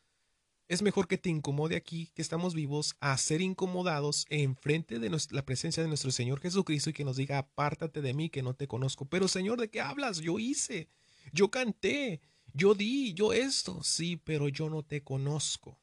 es 0.68 0.80
mejor 0.82 1.08
que 1.08 1.18
te 1.18 1.28
incomode 1.28 1.76
aquí, 1.76 2.10
que 2.14 2.22
estamos 2.22 2.54
vivos, 2.54 2.94
a 3.00 3.16
ser 3.18 3.40
incomodados 3.40 4.26
en 4.30 4.56
frente 4.56 4.98
de 4.98 5.10
la 5.30 5.44
presencia 5.44 5.82
de 5.82 5.88
nuestro 5.88 6.10
Señor 6.10 6.40
Jesucristo 6.40 6.90
y 6.90 6.92
que 6.92 7.04
nos 7.04 7.16
diga, 7.16 7.38
apártate 7.38 8.00
de 8.00 8.14
mí, 8.14 8.30
que 8.30 8.42
no 8.42 8.54
te 8.54 8.68
conozco. 8.68 9.06
Pero 9.06 9.28
Señor, 9.28 9.60
¿de 9.60 9.68
qué 9.68 9.80
hablas? 9.80 10.20
Yo 10.20 10.38
hice, 10.38 10.88
yo 11.32 11.50
canté, 11.50 12.20
yo 12.54 12.74
di, 12.74 13.12
yo 13.14 13.32
esto. 13.32 13.82
Sí, 13.82 14.16
pero 14.16 14.48
yo 14.48 14.70
no 14.70 14.82
te 14.82 15.02
conozco. 15.02 15.81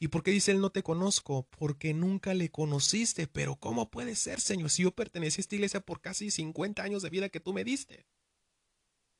¿Y 0.00 0.08
por 0.08 0.22
qué 0.22 0.30
dice 0.30 0.52
él 0.52 0.60
no 0.60 0.70
te 0.70 0.82
conozco? 0.82 1.48
Porque 1.50 1.92
nunca 1.92 2.32
le 2.32 2.50
conociste. 2.50 3.26
Pero 3.26 3.56
¿cómo 3.56 3.90
puede 3.90 4.14
ser, 4.14 4.40
Señor, 4.40 4.70
si 4.70 4.84
yo 4.84 4.92
pertenecí 4.92 5.40
a 5.40 5.42
esta 5.42 5.56
iglesia 5.56 5.80
por 5.80 6.00
casi 6.00 6.30
50 6.30 6.82
años 6.82 7.02
de 7.02 7.10
vida 7.10 7.28
que 7.28 7.40
tú 7.40 7.52
me 7.52 7.64
diste? 7.64 8.06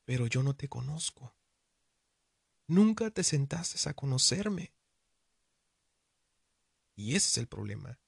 Pero 0.05 0.27
yo 0.27 0.43
no 0.43 0.55
te 0.55 0.69
conozco. 0.69 1.35
Nunca 2.69 3.11
te 3.11 3.25
sentaste 3.25 3.89
a 3.89 3.95
conocerme. 3.95 4.73
Y 6.95 7.17
ese 7.17 7.29
es 7.29 7.39
el 7.39 7.49
problema. 7.49 7.99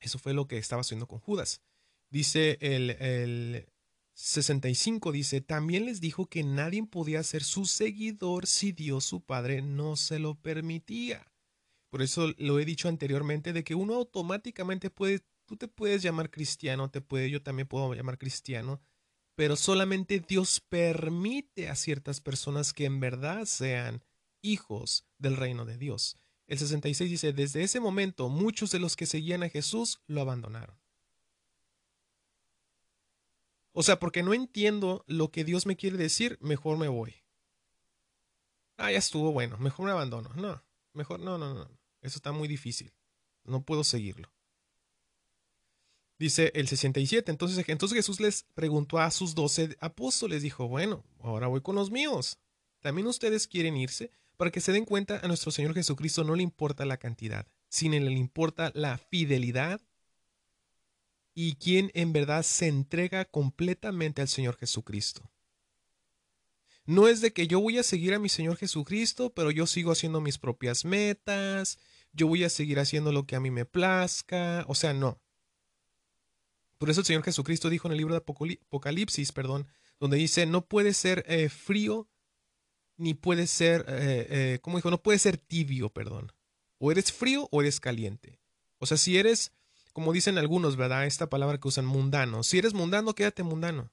Eso 0.00 0.18
fue 0.18 0.34
lo 0.34 0.46
que 0.46 0.58
estaba 0.58 0.80
haciendo 0.80 1.06
con 1.06 1.18
Judas. 1.18 1.62
Dice 2.10 2.58
el, 2.60 2.90
el 2.90 3.68
65, 4.14 5.12
dice, 5.12 5.40
también 5.40 5.86
les 5.86 6.00
dijo 6.00 6.26
que 6.26 6.44
nadie 6.44 6.84
podía 6.84 7.22
ser 7.22 7.42
su 7.42 7.64
seguidor 7.64 8.46
si 8.46 8.72
Dios 8.72 9.04
su 9.04 9.22
Padre 9.22 9.62
no 9.62 9.96
se 9.96 10.18
lo 10.18 10.34
permitía. 10.34 11.33
Por 11.94 12.02
eso 12.02 12.34
lo 12.38 12.58
he 12.58 12.64
dicho 12.64 12.88
anteriormente 12.88 13.52
de 13.52 13.62
que 13.62 13.76
uno 13.76 13.94
automáticamente 13.94 14.90
puede, 14.90 15.20
tú 15.44 15.56
te 15.56 15.68
puedes 15.68 16.02
llamar 16.02 16.28
cristiano, 16.28 16.90
te 16.90 17.00
puede, 17.00 17.30
yo 17.30 17.40
también 17.40 17.68
puedo 17.68 17.94
llamar 17.94 18.18
cristiano, 18.18 18.80
pero 19.36 19.54
solamente 19.54 20.18
Dios 20.18 20.58
permite 20.58 21.68
a 21.68 21.76
ciertas 21.76 22.20
personas 22.20 22.72
que 22.72 22.86
en 22.86 22.98
verdad 22.98 23.44
sean 23.44 24.02
hijos 24.42 25.06
del 25.18 25.36
reino 25.36 25.66
de 25.66 25.78
Dios. 25.78 26.16
El 26.48 26.58
66 26.58 27.08
dice, 27.08 27.32
desde 27.32 27.62
ese 27.62 27.78
momento 27.78 28.28
muchos 28.28 28.72
de 28.72 28.80
los 28.80 28.96
que 28.96 29.06
seguían 29.06 29.44
a 29.44 29.48
Jesús 29.48 30.02
lo 30.08 30.20
abandonaron. 30.20 30.76
O 33.70 33.84
sea, 33.84 34.00
porque 34.00 34.24
no 34.24 34.34
entiendo 34.34 35.04
lo 35.06 35.30
que 35.30 35.44
Dios 35.44 35.64
me 35.64 35.76
quiere 35.76 35.96
decir, 35.96 36.38
mejor 36.40 36.76
me 36.76 36.88
voy. 36.88 37.14
Ah, 38.78 38.90
ya 38.90 38.98
estuvo 38.98 39.30
bueno, 39.30 39.58
mejor 39.58 39.86
me 39.86 39.92
abandono. 39.92 40.30
No, 40.34 40.60
mejor 40.92 41.20
no, 41.20 41.38
no, 41.38 41.54
no. 41.54 41.83
Eso 42.04 42.18
está 42.18 42.30
muy 42.30 42.46
difícil. 42.46 42.92
No 43.44 43.64
puedo 43.64 43.82
seguirlo. 43.82 44.30
Dice 46.18 46.52
el 46.54 46.68
67. 46.68 47.30
Entonces, 47.30 47.64
entonces 47.66 47.96
Jesús 47.96 48.20
les 48.20 48.44
preguntó 48.54 48.98
a 48.98 49.10
sus 49.10 49.34
doce 49.34 49.76
apóstoles. 49.80 50.42
Dijo, 50.42 50.68
bueno, 50.68 51.02
ahora 51.20 51.48
voy 51.48 51.62
con 51.62 51.74
los 51.74 51.90
míos. 51.90 52.38
¿También 52.80 53.06
ustedes 53.06 53.48
quieren 53.48 53.76
irse? 53.76 54.12
Para 54.36 54.50
que 54.50 54.60
se 54.60 54.72
den 54.72 54.84
cuenta, 54.84 55.18
a 55.22 55.28
nuestro 55.28 55.50
Señor 55.50 55.74
Jesucristo 55.74 56.22
no 56.22 56.34
le 56.34 56.42
importa 56.42 56.84
la 56.84 56.98
cantidad, 56.98 57.46
sino 57.68 57.98
le 57.98 58.12
importa 58.12 58.70
la 58.74 58.98
fidelidad 58.98 59.80
y 61.34 61.54
quien 61.54 61.90
en 61.94 62.12
verdad 62.12 62.42
se 62.42 62.68
entrega 62.68 63.24
completamente 63.24 64.22
al 64.22 64.28
Señor 64.28 64.56
Jesucristo. 64.56 65.30
No 66.86 67.08
es 67.08 67.22
de 67.22 67.32
que 67.32 67.46
yo 67.46 67.60
voy 67.60 67.78
a 67.78 67.82
seguir 67.82 68.12
a 68.12 68.18
mi 68.18 68.28
Señor 68.28 68.56
Jesucristo, 68.56 69.32
pero 69.32 69.50
yo 69.50 69.66
sigo 69.66 69.90
haciendo 69.90 70.20
mis 70.20 70.36
propias 70.36 70.84
metas, 70.84 71.78
yo 72.14 72.26
voy 72.26 72.44
a 72.44 72.48
seguir 72.48 72.78
haciendo 72.78 73.12
lo 73.12 73.26
que 73.26 73.36
a 73.36 73.40
mí 73.40 73.50
me 73.50 73.64
plazca, 73.64 74.64
o 74.68 74.74
sea, 74.74 74.94
no. 74.94 75.20
Por 76.78 76.90
eso 76.90 77.00
el 77.00 77.06
Señor 77.06 77.22
Jesucristo 77.22 77.70
dijo 77.70 77.88
en 77.88 77.92
el 77.92 77.98
libro 77.98 78.14
de 78.14 78.18
Apocalipsis, 78.18 79.32
perdón, 79.32 79.66
donde 80.00 80.16
dice, 80.16 80.46
no 80.46 80.66
puede 80.66 80.92
ser 80.92 81.24
eh, 81.28 81.48
frío, 81.48 82.08
ni 82.96 83.14
puede 83.14 83.46
ser, 83.46 83.84
eh, 83.88 84.26
eh, 84.30 84.58
¿cómo 84.60 84.76
dijo? 84.76 84.90
No 84.90 85.02
puede 85.02 85.18
ser 85.18 85.36
tibio, 85.36 85.90
perdón. 85.90 86.32
O 86.78 86.92
eres 86.92 87.12
frío 87.12 87.48
o 87.50 87.60
eres 87.60 87.80
caliente. 87.80 88.38
O 88.78 88.86
sea, 88.86 88.96
si 88.96 89.18
eres, 89.18 89.52
como 89.92 90.12
dicen 90.12 90.38
algunos, 90.38 90.76
¿verdad? 90.76 91.06
Esta 91.06 91.28
palabra 91.28 91.58
que 91.58 91.68
usan 91.68 91.86
mundano. 91.86 92.42
Si 92.42 92.58
eres 92.58 92.74
mundano, 92.74 93.14
quédate 93.14 93.42
mundano. 93.42 93.90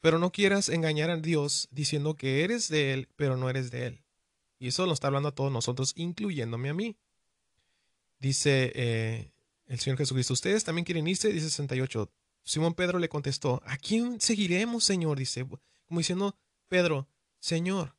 Pero 0.00 0.18
no 0.18 0.32
quieras 0.32 0.68
engañar 0.68 1.10
a 1.10 1.16
Dios 1.16 1.68
diciendo 1.70 2.14
que 2.14 2.44
eres 2.44 2.68
de 2.68 2.92
Él, 2.92 3.08
pero 3.16 3.36
no 3.36 3.50
eres 3.50 3.70
de 3.70 3.86
Él. 3.86 4.02
Y 4.58 4.68
eso 4.68 4.86
lo 4.86 4.92
está 4.92 5.06
hablando 5.06 5.28
a 5.28 5.34
todos 5.34 5.52
nosotros, 5.52 5.92
incluyéndome 5.96 6.68
a 6.68 6.74
mí. 6.74 6.96
Dice 8.18 8.72
eh, 8.74 9.32
el 9.66 9.78
Señor 9.78 9.98
Jesucristo, 9.98 10.32
¿ustedes 10.32 10.64
también 10.64 10.84
quieren 10.84 11.06
irse? 11.06 11.32
Dice 11.32 11.48
68. 11.48 12.10
Simón 12.42 12.74
Pedro 12.74 12.98
le 12.98 13.08
contestó, 13.08 13.62
¿a 13.66 13.76
quién 13.76 14.20
seguiremos, 14.20 14.84
Señor? 14.84 15.18
Dice, 15.18 15.46
como 15.86 16.00
diciendo, 16.00 16.36
Pedro, 16.68 17.08
Señor, 17.38 17.94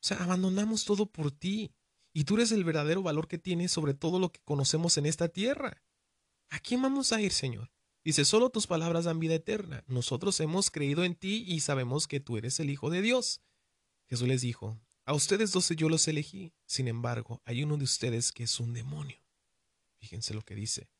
sea, 0.00 0.22
abandonamos 0.22 0.84
todo 0.84 1.06
por 1.06 1.30
ti. 1.32 1.72
Y 2.12 2.24
tú 2.24 2.36
eres 2.36 2.52
el 2.52 2.64
verdadero 2.64 3.02
valor 3.02 3.28
que 3.28 3.38
tienes 3.38 3.70
sobre 3.70 3.94
todo 3.94 4.18
lo 4.18 4.32
que 4.32 4.40
conocemos 4.44 4.96
en 4.96 5.06
esta 5.06 5.28
tierra. 5.28 5.82
¿A 6.48 6.58
quién 6.60 6.80
vamos 6.80 7.12
a 7.12 7.20
ir, 7.20 7.32
Señor? 7.32 7.70
Dice, 8.04 8.24
solo 8.24 8.50
tus 8.50 8.66
palabras 8.66 9.04
dan 9.04 9.20
vida 9.20 9.34
eterna. 9.34 9.84
Nosotros 9.86 10.40
hemos 10.40 10.70
creído 10.70 11.04
en 11.04 11.14
ti 11.14 11.44
y 11.46 11.60
sabemos 11.60 12.08
que 12.08 12.20
tú 12.20 12.38
eres 12.38 12.58
el 12.60 12.70
Hijo 12.70 12.90
de 12.90 13.02
Dios. 13.02 13.42
Jesús 14.06 14.26
les 14.26 14.40
dijo, 14.40 14.80
a 15.08 15.14
ustedes 15.14 15.52
doce 15.52 15.74
yo 15.74 15.88
los 15.88 16.06
elegí, 16.06 16.52
sin 16.66 16.86
embargo, 16.86 17.40
hay 17.46 17.62
uno 17.62 17.78
de 17.78 17.84
ustedes 17.84 18.30
que 18.30 18.42
es 18.42 18.60
un 18.60 18.74
demonio. 18.74 19.16
Fíjense 19.96 20.34
lo 20.34 20.42
que 20.42 20.54
dice. 20.54 20.90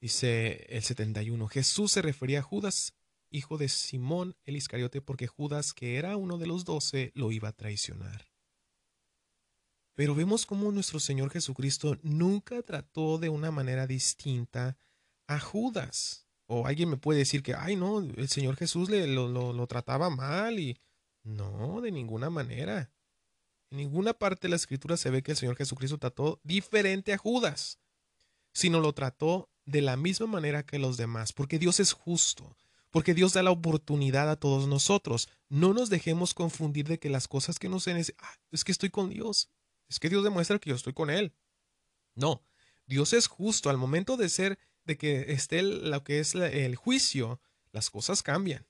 Dice 0.00 0.64
el 0.70 0.82
71, 0.82 1.46
Jesús 1.48 1.92
se 1.92 2.00
refería 2.00 2.38
a 2.38 2.42
Judas, 2.42 2.94
hijo 3.28 3.58
de 3.58 3.68
Simón 3.68 4.34
el 4.44 4.56
Iscariote, 4.56 5.02
porque 5.02 5.26
Judas, 5.26 5.74
que 5.74 5.96
era 5.96 6.16
uno 6.16 6.38
de 6.38 6.46
los 6.46 6.64
doce, 6.64 7.12
lo 7.14 7.30
iba 7.30 7.50
a 7.50 7.52
traicionar. 7.52 8.32
Pero 9.94 10.14
vemos 10.14 10.46
cómo 10.46 10.72
nuestro 10.72 10.98
Señor 10.98 11.28
Jesucristo 11.28 11.98
nunca 12.02 12.62
trató 12.62 13.18
de 13.18 13.28
una 13.28 13.50
manera 13.50 13.86
distinta 13.86 14.78
a 15.26 15.38
Judas. 15.38 16.26
O 16.46 16.66
alguien 16.66 16.88
me 16.88 16.96
puede 16.96 17.18
decir 17.18 17.42
que, 17.42 17.52
ay, 17.52 17.76
no, 17.76 17.98
el 17.98 18.28
Señor 18.30 18.56
Jesús 18.56 18.88
le, 18.88 19.06
lo, 19.06 19.28
lo 19.28 19.66
trataba 19.66 20.08
mal 20.08 20.58
y... 20.58 20.78
No, 21.24 21.82
de 21.82 21.92
ninguna 21.92 22.30
manera. 22.30 22.90
En 23.70 23.78
ninguna 23.78 24.14
parte 24.14 24.42
de 24.42 24.50
la 24.50 24.56
escritura 24.56 24.96
se 24.96 25.10
ve 25.10 25.22
que 25.22 25.32
el 25.32 25.36
Señor 25.36 25.56
Jesucristo 25.56 25.98
trató 25.98 26.40
diferente 26.42 27.12
a 27.12 27.18
Judas, 27.18 27.78
sino 28.52 28.80
lo 28.80 28.94
trató 28.94 29.50
de 29.66 29.82
la 29.82 29.96
misma 29.96 30.26
manera 30.26 30.64
que 30.64 30.78
los 30.78 30.96
demás, 30.96 31.32
porque 31.32 31.58
Dios 31.58 31.78
es 31.78 31.92
justo, 31.92 32.56
porque 32.90 33.12
Dios 33.12 33.34
da 33.34 33.42
la 33.42 33.50
oportunidad 33.50 34.30
a 34.30 34.36
todos 34.36 34.66
nosotros. 34.66 35.28
No 35.50 35.74
nos 35.74 35.90
dejemos 35.90 36.32
confundir 36.32 36.88
de 36.88 36.98
que 36.98 37.10
las 37.10 37.28
cosas 37.28 37.58
que 37.58 37.68
nos 37.68 37.86
es, 37.86 38.14
ah, 38.18 38.34
es 38.50 38.64
que 38.64 38.72
estoy 38.72 38.88
con 38.88 39.10
Dios, 39.10 39.50
es 39.88 40.00
que 40.00 40.08
Dios 40.08 40.24
demuestra 40.24 40.58
que 40.58 40.70
yo 40.70 40.76
estoy 40.76 40.94
con 40.94 41.10
Él. 41.10 41.34
No, 42.14 42.42
Dios 42.86 43.12
es 43.12 43.26
justo. 43.26 43.68
Al 43.68 43.76
momento 43.76 44.16
de 44.16 44.30
ser, 44.30 44.58
de 44.84 44.96
que 44.96 45.32
esté 45.32 45.62
lo 45.62 46.02
que 46.02 46.20
es 46.20 46.34
el 46.34 46.76
juicio, 46.76 47.40
las 47.72 47.90
cosas 47.90 48.22
cambian. 48.22 48.66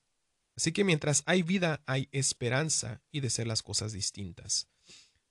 Así 0.57 0.73
que 0.73 0.83
mientras 0.83 1.23
hay 1.25 1.41
vida, 1.41 1.81
hay 1.85 2.09
esperanza 2.11 3.01
y 3.11 3.21
de 3.21 3.29
ser 3.29 3.47
las 3.47 3.63
cosas 3.63 3.93
distintas. 3.93 4.67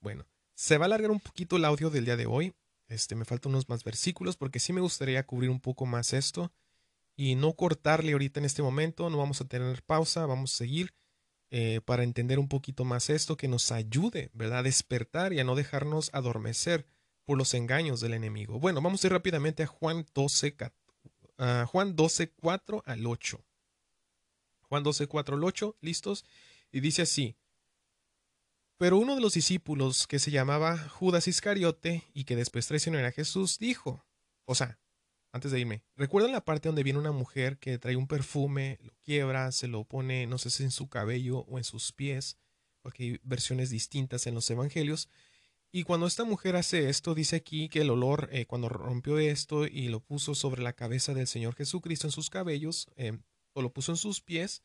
Bueno, 0.01 0.25
se 0.53 0.77
va 0.77 0.85
a 0.85 0.87
alargar 0.87 1.11
un 1.11 1.19
poquito 1.19 1.57
el 1.57 1.65
audio 1.65 1.89
del 1.89 2.05
día 2.05 2.15
de 2.15 2.25
hoy. 2.25 2.53
Este, 2.87 3.15
me 3.15 3.25
faltan 3.25 3.51
unos 3.51 3.69
más 3.69 3.83
versículos 3.83 4.37
porque 4.37 4.59
sí 4.59 4.73
me 4.73 4.81
gustaría 4.81 5.25
cubrir 5.25 5.49
un 5.49 5.59
poco 5.59 5.85
más 5.85 6.13
esto 6.13 6.51
y 7.15 7.35
no 7.35 7.53
cortarle 7.53 8.13
ahorita 8.13 8.39
en 8.39 8.45
este 8.45 8.61
momento. 8.61 9.09
No 9.09 9.17
vamos 9.17 9.41
a 9.41 9.45
tener 9.45 9.83
pausa, 9.83 10.25
vamos 10.25 10.53
a 10.53 10.57
seguir 10.57 10.93
eh, 11.51 11.81
para 11.85 12.03
entender 12.03 12.39
un 12.39 12.47
poquito 12.47 12.85
más 12.85 13.09
esto 13.09 13.35
que 13.35 13.47
nos 13.47 13.71
ayude, 13.71 14.29
¿verdad? 14.33 14.59
A 14.59 14.63
despertar 14.63 15.33
y 15.33 15.39
a 15.39 15.43
no 15.43 15.55
dejarnos 15.55 16.09
adormecer 16.13 16.87
por 17.25 17.37
los 17.37 17.53
engaños 17.53 18.01
del 18.01 18.13
enemigo. 18.13 18.59
Bueno, 18.59 18.81
vamos 18.81 19.03
a 19.03 19.07
ir 19.07 19.13
rápidamente 19.13 19.63
a 19.63 19.67
Juan 19.67 20.05
12, 20.13 20.55
ah, 21.37 21.65
Juan 21.67 21.95
12, 21.95 22.31
4 22.31 22.83
al 22.85 23.05
8. 23.05 23.43
Juan 24.61 24.83
12, 24.83 25.07
4 25.07 25.35
al 25.35 25.43
8, 25.43 25.77
listos. 25.81 26.25
Y 26.71 26.79
dice 26.79 27.01
así. 27.01 27.35
Pero 28.79 28.97
uno 28.97 29.13
de 29.13 29.19
los 29.19 29.33
discípulos 29.33 30.07
que 30.07 30.19
se 30.19 30.31
llamaba 30.31 30.77
Judas 30.77 31.27
Iscariote 31.27 32.05
y 32.13 32.23
que 32.23 32.37
después 32.37 32.65
traicionó 32.65 32.97
a 32.97 33.11
Jesús 33.11 33.59
dijo, 33.59 34.05
o 34.45 34.55
sea, 34.55 34.79
antes 35.33 35.51
de 35.51 35.59
irme, 35.59 35.83
¿recuerdan 35.97 36.31
la 36.31 36.45
parte 36.45 36.69
donde 36.69 36.83
viene 36.83 36.97
una 36.97 37.11
mujer 37.11 37.57
que 37.57 37.77
trae 37.77 37.97
un 37.97 38.07
perfume, 38.07 38.79
lo 38.81 38.93
quiebra, 39.03 39.51
se 39.51 39.67
lo 39.67 39.83
pone, 39.83 40.27
no 40.27 40.37
sé 40.37 40.49
si 40.49 40.63
en 40.63 40.71
su 40.71 40.87
cabello 40.87 41.39
o 41.39 41.57
en 41.57 41.65
sus 41.65 41.91
pies, 41.91 42.37
porque 42.81 43.03
hay 43.03 43.19
versiones 43.23 43.69
distintas 43.69 44.27
en 44.27 44.33
los 44.33 44.49
evangelios? 44.49 45.09
Y 45.73 45.83
cuando 45.83 46.07
esta 46.07 46.23
mujer 46.23 46.55
hace 46.55 46.87
esto, 46.87 47.15
dice 47.15 47.35
aquí 47.35 47.67
que 47.67 47.81
el 47.81 47.89
olor, 47.89 48.29
eh, 48.31 48.45
cuando 48.45 48.69
rompió 48.69 49.19
esto 49.19 49.67
y 49.67 49.89
lo 49.89 49.99
puso 49.99 50.35
sobre 50.35 50.61
la 50.61 50.71
cabeza 50.71 51.13
del 51.13 51.27
Señor 51.27 51.53
Jesucristo 51.53 52.07
en 52.07 52.11
sus 52.11 52.29
cabellos, 52.29 52.87
eh, 52.95 53.19
o 53.51 53.61
lo 53.61 53.73
puso 53.73 53.91
en 53.91 53.97
sus 53.97 54.21
pies, 54.21 54.63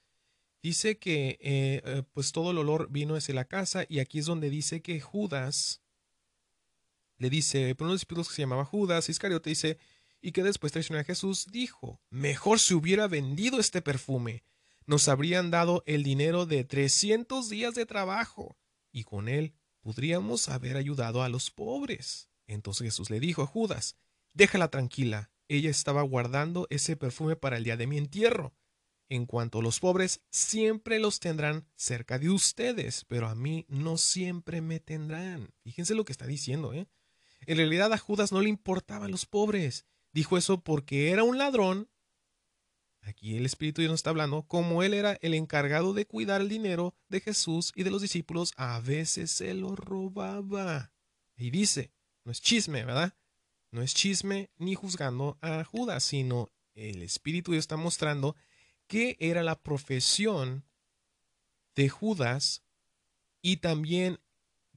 dice 0.64 0.96
que 0.96 1.36
eh, 1.42 2.04
pues 2.14 2.32
todo 2.32 2.50
el 2.50 2.56
olor 2.56 2.88
vino 2.90 3.16
hacia 3.16 3.34
la 3.34 3.44
casa 3.44 3.84
y 3.86 3.98
aquí 3.98 4.18
es 4.18 4.24
donde 4.24 4.48
dice 4.48 4.80
que 4.80 4.98
Judas 4.98 5.82
le 7.18 7.28
dice, 7.28 7.74
por 7.74 7.84
uno 7.84 7.90
de 7.90 7.94
los 7.94 8.00
discípulos 8.00 8.28
que 8.28 8.34
se 8.34 8.42
llamaba 8.42 8.64
Judas, 8.64 9.10
Iscariote 9.10 9.50
dice, 9.50 9.78
y 10.22 10.32
que 10.32 10.42
después 10.42 10.72
traicionó 10.72 11.00
a 11.00 11.04
Jesús, 11.04 11.48
dijo, 11.52 12.00
mejor 12.08 12.60
se 12.60 12.74
hubiera 12.74 13.06
vendido 13.08 13.60
este 13.60 13.82
perfume, 13.82 14.42
nos 14.86 15.08
habrían 15.08 15.50
dado 15.50 15.82
el 15.86 16.02
dinero 16.02 16.46
de 16.46 16.64
300 16.64 17.50
días 17.50 17.74
de 17.74 17.84
trabajo, 17.84 18.56
y 18.90 19.04
con 19.04 19.28
él 19.28 19.52
podríamos 19.80 20.48
haber 20.48 20.78
ayudado 20.78 21.22
a 21.22 21.28
los 21.28 21.50
pobres. 21.50 22.30
Entonces 22.46 22.86
Jesús 22.86 23.10
le 23.10 23.20
dijo 23.20 23.42
a 23.42 23.46
Judas, 23.46 23.96
déjala 24.32 24.70
tranquila, 24.70 25.30
ella 25.46 25.68
estaba 25.68 26.00
guardando 26.02 26.66
ese 26.70 26.96
perfume 26.96 27.36
para 27.36 27.58
el 27.58 27.64
día 27.64 27.76
de 27.76 27.86
mi 27.86 27.98
entierro. 27.98 28.54
En 29.14 29.26
cuanto 29.26 29.60
a 29.60 29.62
los 29.62 29.78
pobres, 29.78 30.22
siempre 30.28 30.98
los 30.98 31.20
tendrán 31.20 31.68
cerca 31.76 32.18
de 32.18 32.30
ustedes, 32.30 33.04
pero 33.04 33.28
a 33.28 33.36
mí 33.36 33.64
no 33.68 33.96
siempre 33.96 34.60
me 34.60 34.80
tendrán. 34.80 35.54
Fíjense 35.62 35.94
lo 35.94 36.04
que 36.04 36.10
está 36.10 36.26
diciendo, 36.26 36.74
¿eh? 36.74 36.88
En 37.46 37.58
realidad 37.58 37.92
a 37.92 37.98
Judas 37.98 38.32
no 38.32 38.40
le 38.40 38.48
importaban 38.48 39.12
los 39.12 39.24
pobres. 39.24 39.86
Dijo 40.12 40.36
eso 40.36 40.64
porque 40.64 41.10
era 41.10 41.22
un 41.22 41.38
ladrón. 41.38 41.88
Aquí 43.02 43.36
el 43.36 43.46
Espíritu 43.46 43.82
Dios 43.82 43.92
nos 43.92 44.00
está 44.00 44.10
hablando. 44.10 44.48
Como 44.48 44.82
él 44.82 44.94
era 44.94 45.16
el 45.22 45.34
encargado 45.34 45.94
de 45.94 46.06
cuidar 46.06 46.40
el 46.40 46.48
dinero 46.48 46.96
de 47.08 47.20
Jesús 47.20 47.70
y 47.76 47.84
de 47.84 47.92
los 47.92 48.02
discípulos, 48.02 48.52
a 48.56 48.80
veces 48.80 49.30
se 49.30 49.54
lo 49.54 49.76
robaba. 49.76 50.92
Y 51.36 51.52
dice, 51.52 51.92
no 52.24 52.32
es 52.32 52.40
chisme, 52.40 52.84
¿verdad? 52.84 53.14
No 53.70 53.80
es 53.80 53.94
chisme 53.94 54.50
ni 54.56 54.74
juzgando 54.74 55.38
a 55.40 55.62
Judas, 55.62 56.02
sino 56.02 56.50
el 56.74 57.00
Espíritu 57.04 57.52
Dios 57.52 57.62
está 57.62 57.76
mostrando 57.76 58.34
que 58.94 59.16
era 59.18 59.42
la 59.42 59.60
profesión 59.60 60.62
de 61.74 61.88
Judas 61.88 62.62
y 63.42 63.56
también 63.56 64.20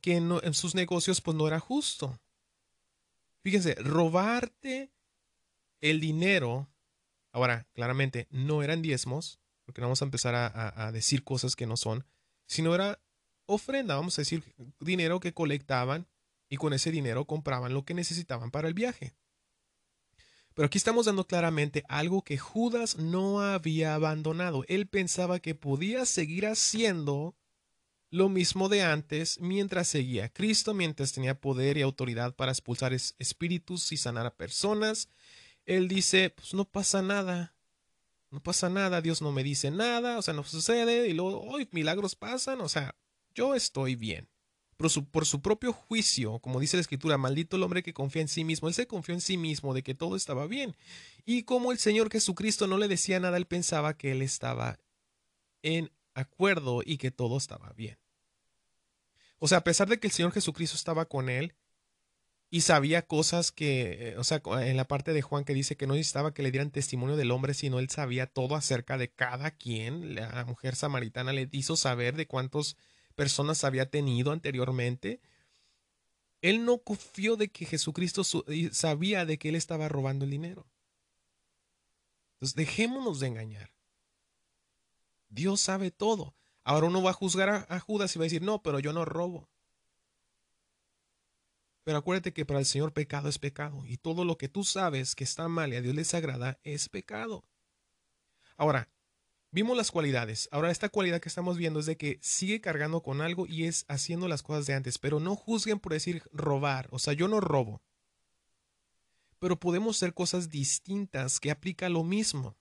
que 0.01 0.15
en 0.15 0.53
sus 0.55 0.73
negocios 0.73 1.21
pues 1.21 1.37
no 1.37 1.47
era 1.47 1.59
justo. 1.59 2.19
Fíjense, 3.43 3.75
robarte 3.75 4.91
el 5.81 5.99
dinero, 5.99 6.67
ahora 7.31 7.67
claramente 7.73 8.27
no 8.31 8.63
eran 8.63 8.81
diezmos, 8.81 9.39
porque 9.65 9.81
no 9.81 9.87
vamos 9.87 10.01
a 10.01 10.05
empezar 10.05 10.33
a, 10.33 10.87
a 10.87 10.91
decir 10.91 11.23
cosas 11.23 11.55
que 11.55 11.67
no 11.67 11.77
son, 11.77 12.03
sino 12.47 12.73
era 12.73 12.99
ofrenda, 13.45 13.97
vamos 13.97 14.17
a 14.17 14.23
decir, 14.23 14.43
dinero 14.79 15.19
que 15.19 15.35
colectaban 15.35 16.07
y 16.49 16.57
con 16.57 16.73
ese 16.73 16.89
dinero 16.89 17.25
compraban 17.25 17.75
lo 17.75 17.85
que 17.85 17.93
necesitaban 17.93 18.49
para 18.49 18.67
el 18.67 18.73
viaje. 18.73 19.13
Pero 20.57 20.65
aquí 20.65 20.79
estamos 20.79 21.05
dando 21.05 21.27
claramente 21.27 21.83
algo 21.87 22.23
que 22.23 22.39
Judas 22.39 22.97
no 22.97 23.41
había 23.41 23.93
abandonado. 23.93 24.65
Él 24.67 24.87
pensaba 24.87 25.39
que 25.39 25.53
podía 25.53 26.03
seguir 26.03 26.47
haciendo 26.47 27.35
lo 28.09 28.27
mismo 28.27 28.67
de 28.67 28.81
antes 28.81 29.39
mientras 29.39 29.87
seguía 29.87 30.25
a 30.25 30.29
Cristo, 30.29 30.73
mientras 30.73 31.13
tenía 31.13 31.39
poder 31.39 31.77
y 31.77 31.83
autoridad 31.83 32.35
para 32.35 32.53
expulsar 32.53 32.91
espíritus 32.91 33.91
y 33.91 33.97
sanar 33.97 34.25
a 34.25 34.35
personas. 34.35 35.09
Él 35.67 35.87
dice, 35.87 36.31
pues 36.31 36.55
no 36.55 36.65
pasa 36.65 37.03
nada, 37.03 37.55
no 38.31 38.41
pasa 38.41 38.67
nada, 38.67 38.99
Dios 38.99 39.21
no 39.21 39.31
me 39.31 39.43
dice 39.43 39.69
nada, 39.69 40.17
o 40.17 40.23
sea, 40.23 40.33
no 40.33 40.43
sucede, 40.43 41.07
y 41.07 41.13
luego, 41.13 41.39
hoy 41.39 41.69
milagros 41.71 42.15
pasan, 42.15 42.61
o 42.61 42.67
sea, 42.67 42.95
yo 43.35 43.53
estoy 43.53 43.93
bien 43.93 44.27
por 44.77 45.25
su, 45.25 45.41
propio 45.41 45.73
juicio, 45.73 46.37
como 46.39 46.59
dice 46.59 46.77
la 46.77 46.81
escritura, 46.81 47.17
maldito 47.17 47.57
el 47.57 47.63
hombre 47.63 47.81
que 47.81 47.93
confía 47.93 48.21
en 48.21 48.27
sí 48.27 48.43
mismo. 48.43 48.67
Él 48.67 48.75
se 48.75 48.87
confió 48.87 49.15
en 49.15 49.21
sí 49.21 49.35
mismo 49.35 49.73
de 49.73 49.81
que 49.81 49.95
todo 49.95 50.15
estaba 50.15 50.45
bien. 50.45 50.75
Y 51.25 51.43
como 51.43 51.71
el 51.71 51.79
Señor 51.79 52.11
Jesucristo 52.11 52.67
no 52.67 52.77
le 52.77 52.87
decía 52.87 53.19
nada, 53.19 53.37
él 53.37 53.47
pensaba 53.47 53.97
que 53.97 54.11
él 54.11 54.21
estaba 54.21 54.79
en 55.63 55.91
acuerdo 56.13 56.81
y 56.85 56.97
que 56.97 57.09
todo 57.09 57.37
estaba 57.37 57.73
bien. 57.73 57.97
O 59.39 59.47
sea, 59.47 59.59
a 59.59 59.63
pesar 59.63 59.89
de 59.89 59.99
que 59.99 60.07
el 60.07 60.13
Señor 60.13 60.31
Jesucristo 60.31 60.75
estaba 60.75 61.05
con 61.05 61.29
él 61.29 61.55
y 62.49 62.61
sabía 62.61 63.01
cosas 63.01 63.51
que, 63.51 64.15
o 64.17 64.23
sea, 64.23 64.41
en 64.61 64.77
la 64.77 64.87
parte 64.87 65.11
de 65.11 65.23
Juan 65.23 65.43
que 65.43 65.55
dice 65.55 65.75
que 65.75 65.87
no 65.87 65.95
necesitaba 65.95 66.33
que 66.35 66.43
le 66.43 66.51
dieran 66.51 66.71
testimonio 66.71 67.15
del 67.15 67.31
hombre, 67.31 67.55
sino 67.55 67.79
él 67.79 67.89
sabía 67.89 68.27
todo 68.27 68.55
acerca 68.55 68.97
de 68.97 69.09
cada 69.09 69.51
quien. 69.51 70.13
La 70.15 70.45
mujer 70.45 70.75
samaritana 70.75 71.33
le 71.33 71.49
hizo 71.51 71.75
saber 71.75 72.15
de 72.15 72.27
cuántos 72.27 72.77
personas 73.17 73.65
había 73.65 73.89
tenido 73.89 74.31
anteriormente, 74.31 75.19
él 76.41 76.63
no 76.63 76.77
confió 76.77 77.35
de 77.35 77.49
que 77.49 77.65
Jesucristo 77.65 78.23
sabía 78.23 79.25
de 79.25 79.37
que 79.37 79.49
él 79.49 79.55
estaba 79.55 79.89
robando 79.89 80.23
el 80.23 80.31
dinero. 80.31 80.67
Entonces, 82.35 82.55
dejémonos 82.55 83.19
de 83.19 83.27
engañar. 83.27 83.71
Dios 85.29 85.59
sabe 85.59 85.89
todo. 85.89 86.35
Ahora 86.63 86.87
uno 86.87 87.01
va 87.01 87.09
a 87.09 87.13
juzgar 87.13 87.65
a, 87.67 87.79
Judas 87.79 88.15
y 88.15 88.19
va 88.19 88.23
a 88.23 88.27
decir, 88.27 88.43
no, 88.43 88.61
pero 88.61 88.79
yo 88.79 88.93
no 88.93 89.03
robo. 89.03 89.49
Pero 91.83 91.97
acuérdate 91.97 92.33
que 92.33 92.45
para 92.45 92.59
el 92.59 92.65
Señor 92.65 92.93
pecado 92.93 93.29
es 93.29 93.39
pecado. 93.39 93.83
Y 93.85 93.97
todo 93.97 94.23
lo 94.23 94.37
que 94.37 94.47
tú 94.47 94.63
sabes 94.63 95.15
que 95.15 95.23
está 95.23 95.47
mal 95.47 95.73
y 95.73 95.77
a 95.77 95.81
Dios 95.81 95.95
les 95.95 96.13
agrada 96.13 96.59
es 96.63 96.87
pecado. 96.87 97.43
Ahora, 98.57 98.89
Vimos 99.57 99.75
las 99.75 99.89
cualidades. 99.89 100.47
Ahora 100.51 100.69
esta 100.69 100.87
cualidad 100.87 101.19
que 101.19 101.29
estamos 101.29 101.57
viendo 101.57 101.79
es 101.79 101.87
de 101.87 101.97
que 101.97 102.19
sigue 102.21 102.61
cargando 102.61 103.01
con 103.01 103.21
algo 103.21 103.47
y 103.47 103.63
es 103.63 103.85
haciendo 103.87 104.27
las 104.27 104.43
cosas 104.43 104.67
de 104.67 104.75
antes. 104.75 104.99
Pero 104.99 105.19
no 105.19 105.35
juzguen 105.35 105.79
por 105.79 105.93
decir 105.93 106.21
robar. 106.31 106.87
O 106.91 106.99
sea, 106.99 107.13
yo 107.13 107.27
no 107.27 107.39
robo. 107.39 107.81
Pero 109.39 109.59
podemos 109.59 109.97
hacer 109.97 110.13
cosas 110.13 110.51
distintas 110.51 111.39
que 111.39 111.49
aplica 111.49 111.89
lo 111.89 112.03
mismo. 112.03 112.55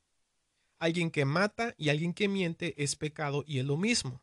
Alguien 0.79 1.11
que 1.11 1.27
mata 1.27 1.75
y 1.77 1.91
alguien 1.91 2.15
que 2.15 2.29
miente 2.29 2.73
es 2.83 2.97
pecado 2.97 3.45
y 3.47 3.59
es 3.59 3.67
lo 3.67 3.77
mismo. 3.77 4.23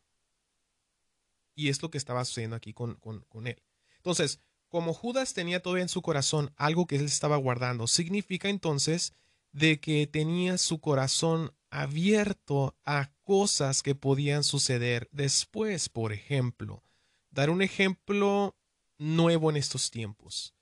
Y 1.54 1.68
es 1.68 1.80
lo 1.80 1.92
que 1.92 1.98
estaba 1.98 2.24
sucediendo 2.24 2.56
aquí 2.56 2.72
con, 2.72 2.96
con 2.96 3.46
él. 3.46 3.62
Entonces, 3.98 4.40
como 4.66 4.94
Judas 4.94 5.32
tenía 5.32 5.62
todavía 5.62 5.84
en 5.84 5.88
su 5.88 6.02
corazón 6.02 6.52
algo 6.56 6.88
que 6.88 6.96
él 6.96 7.04
estaba 7.04 7.36
guardando, 7.36 7.86
significa 7.86 8.48
entonces 8.48 9.14
de 9.52 9.78
que 9.78 10.08
tenía 10.08 10.58
su 10.58 10.80
corazón 10.80 11.54
abierto 11.74 12.76
a 12.84 13.10
cosas 13.24 13.82
que 13.82 13.96
podían 13.96 14.44
suceder 14.44 15.08
después, 15.10 15.88
por 15.88 16.12
ejemplo. 16.12 16.84
Dar 17.30 17.50
un 17.50 17.62
ejemplo 17.62 18.56
nuevo 18.96 19.50
en 19.50 19.56
estos 19.56 19.90
tiempos. 19.90 20.54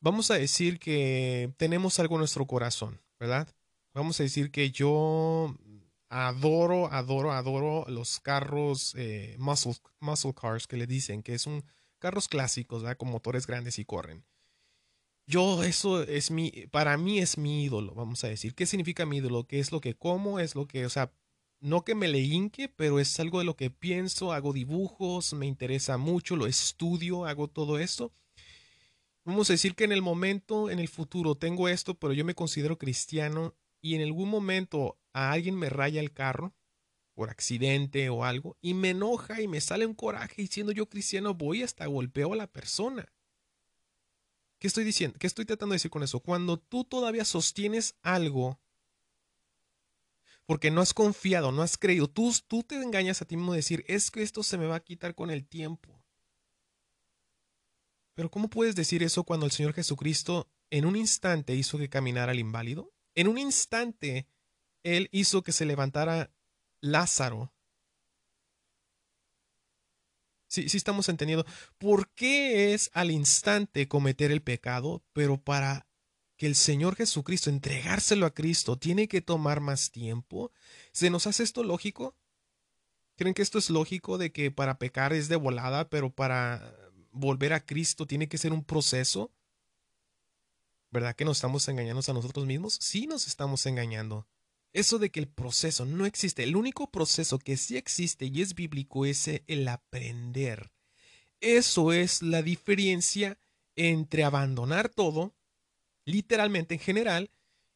Vamos 0.00 0.30
a 0.30 0.38
decir 0.38 0.78
que 0.78 1.52
tenemos 1.58 2.00
algo 2.00 2.14
en 2.14 2.20
nuestro 2.20 2.46
corazón, 2.46 3.02
¿verdad? 3.20 3.46
Vamos 3.92 4.18
a 4.18 4.22
decir 4.22 4.50
que 4.50 4.70
yo 4.70 5.54
adoro, 6.08 6.90
adoro, 6.90 7.32
adoro 7.32 7.84
los 7.88 8.18
carros 8.20 8.94
eh, 8.96 9.36
muscle, 9.38 9.74
muscle, 10.00 10.32
cars 10.32 10.66
que 10.66 10.78
le 10.78 10.86
dicen, 10.86 11.22
que 11.22 11.38
son 11.38 11.62
carros 11.98 12.26
clásicos, 12.26 12.82
¿verdad? 12.82 12.96
Con 12.96 13.10
motores 13.10 13.46
grandes 13.46 13.78
y 13.78 13.84
corren. 13.84 14.24
Yo, 15.26 15.62
eso 15.64 16.02
es 16.02 16.30
mi, 16.30 16.50
para 16.70 16.96
mí 16.98 17.18
es 17.18 17.38
mi 17.38 17.64
ídolo, 17.64 17.94
vamos 17.94 18.22
a 18.24 18.28
decir. 18.28 18.54
¿Qué 18.54 18.66
significa 18.66 19.06
mi 19.06 19.18
ídolo? 19.18 19.46
¿Qué 19.46 19.58
es 19.58 19.72
lo 19.72 19.80
que 19.80 19.94
como? 19.94 20.38
Es 20.38 20.54
lo 20.54 20.66
que, 20.66 20.84
o 20.84 20.90
sea, 20.90 21.12
no 21.60 21.82
que 21.82 21.94
me 21.94 22.08
le 22.08 22.20
hinque, 22.20 22.68
pero 22.68 23.00
es 23.00 23.18
algo 23.20 23.38
de 23.38 23.46
lo 23.46 23.56
que 23.56 23.70
pienso, 23.70 24.32
hago 24.32 24.52
dibujos, 24.52 25.32
me 25.32 25.46
interesa 25.46 25.96
mucho, 25.96 26.36
lo 26.36 26.46
estudio, 26.46 27.24
hago 27.24 27.48
todo 27.48 27.78
esto. 27.78 28.12
Vamos 29.24 29.48
a 29.48 29.54
decir 29.54 29.74
que 29.74 29.84
en 29.84 29.92
el 29.92 30.02
momento, 30.02 30.70
en 30.70 30.78
el 30.78 30.88
futuro, 30.88 31.34
tengo 31.36 31.68
esto, 31.68 31.94
pero 31.98 32.12
yo 32.12 32.26
me 32.26 32.34
considero 32.34 32.76
cristiano 32.76 33.54
y 33.80 33.94
en 33.94 34.02
algún 34.02 34.28
momento 34.28 34.98
a 35.14 35.32
alguien 35.32 35.56
me 35.56 35.70
raya 35.70 36.00
el 36.00 36.12
carro 36.12 36.54
por 37.14 37.30
accidente 37.30 38.10
o 38.10 38.24
algo 38.24 38.58
y 38.60 38.74
me 38.74 38.90
enoja 38.90 39.40
y 39.40 39.48
me 39.48 39.62
sale 39.62 39.86
un 39.86 39.94
coraje 39.94 40.42
y 40.42 40.48
siendo 40.48 40.72
yo 40.72 40.90
cristiano 40.90 41.32
voy 41.32 41.62
hasta 41.62 41.86
golpeo 41.86 42.34
a 42.34 42.36
la 42.36 42.46
persona. 42.46 43.06
¿Qué 44.64 44.68
estoy 44.68 44.84
diciendo? 44.84 45.18
¿Qué 45.18 45.26
estoy 45.26 45.44
tratando 45.44 45.74
de 45.74 45.76
decir 45.76 45.90
con 45.90 46.02
eso? 46.02 46.20
Cuando 46.20 46.58
tú 46.58 46.84
todavía 46.84 47.26
sostienes 47.26 47.98
algo 48.00 48.58
porque 50.46 50.70
no 50.70 50.80
has 50.80 50.94
confiado, 50.94 51.52
no 51.52 51.60
has 51.60 51.76
creído, 51.76 52.08
tú, 52.08 52.32
tú 52.48 52.62
te 52.62 52.76
engañas 52.76 53.20
a 53.20 53.26
ti 53.26 53.36
mismo 53.36 53.52
de 53.52 53.58
decir, 53.58 53.84
es 53.88 54.10
que 54.10 54.22
esto 54.22 54.42
se 54.42 54.56
me 54.56 54.64
va 54.64 54.76
a 54.76 54.80
quitar 54.80 55.14
con 55.14 55.30
el 55.30 55.46
tiempo. 55.46 56.02
Pero 58.14 58.30
¿cómo 58.30 58.48
puedes 58.48 58.74
decir 58.74 59.02
eso 59.02 59.24
cuando 59.24 59.44
el 59.44 59.52
Señor 59.52 59.74
Jesucristo 59.74 60.48
en 60.70 60.86
un 60.86 60.96
instante 60.96 61.54
hizo 61.54 61.76
que 61.76 61.90
caminara 61.90 62.32
al 62.32 62.38
inválido? 62.38 62.90
En 63.14 63.28
un 63.28 63.36
instante, 63.36 64.30
Él 64.82 65.10
hizo 65.12 65.42
que 65.42 65.52
se 65.52 65.66
levantara 65.66 66.32
Lázaro. 66.80 67.53
Sí, 70.54 70.68
sí 70.68 70.76
estamos 70.76 71.08
entendiendo. 71.08 71.44
¿Por 71.78 72.10
qué 72.10 72.74
es 72.74 72.88
al 72.94 73.10
instante 73.10 73.88
cometer 73.88 74.30
el 74.30 74.40
pecado? 74.40 75.02
Pero 75.12 75.36
para 75.36 75.88
que 76.36 76.46
el 76.46 76.54
Señor 76.54 76.94
Jesucristo, 76.94 77.50
entregárselo 77.50 78.24
a 78.24 78.34
Cristo, 78.34 78.78
tiene 78.78 79.08
que 79.08 79.20
tomar 79.20 79.58
más 79.58 79.90
tiempo. 79.90 80.52
¿Se 80.92 81.10
nos 81.10 81.26
hace 81.26 81.42
esto 81.42 81.64
lógico? 81.64 82.16
¿Creen 83.16 83.34
que 83.34 83.42
esto 83.42 83.58
es 83.58 83.68
lógico 83.68 84.16
de 84.16 84.30
que 84.30 84.52
para 84.52 84.78
pecar 84.78 85.12
es 85.12 85.28
de 85.28 85.34
volada, 85.34 85.90
pero 85.90 86.10
para 86.10 86.76
volver 87.10 87.52
a 87.52 87.66
Cristo 87.66 88.06
tiene 88.06 88.28
que 88.28 88.38
ser 88.38 88.52
un 88.52 88.62
proceso? 88.62 89.32
¿Verdad 90.92 91.16
que 91.16 91.24
nos 91.24 91.38
estamos 91.38 91.66
engañando 91.66 92.00
a 92.06 92.12
nosotros 92.12 92.46
mismos? 92.46 92.78
Sí 92.80 93.08
nos 93.08 93.26
estamos 93.26 93.66
engañando. 93.66 94.28
Eso 94.74 94.98
de 94.98 95.10
que 95.10 95.20
el 95.20 95.28
proceso 95.28 95.86
no 95.86 96.04
existe, 96.04 96.42
el 96.42 96.56
único 96.56 96.90
proceso 96.90 97.38
que 97.38 97.56
sí 97.56 97.78
existe 97.78 98.26
y 98.26 98.42
es 98.42 98.54
bíblico 98.54 99.06
es 99.06 99.30
el 99.46 99.66
aprender. 99.68 100.70
Eso 101.40 101.92
es 101.92 102.20
la 102.20 102.42
diferencia 102.42 103.38
entre 103.76 104.24
abandonar 104.24 104.90
todo, 104.90 105.34
literalmente 106.04 106.74
en 106.74 106.80
general, 106.80 107.30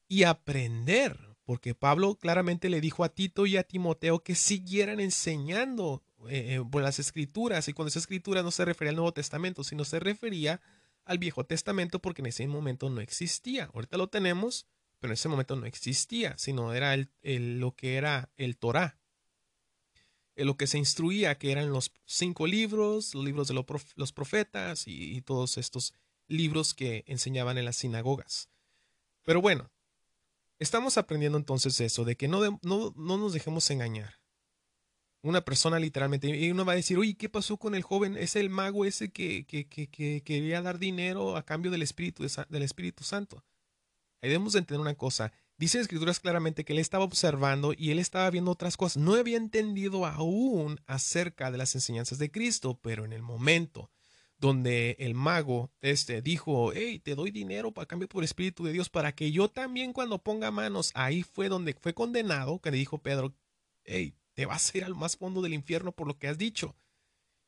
y 0.09 0.25
aprender 0.25 1.29
porque 1.49 1.75
Pablo 1.75 2.15
claramente 2.17 2.69
le 2.69 2.83
dijo 2.83 3.05
a 3.05 3.09
Tito 3.09 3.47
y 3.47 3.57
a 3.57 3.63
Timoteo 3.63 4.23
que 4.23 4.35
siguieran 4.35 5.01
enseñando 5.01 6.03
eh, 6.29 6.57
eh, 6.57 6.65
por 6.71 6.83
las 6.83 6.99
escrituras, 6.99 7.69
y 7.69 7.73
cuando 7.73 7.89
esa 7.89 8.01
escritura 8.01 8.43
no 8.43 8.51
se 8.51 8.67
refería 8.67 8.91
al 8.91 8.97
Nuevo 8.97 9.15
Testamento, 9.15 9.65
sino 9.65 9.87
se 9.87 9.99
refería 9.99 10.61
al 11.07 11.17
Viejo 11.17 11.47
Testamento 11.47 12.03
porque 12.03 12.21
en 12.21 12.27
ese 12.27 12.47
momento 12.47 12.91
no 12.91 13.01
existía. 13.01 13.71
Ahorita 13.73 13.97
lo 13.97 14.09
tenemos, 14.09 14.67
pero 14.99 15.13
en 15.13 15.15
ese 15.15 15.29
momento 15.29 15.57
no 15.57 15.67
existía, 15.67 16.37
sino 16.39 16.75
era 16.75 16.95
el, 16.95 17.09
lo 17.61 17.75
que 17.75 17.97
era 17.97 18.31
el 18.37 18.57
Torah. 18.57 18.99
Eh, 20.37 20.45
lo 20.45 20.57
que 20.57 20.67
se 20.67 20.79
instruía, 20.79 21.39
que 21.39 21.53
eran 21.53 21.71
los 21.71 21.93
cinco 22.05 22.47
libros, 22.47 23.15
los 23.15 23.25
libros 23.25 23.49
de 23.49 23.55
los 23.97 24.13
profetas 24.13 24.85
y 24.87 25.21
todos 25.23 25.59
estos 25.59 25.95
libros 26.27 26.75
que 26.75 27.05
enseñaban 27.07 27.59
en 27.59 27.65
las 27.65 27.77
sinagogas. 27.77 28.49
Pero 29.25 29.41
bueno, 29.41 29.71
Estamos 30.59 30.99
aprendiendo 30.99 31.39
entonces 31.39 31.81
eso, 31.81 32.05
de 32.05 32.17
que 32.17 32.27
no, 32.27 32.59
no, 32.63 32.93
no 32.97 33.17
nos 33.17 33.33
dejemos 33.33 33.71
engañar. 33.71 34.15
Una 35.23 35.45
persona 35.45 35.79
literalmente, 35.79 36.29
y 36.29 36.51
uno 36.51 36.65
va 36.65 36.73
a 36.73 36.77
decir, 36.77 36.99
oye, 36.99 37.17
¿qué 37.17 37.29
pasó 37.29 37.59
con 37.59 37.77
el 37.77 37.83
joven? 37.83 38.17
Es 38.17 38.35
el 38.35 38.51
mago 38.51 38.85
ese 38.85 39.11
que, 39.11 39.47
que, 39.47 39.69
que, 39.69 39.89
que 39.89 40.23
quería 40.25 40.61
dar 40.61 40.79
dinero 40.79 41.37
a 41.37 41.45
cambio 41.45 41.71
del 41.71 41.83
Espíritu, 41.83 42.27
del 42.49 42.63
Espíritu 42.63 43.05
Santo. 43.05 43.45
Ahí 44.21 44.31
debemos 44.31 44.55
de 44.55 44.61
entender 44.61 44.81
una 44.81 44.95
cosa. 44.95 45.33
Dice 45.57 45.81
Escrituras 45.81 46.21
claramente 46.21 46.65
que 46.65 46.73
él 46.73 46.79
estaba 46.79 47.05
observando 47.05 47.73
y 47.77 47.91
él 47.91 47.99
estaba 47.99 48.31
viendo 48.31 48.51
otras 48.51 48.77
cosas. 48.77 49.03
No 49.03 49.15
había 49.15 49.37
entendido 49.37 50.07
aún 50.07 50.81
acerca 50.87 51.51
de 51.51 51.59
las 51.59 51.75
enseñanzas 51.75 52.19
de 52.19 52.31
Cristo, 52.31 52.79
pero 52.83 53.05
en 53.05 53.13
el 53.13 53.23
momento 53.23 53.91
donde 54.39 54.97
el 55.01 55.15
mago 55.15 55.73
este 55.81 56.23
dijo, 56.23 56.73
hey, 56.73 57.01
te 57.01 57.15
doy 57.15 57.31
dinero 57.31 57.73
para 57.73 57.87
cambio 57.87 58.09
por 58.09 58.23
Espíritu 58.23 58.65
de 58.65 58.73
Dios 58.73 58.89
para 58.89 59.13
que 59.13 59.33
yo 59.33 59.49
también 59.51 59.93
cuando 59.93 60.23
ponga 60.23 60.51
manos, 60.51 60.93
ahí 60.95 61.23
fue 61.23 61.49
donde 61.49 61.75
fue 61.75 61.93
condenado, 61.93 62.61
que 62.61 62.71
le 62.71 62.77
dijo 62.77 63.03
Pedro, 63.03 63.35
hey, 63.85 64.15
te 64.35 64.47
vas 64.47 64.73
a 64.73 64.79
ir 64.79 64.85
al 64.85 64.95
más 64.95 65.17
fondo 65.17 65.43
del 65.43 65.55
infierno 65.55 65.93
por 65.93 66.07
lo 66.07 66.19
que 66.19 66.29
has 66.29 66.39
dicho. 66.39 66.77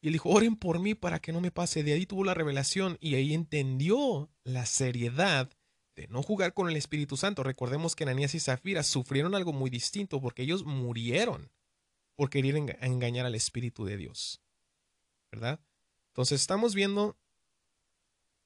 Y 0.01 0.09
él 0.09 0.15
dijo, 0.15 0.31
oren 0.31 0.57
por 0.57 0.81
mí 0.81 0.95
para 0.95 1.21
que 1.21 1.33
no 1.33 1.41
me 1.41 1.51
pase. 1.51 1.85
De 1.85 1.93
ahí 1.93 2.07
tuvo 2.07 2.25
la 2.25 2.35
revelación 2.35 2.97
y 3.01 3.15
ahí 3.15 3.35
entendió 3.35 4.31
la 4.45 4.67
seriedad 4.67 5.51
no 6.09 6.23
jugar 6.23 6.55
con 6.55 6.69
el 6.69 6.77
Espíritu 6.77 7.17
Santo. 7.17 7.43
Recordemos 7.43 7.95
que 7.95 8.05
Ananías 8.05 8.35
y 8.35 8.41
Zafira 8.41 8.83
sufrieron 8.83 9.35
algo 9.35 9.53
muy 9.53 9.71
distinto 9.71 10.21
porque 10.21 10.43
ellos 10.43 10.65
murieron 10.65 11.51
por 12.17 12.31
querer 12.31 12.57
engañar 12.81 13.27
al 13.27 13.35
Espíritu 13.35 13.85
de 13.85 13.97
Dios. 13.97 14.41
¿Verdad? 15.31 15.61
Entonces 16.09 16.41
estamos 16.41 16.75
viendo 16.75 17.17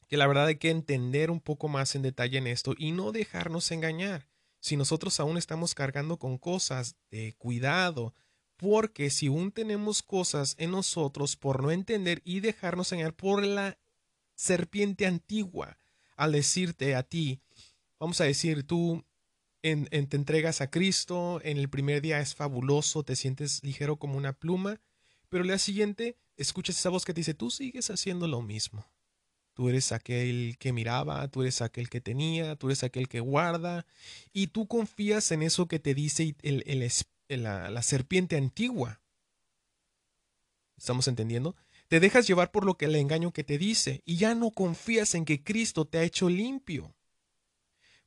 que 0.06 0.16
la 0.16 0.26
verdad 0.26 0.46
hay 0.46 0.56
que 0.56 0.70
entender 0.70 1.30
un 1.30 1.40
poco 1.40 1.68
más 1.68 1.94
en 1.94 2.02
detalle 2.02 2.38
en 2.38 2.46
esto 2.46 2.74
y 2.76 2.92
no 2.92 3.12
dejarnos 3.12 3.70
engañar. 3.70 4.28
Si 4.60 4.76
nosotros 4.76 5.18
aún 5.20 5.36
estamos 5.36 5.74
cargando 5.74 6.18
con 6.18 6.38
cosas 6.38 6.96
de 7.10 7.34
cuidado, 7.36 8.14
porque 8.56 9.10
si 9.10 9.26
aún 9.26 9.52
tenemos 9.52 10.02
cosas 10.02 10.54
en 10.58 10.70
nosotros 10.70 11.36
por 11.36 11.62
no 11.62 11.70
entender 11.70 12.22
y 12.24 12.40
dejarnos 12.40 12.92
engañar 12.92 13.14
por 13.14 13.44
la 13.44 13.78
serpiente 14.34 15.06
antigua, 15.06 15.78
al 16.16 16.32
decirte 16.32 16.94
a 16.94 17.02
ti, 17.02 17.40
vamos 17.98 18.20
a 18.20 18.24
decir, 18.24 18.64
tú 18.64 19.04
en, 19.62 19.86
te 19.86 20.16
entregas 20.16 20.60
a 20.60 20.70
Cristo, 20.70 21.40
en 21.42 21.56
el 21.56 21.70
primer 21.70 22.02
día 22.02 22.20
es 22.20 22.34
fabuloso, 22.34 23.02
te 23.02 23.16
sientes 23.16 23.62
ligero 23.64 23.96
como 23.96 24.16
una 24.16 24.34
pluma, 24.34 24.80
pero 25.28 25.42
el 25.42 25.48
día 25.48 25.58
siguiente 25.58 26.16
escuchas 26.36 26.78
esa 26.78 26.90
voz 26.90 27.04
que 27.04 27.14
te 27.14 27.20
dice, 27.20 27.34
tú 27.34 27.50
sigues 27.50 27.90
haciendo 27.90 28.28
lo 28.28 28.42
mismo. 28.42 28.86
Tú 29.54 29.68
eres 29.68 29.92
aquel 29.92 30.56
que 30.58 30.72
miraba, 30.72 31.28
tú 31.28 31.42
eres 31.42 31.62
aquel 31.62 31.88
que 31.88 32.00
tenía, 32.00 32.56
tú 32.56 32.66
eres 32.66 32.82
aquel 32.82 33.08
que 33.08 33.20
guarda, 33.20 33.86
y 34.32 34.48
tú 34.48 34.66
confías 34.66 35.30
en 35.30 35.42
eso 35.42 35.68
que 35.68 35.78
te 35.78 35.94
dice 35.94 36.34
el, 36.42 36.90
la, 37.28 37.70
la 37.70 37.82
serpiente 37.82 38.36
antigua. 38.36 39.00
¿Estamos 40.76 41.06
entendiendo? 41.06 41.56
Te 41.88 42.00
dejas 42.00 42.26
llevar 42.26 42.50
por 42.50 42.64
lo 42.64 42.76
que 42.76 42.86
el 42.86 42.96
engaño 42.96 43.32
que 43.32 43.44
te 43.44 43.58
dice, 43.58 44.02
y 44.04 44.16
ya 44.16 44.34
no 44.34 44.50
confías 44.50 45.14
en 45.14 45.24
que 45.24 45.42
Cristo 45.42 45.84
te 45.84 45.98
ha 45.98 46.02
hecho 46.02 46.28
limpio. 46.28 46.94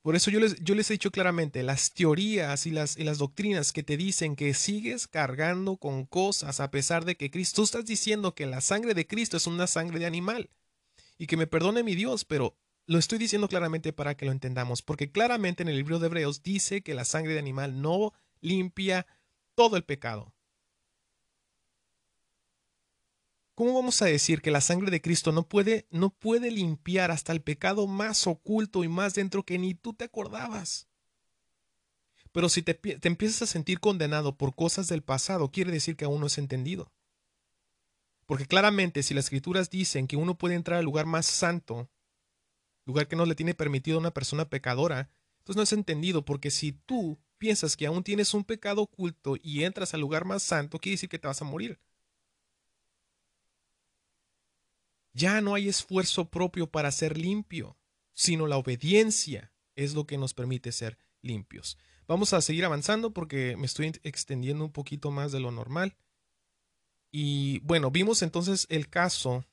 Por 0.01 0.15
eso 0.15 0.32
yo 0.32 0.39
les, 0.39 0.89
he 0.89 0.93
dicho 0.93 1.11
claramente, 1.11 1.63
las 1.63 1.93
teorías 1.93 2.65
y 2.65 2.71
las, 2.71 2.97
y 2.97 3.03
las 3.03 3.17
doctrinas 3.17 3.73
que 3.73 3.84
te 3.84 3.97
dicen 3.97 4.38
que 4.38 4.53
sigues 4.53 5.05
cargando 5.05 5.75
con 5.75 6.05
cosas 6.05 6.61
a 6.61 6.71
pesar 6.71 7.03
de 7.03 7.17
que 7.17 7.30
Cristo, 7.30 7.57
tú 7.57 7.63
estás 7.63 7.86
diciendo 7.86 8.34
que 8.34 8.45
la 8.45 8.61
sangre 8.61 8.93
de 8.93 9.05
Cristo 9.05 9.36
es 9.36 9.47
una 9.47 9.67
sangre 9.67 9.99
de 9.99 10.05
animal. 10.05 10.49
Y 11.17 11.28
que 11.28 11.36
me 11.36 11.45
perdone 11.45 11.84
mi 11.84 11.93
Dios, 11.93 12.23
pero 12.23 12.55
lo 12.86 12.99
estoy 12.99 13.17
diciendo 13.17 13.49
claramente 13.49 13.91
para 13.91 14.15
que 14.15 14.25
lo 14.25 14.32
entendamos, 14.32 14.82
porque 14.82 15.11
claramente 15.11 15.61
en 15.63 15.67
el 15.67 15.75
libro 15.75 15.99
de 15.99 16.05
Hebreos 16.05 16.41
dice 16.41 16.82
que 16.84 16.93
la 16.93 17.03
sangre 17.03 17.34
de 17.34 17.39
animal 17.39 17.82
no 17.82 18.13
limpia 18.39 19.05
todo 19.55 19.75
el 19.75 19.84
pecado. 19.84 20.34
¿Cómo 23.58 23.74
vamos 23.74 24.03
a 24.03 24.05
decir 24.05 24.43
que 24.43 24.51
la 24.51 24.62
sangre 24.62 24.91
de 24.91 25.01
Cristo 25.01 25.32
no 25.32 25.49
puede, 25.49 25.88
no 25.89 26.12
puede 26.12 26.51
limpiar 26.51 27.10
hasta 27.10 27.32
el 27.32 27.41
pecado 27.41 27.88
más 27.88 28.28
oculto 28.28 28.84
y 28.84 28.88
más 28.88 29.16
dentro 29.16 29.41
que 29.41 29.58
ni 29.58 29.74
tú 29.74 29.95
te 29.95 30.03
acordabas? 30.03 30.88
Pero 32.32 32.49
si 32.49 32.62
te, 32.62 32.76
te 32.76 33.08
empiezas 33.08 33.41
a 33.41 33.47
sentir 33.47 33.80
condenado 33.80 34.38
por 34.38 34.53
cosas 34.53 34.88
del 34.89 35.01
pasado, 35.01 35.49
quiere 35.49 35.72
decir 35.72 35.95
que 35.95 36.05
aún 36.05 36.22
no 36.22 36.28
es 36.28 36.38
entendido. 36.38 36.93
Porque 38.28 38.45
claramente 38.45 39.01
si 39.01 39.16
las 39.16 39.26
escrituras 39.26 39.72
dicen 39.72 40.05
que 40.05 40.18
uno 40.18 40.38
puede 40.38 40.53
entrar 40.53 40.78
al 40.78 40.86
lugar 40.86 41.08
más 41.08 41.26
santo, 41.26 41.89
lugar 42.86 43.08
que 43.08 43.16
no 43.16 43.26
le 43.26 43.34
tiene 43.34 43.55
permitido 43.55 43.97
a 43.97 44.01
una 44.01 44.14
persona 44.14 44.47
pecadora, 44.47 45.10
entonces 45.39 45.55
no 45.55 45.64
es 45.64 45.74
entendido, 45.74 46.24
porque 46.26 46.51
si 46.51 46.74
tú 46.74 47.18
piensas 47.39 47.76
que 47.76 47.88
aún 47.88 48.03
tienes 48.03 48.36
un 48.36 48.43
pecado 48.43 48.84
oculto 48.84 49.36
y 49.41 49.64
entras 49.64 49.95
al 49.95 50.01
lugar 50.01 50.26
más 50.26 50.43
santo, 50.43 50.78
quiere 50.78 50.93
decir 50.93 51.10
que 51.10 51.18
te 51.18 51.28
vas 51.28 51.41
a 51.41 51.45
morir. 51.45 51.80
Ya 55.18 55.41
no 55.41 55.55
hay 55.55 55.68
esfuerzo 55.68 56.30
propio 56.30 56.70
para 56.70 56.91
ser 56.91 57.18
limpio, 57.18 57.76
sino 58.13 58.45
la 58.45 58.57
obediencia 58.57 59.51
es 59.76 59.95
lo 59.95 60.05
que 60.05 60.20
nos 60.20 60.36
permite 60.36 60.72
ser 60.72 60.99
limpios. 61.24 61.80
Vamos 62.07 62.34
a 62.34 62.41
seguir 62.41 62.65
avanzando 62.65 63.13
porque 63.13 63.57
me 63.57 63.65
estoy 63.65 63.88
extendiendo 64.03 64.63
un 64.63 64.72
poquito 64.72 65.09
más 65.09 65.32
de 65.32 65.39
lo 65.39 65.49
normal. 65.49 65.97
Y 67.11 67.57
bueno, 67.61 67.89
vimos 67.89 68.22
entonces 68.22 68.68
el 68.70 68.89
caso 68.89 69.43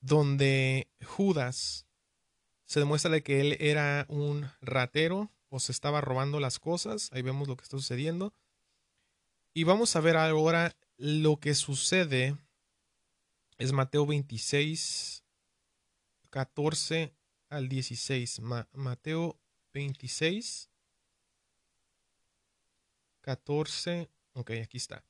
donde 0.00 0.88
Judas 1.04 1.86
se 2.64 2.80
demuestra 2.80 3.20
que 3.20 3.42
él 3.42 3.58
era 3.60 4.06
un 4.08 4.48
ratero 4.62 5.30
o 5.50 5.60
se 5.60 5.72
estaba 5.72 6.00
robando 6.00 6.40
las 6.40 6.58
cosas. 6.58 7.10
Ahí 7.12 7.20
vemos 7.20 7.48
lo 7.48 7.56
que 7.58 7.64
está 7.64 7.76
sucediendo. 7.76 8.32
Y 9.52 9.64
vamos 9.64 9.94
a 9.94 10.00
ver 10.00 10.16
ahora 10.16 10.74
lo 10.96 11.36
que 11.36 11.54
sucede 11.54 12.38
es 13.58 13.72
Mateo 13.72 14.06
26, 14.06 15.24
14 16.30 17.14
al 17.48 17.68
16. 17.68 18.40
Mateo 18.72 19.38
26, 19.72 20.70
14. 23.20 24.10
Ok, 24.34 24.50
aquí 24.62 24.76
está. 24.76 25.04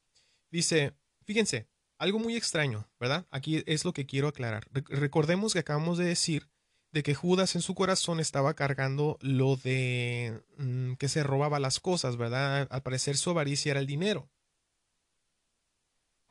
Dice, 0.51 0.95
fíjense, 1.25 1.67
algo 1.99 2.19
muy 2.19 2.37
extraño, 2.37 2.89
¿verdad? 3.01 3.27
Aquí 3.31 3.63
es 3.67 3.85
lo 3.85 3.93
que 3.93 4.07
quiero 4.07 4.29
aclarar. 4.29 4.69
recordemos 4.71 5.53
que 5.53 5.61
acabamos 5.61 5.99
de 5.99 6.05
decir 6.05 6.49
de 6.93 7.03
que 7.03 7.15
Judas 7.15 7.55
en 7.57 7.63
su 7.63 7.75
corazón 7.75 8.21
estaba 8.21 8.55
cargando 8.55 9.19
lo 9.21 9.57
de 9.57 10.41
mm, 10.57 10.95
que 10.95 11.09
se 11.09 11.23
robaba 11.23 11.61
las 11.61 11.81
cosas, 11.81 12.17
¿verdad? 12.17 12.69
Al 12.71 12.83
parecer 12.83 13.17
su 13.17 13.31
avaricia 13.31 13.73
era 13.73 13.81
el 13.81 13.87
dinero. 13.87 14.31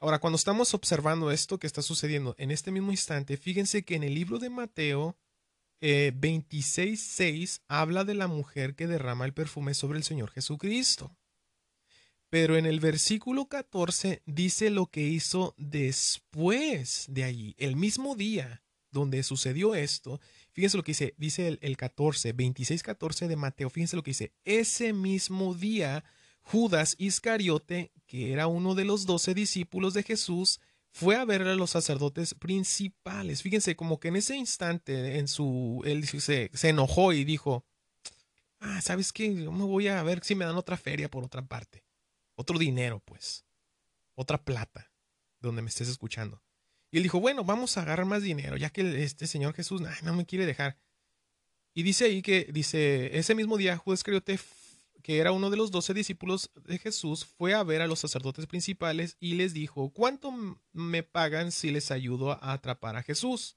Ahora, 0.06 0.20
cuando 0.20 0.38
estamos 0.38 0.76
observando 0.76 1.32
esto 1.32 1.58
que 1.58 1.66
está 1.66 1.82
sucediendo 1.82 2.36
en 2.38 2.52
este 2.52 2.70
mismo 2.70 2.92
instante, 2.92 3.38
fíjense 3.38 3.84
que 3.84 3.96
en 3.96 4.04
el 4.04 4.14
libro 4.14 4.38
de 4.38 4.52
Mateo 4.52 5.18
eh, 5.82 6.14
26.6 6.16 7.62
habla 7.68 8.04
de 8.04 8.14
la 8.14 8.28
mujer 8.28 8.76
que 8.76 8.86
derrama 8.86 9.26
el 9.26 9.34
perfume 9.34 9.74
sobre 9.74 9.98
el 9.98 10.04
Señor 10.04 10.30
Jesucristo. 10.30 11.18
Pero 12.30 12.56
en 12.56 12.68
el 12.68 12.80
versículo 12.80 13.48
14 13.48 14.22
dice 14.28 14.70
lo 14.70 14.86
que 14.92 15.02
hizo 15.02 15.56
después 15.58 17.08
de 17.10 17.24
allí, 17.24 17.56
el 17.58 17.76
mismo 17.76 18.16
día 18.16 18.62
donde 18.92 19.24
sucedió 19.24 19.74
esto. 19.74 20.22
Fíjense 20.52 20.78
lo 20.78 20.84
que 20.84 20.92
dice, 20.92 21.16
dice 21.18 21.48
el, 21.48 21.58
el 21.64 21.78
14, 21.78 22.32
26, 22.32 22.84
14 22.84 23.28
de 23.28 23.36
Mateo. 23.38 23.72
Fíjense 23.72 23.96
lo 23.96 24.04
que 24.04 24.12
dice. 24.12 24.34
Ese 24.44 24.94
mismo 24.94 25.56
día, 25.56 26.04
Judas 26.46 26.96
Iscariote, 27.00 27.92
que 28.06 28.32
era 28.32 28.46
uno 28.46 28.76
de 28.76 28.86
los 28.86 29.08
doce 29.08 29.34
discípulos 29.34 29.96
de 29.96 30.04
Jesús, 30.04 30.62
fue 30.92 31.16
a 31.16 31.26
ver 31.26 31.42
a 31.42 31.56
los 31.56 31.72
sacerdotes 31.72 32.36
principales. 32.36 33.42
Fíjense, 33.42 33.76
como 33.76 34.00
que 34.00 34.10
en 34.10 34.16
ese 34.16 34.38
instante, 34.38 35.18
en 35.18 35.28
su, 35.28 35.82
él 35.86 36.08
se, 36.08 36.52
enojó 36.70 37.14
y 37.14 37.26
dijo, 37.26 37.66
ah, 38.60 38.80
¿sabes 38.82 39.12
qué? 39.12 39.34
Yo 39.34 39.52
me 39.52 39.66
voy 39.66 39.88
a 39.88 40.02
ver 40.04 40.24
si 40.24 40.36
me 40.36 40.46
dan 40.46 40.56
otra 40.56 40.78
feria 40.78 41.10
por 41.10 41.24
otra 41.24 41.42
parte. 41.42 41.84
Otro 42.36 42.60
dinero, 42.60 43.02
pues. 43.04 43.44
Otra 44.14 44.42
plata, 44.42 44.92
donde 45.40 45.64
me 45.64 45.70
estés 45.70 45.90
escuchando. 45.90 46.42
Y 46.92 46.98
él 46.98 47.04
dijo, 47.04 47.20
bueno, 47.20 47.44
vamos 47.44 47.76
a 47.78 47.82
agarrar 47.82 48.06
más 48.06 48.22
dinero, 48.22 48.56
ya 48.56 48.70
que 48.70 49.04
este 49.04 49.26
Señor 49.26 49.56
Jesús 49.56 49.82
no 50.04 50.14
me 50.14 50.26
quiere 50.26 50.46
dejar. 50.46 50.78
Y 51.74 51.84
dice 51.84 52.06
ahí 52.06 52.22
que, 52.22 52.48
dice, 52.54 53.18
ese 53.18 53.34
mismo 53.34 53.58
día 53.58 53.78
Judas 53.78 54.00
Iscariote 54.00 54.38
que 55.06 55.20
era 55.20 55.32
uno 55.32 55.52
de 55.52 55.58
los 55.58 55.70
doce 55.70 55.94
discípulos 55.94 56.50
de 56.56 56.80
Jesús, 56.80 57.26
fue 57.26 57.54
a 57.54 57.62
ver 57.62 57.84
a 57.84 57.86
los 57.86 58.00
sacerdotes 58.00 58.48
principales 58.48 59.18
y 59.20 59.36
les 59.36 59.54
dijo, 59.54 59.94
¿cuánto 59.94 60.34
me 60.74 61.04
pagan 61.04 61.52
si 61.52 61.70
les 61.70 61.92
ayudo 61.92 62.32
a 62.32 62.54
atrapar 62.54 62.96
a 62.96 63.04
Jesús? 63.04 63.56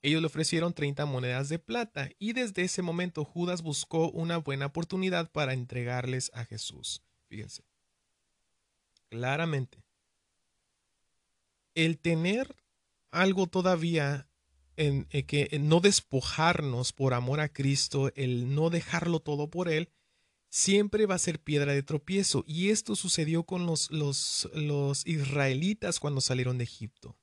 Ellos 0.00 0.20
le 0.20 0.28
ofrecieron 0.28 0.72
30 0.72 1.06
monedas 1.06 1.48
de 1.48 1.58
plata 1.58 2.10
y 2.20 2.34
desde 2.34 2.62
ese 2.62 2.82
momento 2.82 3.24
Judas 3.24 3.62
buscó 3.62 4.12
una 4.12 4.36
buena 4.36 4.66
oportunidad 4.66 5.32
para 5.32 5.54
entregarles 5.54 6.30
a 6.34 6.44
Jesús. 6.44 7.02
Fíjense. 7.26 7.64
Claramente. 9.08 9.82
El 11.74 11.98
tener 11.98 12.54
algo 13.10 13.48
todavía 13.48 14.28
en, 14.76 15.08
eh, 15.10 15.24
que 15.24 15.58
no 15.58 15.80
despojarnos 15.80 16.92
por 16.92 17.12
amor 17.12 17.40
a 17.40 17.52
Cristo, 17.52 18.12
el 18.14 18.54
no 18.54 18.70
dejarlo 18.70 19.18
todo 19.18 19.50
por 19.50 19.68
Él, 19.68 19.90
siempre 20.50 21.06
va 21.06 21.14
a 21.14 21.18
ser 21.18 21.40
piedra 21.40 21.72
de 21.72 21.82
tropiezo. 21.82 22.44
Y 22.46 22.68
esto 22.68 22.96
sucedió 22.96 23.44
con 23.44 23.64
los, 23.64 23.90
los, 23.90 24.50
los 24.52 25.06
israelitas 25.06 25.98
cuando 25.98 26.20
salieron 26.20 26.58
de 26.58 26.64
Egipto. 26.64 27.16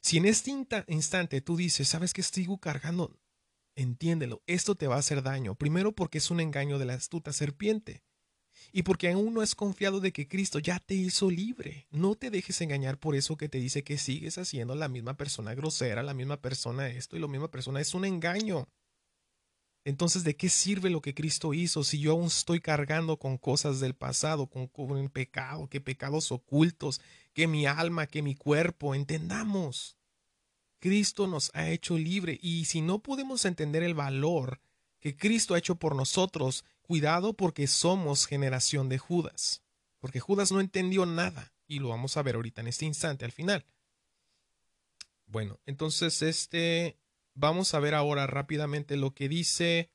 Si 0.00 0.16
en 0.16 0.24
este 0.24 0.50
instante 0.88 1.40
tú 1.40 1.56
dices, 1.56 1.86
sabes 1.86 2.12
que 2.12 2.22
sigo 2.22 2.58
cargando, 2.58 3.16
entiéndelo, 3.76 4.42
esto 4.46 4.74
te 4.74 4.88
va 4.88 4.96
a 4.96 5.00
hacer 5.00 5.22
daño. 5.22 5.54
Primero 5.54 5.92
porque 5.92 6.18
es 6.18 6.30
un 6.30 6.40
engaño 6.40 6.78
de 6.78 6.86
la 6.86 6.94
astuta 6.94 7.32
serpiente. 7.32 8.02
Y 8.72 8.82
porque 8.82 9.10
aún 9.10 9.34
no 9.34 9.40
has 9.40 9.54
confiado 9.54 10.00
de 10.00 10.12
que 10.12 10.28
Cristo 10.28 10.58
ya 10.58 10.78
te 10.78 10.94
hizo 10.94 11.30
libre. 11.30 11.86
No 11.90 12.14
te 12.14 12.30
dejes 12.30 12.60
engañar 12.60 12.98
por 12.98 13.16
eso 13.16 13.36
que 13.36 13.48
te 13.48 13.58
dice 13.58 13.82
que 13.82 13.98
sigues 13.98 14.38
haciendo 14.38 14.74
la 14.74 14.88
misma 14.88 15.16
persona 15.16 15.54
grosera, 15.54 16.02
la 16.02 16.14
misma 16.14 16.40
persona 16.40 16.88
esto 16.88 17.16
y 17.16 17.20
la 17.20 17.28
misma 17.28 17.50
persona. 17.50 17.80
Es 17.80 17.94
un 17.94 18.04
engaño. 18.04 18.68
Entonces, 19.84 20.22
¿de 20.22 20.36
qué 20.36 20.48
sirve 20.48 20.90
lo 20.90 21.00
que 21.00 21.14
Cristo 21.14 21.54
hizo 21.54 21.82
si 21.82 21.98
yo 21.98 22.12
aún 22.12 22.26
estoy 22.26 22.60
cargando 22.60 23.16
con 23.18 23.36
cosas 23.36 23.80
del 23.80 23.94
pasado, 23.94 24.46
con, 24.46 24.68
con 24.68 25.08
pecado, 25.08 25.68
que 25.68 25.80
pecados 25.80 26.30
ocultos, 26.30 27.00
que 27.32 27.48
mi 27.48 27.66
alma, 27.66 28.06
que 28.06 28.22
mi 28.22 28.36
cuerpo? 28.36 28.94
Entendamos. 28.94 29.96
Cristo 30.78 31.26
nos 31.26 31.50
ha 31.54 31.68
hecho 31.68 31.98
libre 31.98 32.38
y 32.42 32.64
si 32.64 32.80
no 32.80 33.00
podemos 33.00 33.44
entender 33.44 33.82
el 33.82 33.94
valor 33.94 34.60
que 35.00 35.16
Cristo 35.16 35.54
ha 35.54 35.58
hecho 35.58 35.76
por 35.76 35.96
nosotros, 35.96 36.64
cuidado 36.82 37.34
porque 37.34 37.66
somos 37.66 38.26
generación 38.26 38.88
de 38.88 38.98
Judas. 38.98 39.62
Porque 39.98 40.20
Judas 40.20 40.52
no 40.52 40.60
entendió 40.60 41.06
nada 41.06 41.52
y 41.66 41.80
lo 41.80 41.88
vamos 41.88 42.16
a 42.16 42.22
ver 42.22 42.36
ahorita 42.36 42.60
en 42.60 42.68
este 42.68 42.84
instante 42.84 43.24
al 43.24 43.32
final. 43.32 43.64
Bueno, 45.26 45.58
entonces 45.66 46.22
este 46.22 46.98
Vamos 47.34 47.74
a 47.74 47.80
ver 47.80 47.94
ahora 47.94 48.26
rápidamente 48.26 48.96
lo 48.96 49.14
que 49.14 49.28
dice. 49.28 49.90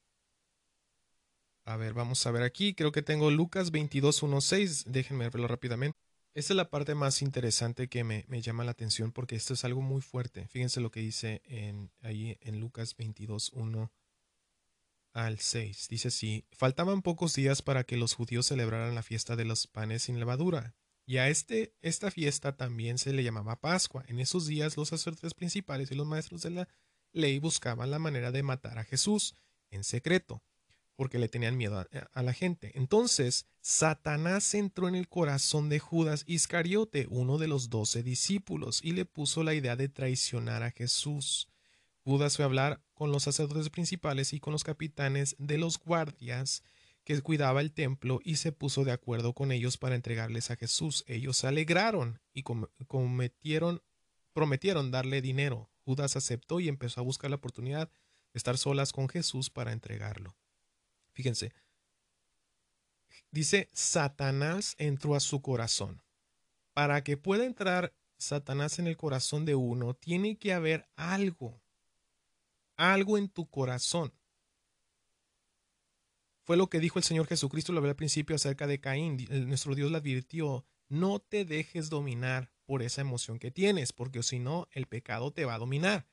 A 1.65 1.77
ver, 1.77 1.93
vamos 1.93 2.25
a 2.25 2.31
ver 2.31 2.43
aquí. 2.43 2.73
Creo 2.73 2.91
que 2.91 3.01
tengo 3.01 3.29
Lucas 3.29 3.71
22.1.6. 3.71 4.85
Déjenme 4.85 5.29
verlo 5.29 5.47
rápidamente. 5.47 5.97
Esta 6.33 6.53
es 6.53 6.57
la 6.57 6.69
parte 6.69 6.93
más 6.93 7.23
interesante 7.23 7.87
que 7.87 8.03
me, 8.03 8.23
llama 8.41 8.63
la 8.63 8.69
atención 8.69 9.11
porque 9.11 9.35
esto 9.35 9.55
es 9.55 9.65
algo 9.65 9.81
muy 9.81 10.01
fuerte. 10.01 10.47
Fíjense 10.47 10.79
lo 10.81 10.91
que 10.91 10.99
dice 10.99 11.41
en, 11.45 11.91
ahí 12.01 12.37
en 12.41 12.59
Lucas 12.59 12.95
22.1 12.95 13.89
al 15.13 15.39
6. 15.39 15.87
Dice 15.89 16.09
así, 16.09 16.45
faltaban 16.51 17.01
pocos 17.01 17.33
días 17.33 17.63
para 17.63 17.83
que 17.83 17.97
los 17.97 18.13
judíos 18.13 18.45
celebraran 18.45 18.93
la 18.93 19.01
fiesta 19.01 19.35
de 19.35 19.45
los 19.45 19.65
panes 19.65 20.03
sin 20.03 20.19
levadura. 20.19 20.75
Y 21.07 21.17
a 21.17 21.27
este, 21.27 21.73
esta 21.81 22.11
fiesta 22.11 22.55
también 22.55 22.99
se 22.99 23.13
le 23.13 23.23
llamaba 23.23 23.59
Pascua. 23.59 24.05
En 24.07 24.19
esos 24.19 24.45
días 24.45 24.77
los 24.77 24.89
sacerdotes 24.89 25.33
principales 25.33 25.89
y 25.89 25.95
los 25.95 26.05
maestros 26.05 26.43
de 26.43 26.51
la 26.51 26.69
ley 27.13 27.39
buscaban 27.39 27.91
la 27.91 27.99
manera 27.99 28.31
de 28.31 28.43
matar 28.43 28.79
a 28.79 28.83
Jesús 28.83 29.35
en 29.71 29.83
secreto, 29.83 30.43
porque 30.95 31.19
le 31.19 31.29
tenían 31.29 31.57
miedo 31.57 31.85
a, 32.13 32.23
la 32.23 32.33
gente. 32.33 32.71
Entonces, 32.75 33.45
Satanás 33.61 34.53
entró 34.53 34.87
en 34.87 34.95
el 34.95 35.07
corazón 35.07 35.69
de 35.69 35.79
Judas 35.79 36.23
Iscariote, 36.25 37.07
uno 37.09 37.37
de 37.37 37.47
los 37.47 37.69
doce 37.69 38.03
discípulos, 38.03 38.81
y 38.83 38.93
le 38.93 39.05
puso 39.05 39.43
la 39.43 39.53
idea 39.53 39.75
de 39.75 39.89
traicionar 39.89 40.63
a 40.63 40.71
Jesús. 40.71 41.49
Judas 42.03 42.35
fue 42.37 42.43
a 42.43 42.47
hablar 42.47 42.81
con 42.93 43.11
los 43.11 43.23
sacerdotes 43.23 43.69
principales 43.69 44.33
y 44.33 44.39
con 44.39 44.53
los 44.53 44.63
capitanes 44.63 45.35
de 45.37 45.57
los 45.57 45.77
guardias 45.77 46.63
que 47.07 47.21
cuidaba 47.21 47.61
el 47.61 47.71
templo 47.71 48.19
y 48.23 48.35
se 48.35 48.51
puso 48.51 48.83
de 48.83 48.91
acuerdo 48.91 49.31
con 49.33 49.53
ellos 49.53 49.77
para 49.77 49.95
entregarles 49.95 50.51
a 50.51 50.57
Jesús. 50.57 51.05
Ellos 51.07 51.37
se 51.37 51.47
alegraron 51.47 52.19
y 52.33 52.43
cometieron, 52.43 53.81
prometieron 54.33 54.91
darle 54.91 55.21
dinero. 55.21 55.69
Judas 55.87 56.17
aceptó 56.17 56.59
y 56.59 56.67
empezó 56.67 56.99
a 56.99 57.05
buscar 57.05 57.29
la 57.29 57.37
oportunidad 57.37 57.87
de 57.87 58.37
estar 58.37 58.57
solas 58.57 58.91
con 58.91 59.07
Jesús 59.07 59.49
para 59.49 59.71
entregarlo. 59.71 60.35
Fíjense, 61.13 61.53
dice, 63.31 63.69
Satanás 63.71 64.75
entró 64.79 65.15
a 65.15 65.21
su 65.21 65.41
corazón. 65.41 66.03
Para 66.73 67.05
que 67.05 67.15
pueda 67.15 67.45
entrar 67.45 67.93
Satanás 68.17 68.79
en 68.79 68.87
el 68.87 68.97
corazón 68.97 69.45
de 69.45 69.55
uno, 69.55 69.93
tiene 69.93 70.37
que 70.37 70.51
haber 70.51 70.89
algo, 70.97 71.63
algo 72.75 73.17
en 73.17 73.29
tu 73.29 73.49
corazón. 73.49 74.11
Fue 76.43 76.57
lo 76.57 76.67
que 76.67 76.81
dijo 76.81 76.99
el 76.99 77.05
Señor 77.05 77.27
Jesucristo, 77.27 77.71
lo 77.71 77.81
al 77.81 77.95
principio 77.95 78.35
acerca 78.35 78.67
de 78.67 78.81
Caín. 78.81 79.25
Nuestro 79.47 79.73
Dios 79.73 79.89
le 79.89 79.99
advirtió, 79.99 80.65
no 80.89 81.19
te 81.19 81.45
dejes 81.45 81.89
dominar 81.89 82.51
por 82.67 82.83
esa 82.83 83.01
emoción 83.01 83.39
que 83.39 83.49
tienes, 83.49 83.93
porque 83.93 84.21
si 84.21 84.37
no, 84.39 84.67
el 84.71 84.85
pecado 84.85 85.31
te 85.31 85.45
va 85.45 85.55
a 85.55 85.59
dominar. 85.59 86.05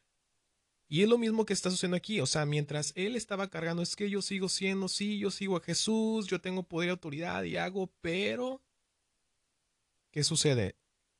Y 0.89 1.03
es 1.03 1.09
lo 1.09 1.19
mismo 1.19 1.45
que 1.45 1.53
está 1.53 1.71
sucediendo 1.71 1.97
aquí, 1.97 2.21
o 2.21 2.27
sea, 2.27 2.47
mientras 2.47 2.93
él 2.95 3.17
estaba 3.17 3.51
cargando, 3.51 3.83
es 3.83 3.97
que 3.97 4.09
yo 4.09 4.23
sigo 4.23 4.49
siendo, 4.49 4.89
sí, 4.89 5.19
yo 5.19 5.31
sigo 5.31 5.57
a 5.57 5.61
Jesús, 5.61 6.29
yo 6.29 6.41
tengo 6.41 6.63
poder 6.63 6.89
y 6.89 6.91
autoridad 6.91 7.43
y 7.43 7.57
hago, 7.57 7.93
pero, 8.01 8.63
¿qué 10.13 10.23
sucede? 10.23 10.77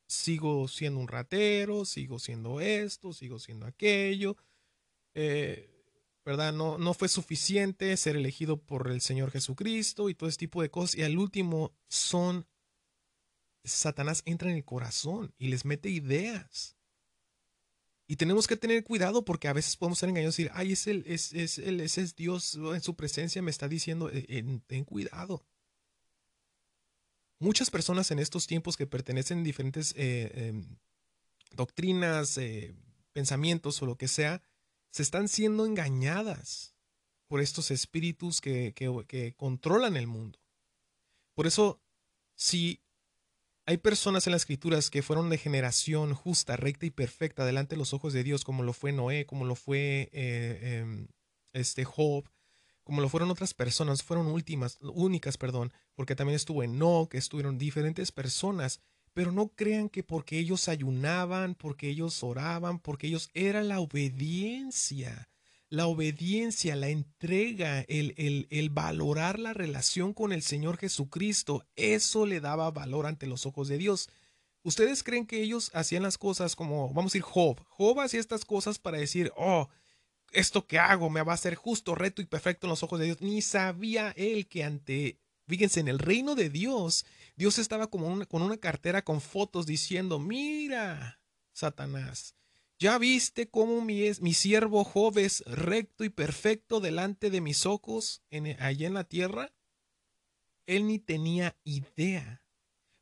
Sigo 0.07 0.69
siendo 0.69 1.01
un 1.01 1.09
ratero, 1.09 1.85
sigo 1.85 2.21
siendo 2.21 2.61
esto, 2.61 3.13
sigo 3.13 3.41
siendo 3.41 3.67
aquello, 3.67 4.37
eh, 5.15 5.69
¿verdad? 6.25 6.53
No, 6.53 6.79
no 6.79 6.95
fue 6.95 7.09
suficiente 7.09 7.97
ser 7.97 8.15
elegido 8.15 8.63
por 8.63 8.89
el 8.89 9.01
Señor 9.01 9.33
Jesucristo 9.33 10.09
y 10.09 10.15
todo 10.15 10.29
ese 10.29 10.39
tipo 10.39 10.63
de 10.63 10.71
cosas, 10.71 10.95
y 10.97 11.03
al 11.03 11.19
último 11.19 11.73
son 11.89 12.47
Satanás 13.65 14.23
entra 14.27 14.51
en 14.51 14.57
el 14.57 14.65
corazón 14.65 15.35
y 15.39 15.49
les 15.49 15.65
mete 15.65 15.89
ideas. 15.89 16.77
Y 18.07 18.17
tenemos 18.17 18.47
que 18.47 18.57
tener 18.57 18.85
cuidado 18.85 19.25
porque 19.25 19.49
a 19.49 19.55
veces 19.55 19.77
podemos 19.77 19.99
ser 19.99 20.11
engañados 20.11 20.39
y 20.39 20.45
decir, 20.45 20.53
ay, 20.55 20.73
es, 20.73 20.87
el, 20.87 21.05
es, 21.07 21.33
es, 21.33 21.59
ese 21.59 22.03
es 22.03 22.15
Dios 22.15 22.55
en 22.55 22.83
su 22.83 22.95
presencia, 22.95 23.41
me 23.41 23.51
está 23.51 23.67
diciendo, 23.67 24.11
eh, 24.13 24.61
ten 24.67 24.85
cuidado. 24.85 25.47
Muchas 27.39 27.71
personas 27.71 28.11
en 28.11 28.19
estos 28.19 28.47
tiempos 28.47 28.77
que 28.77 28.87
pertenecen 28.87 29.41
a 29.41 29.43
diferentes 29.43 29.95
eh, 29.97 30.31
em, 30.35 30.77
doctrinas, 31.53 32.37
eh, 32.37 32.75
pensamientos 33.13 33.81
o 33.83 33.87
lo 33.87 33.97
que 33.97 34.09
sea, 34.09 34.43
se 34.91 35.03
están 35.03 35.29
siendo 35.29 35.65
engañadas 35.65 36.75
por 37.27 37.41
estos 37.41 37.71
espíritus 37.71 38.41
que, 38.41 38.75
que, 38.75 39.05
que 39.09 39.35
controlan 39.35 39.97
el 39.97 40.07
mundo. 40.07 40.39
Por 41.35 41.47
eso, 41.47 41.81
si 42.35 42.81
hay 43.67 43.79
personas 43.79 44.27
en 44.27 44.33
las 44.33 44.43
escrituras 44.43 44.91
que 44.91 45.03
fueron 45.03 45.31
de 45.31 45.39
generación 45.39 46.15
justa, 46.15 46.57
recta 46.57 46.87
y 46.87 46.91
perfecta 46.91 47.47
delante 47.47 47.75
de 47.75 47.79
los 47.79 47.95
ojos 47.95 48.13
de 48.13 48.23
Dios, 48.23 48.45
como 48.45 48.63
lo 48.63 48.73
fue 48.73 48.93
Noé, 48.93 49.27
como 49.27 49.45
lo 49.45 49.55
fue 49.55 50.11
eh, 50.13 50.81
em, 50.81 51.09
este 51.53 51.85
Job, 51.85 52.29
como 52.83 53.01
lo 53.01 53.09
fueron 53.09 53.31
otras 53.31 53.55
personas, 53.55 54.03
fueron 54.03 54.27
últimas, 54.27 54.79
únicas, 54.83 55.39
perdón, 55.39 55.73
porque 55.95 56.15
también 56.15 56.37
estuvo 56.37 56.63
Enoch, 56.63 57.15
estuvieron 57.15 57.57
diferentes 57.57 58.13
personas, 58.13 58.81
pero 59.15 59.33
no 59.33 59.49
crean 59.49 59.89
que 59.89 60.03
porque 60.03 60.39
ellos 60.39 60.69
ayunaban, 60.69 61.55
porque 61.55 61.89
ellos 61.89 62.23
oraban, 62.23 62.79
porque 62.79 63.07
ellos 63.07 63.31
era 63.33 63.63
la 63.63 63.81
obediencia, 63.81 65.31
la 65.75 65.87
obediencia, 65.87 66.77
la 66.77 66.89
entrega, 66.89 67.81
el, 67.89 68.15
el, 68.17 68.47
el, 68.51 68.71
valorar 68.71 69.39
la 69.39 69.53
relación 69.53 70.15
con 70.15 70.33
el 70.33 70.43
Señor 70.43 70.79
Jesucristo, 70.79 71.67
eso 71.77 72.27
le 72.27 72.41
daba 72.41 72.71
valor 72.71 73.07
ante 73.07 73.27
los 73.27 73.45
ojos 73.45 73.69
de 73.69 73.79
Dios. 73.79 74.09
¿Ustedes 74.63 75.03
creen 75.03 75.27
que 75.27 75.43
ellos 75.43 75.71
hacían 75.75 76.03
las 76.03 76.17
cosas 76.17 76.57
como, 76.57 76.89
vamos 76.95 77.13
a 77.13 77.15
decir, 77.15 77.23
Job? 77.23 77.61
Job 77.69 78.01
hacía 78.01 78.21
estas 78.21 78.45
cosas 78.45 78.79
para 78.79 78.99
decir, 78.99 79.33
oh, 79.37 79.69
esto 80.33 80.67
que 80.67 80.79
hago 80.79 81.11
me 81.11 81.23
va 81.23 81.33
a 81.33 81.39
ser 81.39 81.55
justo, 81.55 81.95
reto 81.95 82.23
y 82.23 82.27
perfecto 82.27 82.67
en 82.67 82.71
los 82.71 82.83
ojos 82.83 82.99
de 82.99 83.07
Dios. 83.07 83.21
Ni 83.21 83.43
sabía 83.43 84.13
él 84.17 84.47
que 84.47 84.65
ante, 84.65 85.19
fíjense, 85.47 85.81
en 85.81 85.89
el 85.89 85.99
reino 85.99 86.35
de 86.35 86.51
Dios, 86.51 87.05
Dios 87.37 87.59
estaba 87.59 87.89
como 87.89 88.25
con 88.27 88.43
una 88.43 88.57
cartera 88.57 89.03
con 89.03 89.21
fotos 89.21 89.67
diciendo, 89.67 90.19
mira, 90.19 91.21
Satanás, 91.53 92.35
¿Ya 92.79 92.99
viste 92.99 93.49
cómo 93.49 93.81
mi, 93.81 94.11
mi 94.21 94.35
siervo 94.35 94.85
Job 94.85 95.19
es 95.19 95.43
recto 95.47 96.05
y 96.05 96.09
perfecto 96.09 96.81
delante 96.81 97.31
de 97.31 97.41
mis 97.41 97.67
ojos 97.67 98.23
en, 98.31 98.61
allá 98.61 98.87
en 98.87 98.95
la 98.95 99.05
tierra? 99.05 99.53
Él 100.67 100.87
ni 100.87 100.99
tenía 100.99 101.57
idea. 101.65 102.43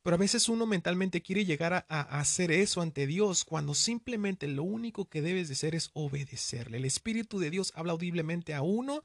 Pero 0.03 0.17
a 0.17 0.19
veces 0.19 0.49
uno 0.49 0.67
mentalmente 0.67 1.23
quiere 1.23 1.45
llegar 1.45 1.73
a, 1.73 1.87
a, 1.89 2.21
hacer 2.21 2.51
eso 2.51 2.81
ante 2.81 3.07
Dios 3.07 3.45
cuando 3.45 3.73
simplemente 3.75 4.49
lo 4.49 4.65
único 4.65 5.09
que 5.09 5.23
debes 5.23 5.49
de 5.49 5.55
hacer 5.55 5.75
es 5.75 5.91
obedecerle. 5.95 6.79
El 6.79 6.85
Espíritu 6.85 7.39
de 7.39 7.51
Dios 7.51 7.73
habla 7.77 7.93
audiblemente 7.93 8.53
a 8.53 8.63
uno 8.63 9.05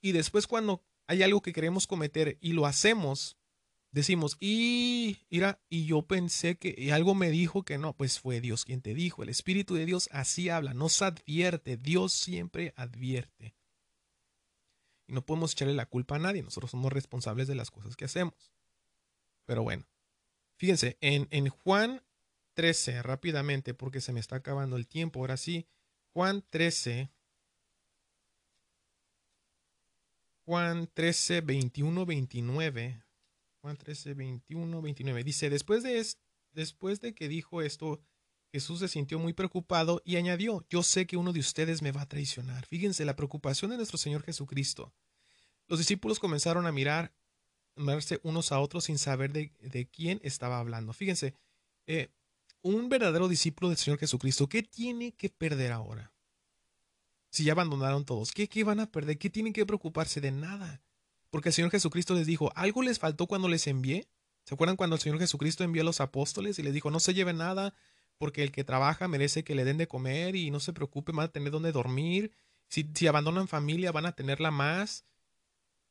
y 0.00 0.12
después 0.12 0.46
cuando 0.46 0.84
hay 1.06 1.22
algo 1.22 1.40
que 1.40 1.54
queremos 1.54 1.86
cometer 1.86 2.36
y 2.42 2.52
lo 2.52 2.66
hacemos, 2.66 3.37
decimos, 3.90 4.36
y, 4.40 5.18
mira, 5.30 5.60
y 5.68 5.86
yo 5.86 6.02
pensé 6.02 6.56
que 6.56 6.74
y 6.76 6.90
algo 6.90 7.14
me 7.14 7.30
dijo 7.30 7.64
que 7.64 7.78
no, 7.78 7.94
pues 7.94 8.20
fue 8.20 8.40
Dios 8.40 8.64
quien 8.64 8.82
te 8.82 8.94
dijo. 8.94 9.22
El 9.22 9.28
Espíritu 9.28 9.74
de 9.74 9.86
Dios 9.86 10.08
así 10.12 10.48
habla, 10.48 10.74
nos 10.74 11.02
advierte, 11.02 11.76
Dios 11.76 12.12
siempre 12.12 12.72
advierte. 12.76 13.54
Y 15.06 15.12
no 15.12 15.24
podemos 15.24 15.52
echarle 15.52 15.74
la 15.74 15.86
culpa 15.86 16.16
a 16.16 16.18
nadie, 16.18 16.42
nosotros 16.42 16.70
somos 16.70 16.92
responsables 16.92 17.48
de 17.48 17.54
las 17.54 17.70
cosas 17.70 17.96
que 17.96 18.04
hacemos. 18.04 18.52
Pero 19.46 19.62
bueno, 19.62 19.86
fíjense, 20.56 20.98
en, 21.00 21.26
en 21.30 21.48
Juan 21.48 22.02
13, 22.54 23.02
rápidamente, 23.02 23.72
porque 23.72 24.00
se 24.00 24.12
me 24.12 24.20
está 24.20 24.36
acabando 24.36 24.76
el 24.76 24.86
tiempo, 24.86 25.20
ahora 25.20 25.38
sí, 25.38 25.66
Juan 26.12 26.44
13, 26.50 27.10
Juan 30.44 30.90
13, 30.92 31.40
21, 31.42 32.06
29 32.06 33.07
Juan 33.60 33.76
13, 33.76 34.14
21, 34.14 34.82
29. 34.82 35.24
Dice, 35.24 35.50
después 35.50 35.82
de, 35.82 36.04
después 36.52 37.00
de 37.00 37.14
que 37.14 37.28
dijo 37.28 37.62
esto, 37.62 38.00
Jesús 38.52 38.80
se 38.80 38.88
sintió 38.88 39.18
muy 39.18 39.32
preocupado 39.32 40.00
y 40.04 40.16
añadió, 40.16 40.64
yo 40.70 40.82
sé 40.82 41.06
que 41.06 41.16
uno 41.16 41.32
de 41.32 41.40
ustedes 41.40 41.82
me 41.82 41.92
va 41.92 42.02
a 42.02 42.08
traicionar. 42.08 42.66
Fíjense 42.66 43.04
la 43.04 43.16
preocupación 43.16 43.70
de 43.70 43.76
nuestro 43.76 43.98
Señor 43.98 44.22
Jesucristo. 44.22 44.92
Los 45.66 45.78
discípulos 45.78 46.18
comenzaron 46.18 46.66
a 46.66 46.72
mirar, 46.72 47.12
mirarse 47.76 48.20
unos 48.22 48.52
a 48.52 48.60
otros 48.60 48.84
sin 48.84 48.98
saber 48.98 49.32
de, 49.32 49.52
de 49.60 49.86
quién 49.86 50.20
estaba 50.22 50.58
hablando. 50.58 50.92
Fíjense, 50.94 51.34
eh, 51.86 52.10
un 52.62 52.88
verdadero 52.88 53.28
discípulo 53.28 53.68
del 53.68 53.78
Señor 53.78 53.98
Jesucristo, 53.98 54.48
¿qué 54.48 54.62
tiene 54.62 55.12
que 55.12 55.28
perder 55.28 55.72
ahora? 55.72 56.12
Si 57.30 57.44
ya 57.44 57.52
abandonaron 57.52 58.04
todos, 58.04 58.32
¿qué, 58.32 58.48
qué 58.48 58.64
van 58.64 58.80
a 58.80 58.90
perder? 58.90 59.18
¿Qué 59.18 59.28
tienen 59.28 59.52
que 59.52 59.66
preocuparse 59.66 60.20
de 60.20 60.30
nada? 60.30 60.82
Porque 61.30 61.50
el 61.50 61.54
Señor 61.54 61.70
Jesucristo 61.70 62.14
les 62.14 62.26
dijo, 62.26 62.52
algo 62.54 62.82
les 62.82 62.98
faltó 62.98 63.26
cuando 63.26 63.48
les 63.48 63.66
envié. 63.66 64.08
¿Se 64.44 64.54
acuerdan 64.54 64.76
cuando 64.76 64.96
el 64.96 65.02
Señor 65.02 65.18
Jesucristo 65.18 65.62
envió 65.62 65.82
a 65.82 65.84
los 65.84 66.00
apóstoles 66.00 66.58
y 66.58 66.62
les 66.62 66.72
dijo, 66.72 66.90
no 66.90 67.00
se 67.00 67.14
lleven 67.14 67.38
nada 67.38 67.74
porque 68.16 68.42
el 68.42 68.50
que 68.50 68.64
trabaja 68.64 69.06
merece 69.06 69.44
que 69.44 69.54
le 69.54 69.64
den 69.64 69.78
de 69.78 69.86
comer 69.86 70.34
y 70.34 70.50
no 70.50 70.58
se 70.58 70.72
preocupe, 70.72 71.12
van 71.12 71.26
a 71.26 71.32
tener 71.32 71.52
donde 71.52 71.70
dormir. 71.70 72.32
Si, 72.68 73.06
abandonan 73.06 73.46
familia, 73.46 73.92
van 73.92 74.06
a 74.06 74.12
tenerla 74.12 74.50
más. 74.50 75.04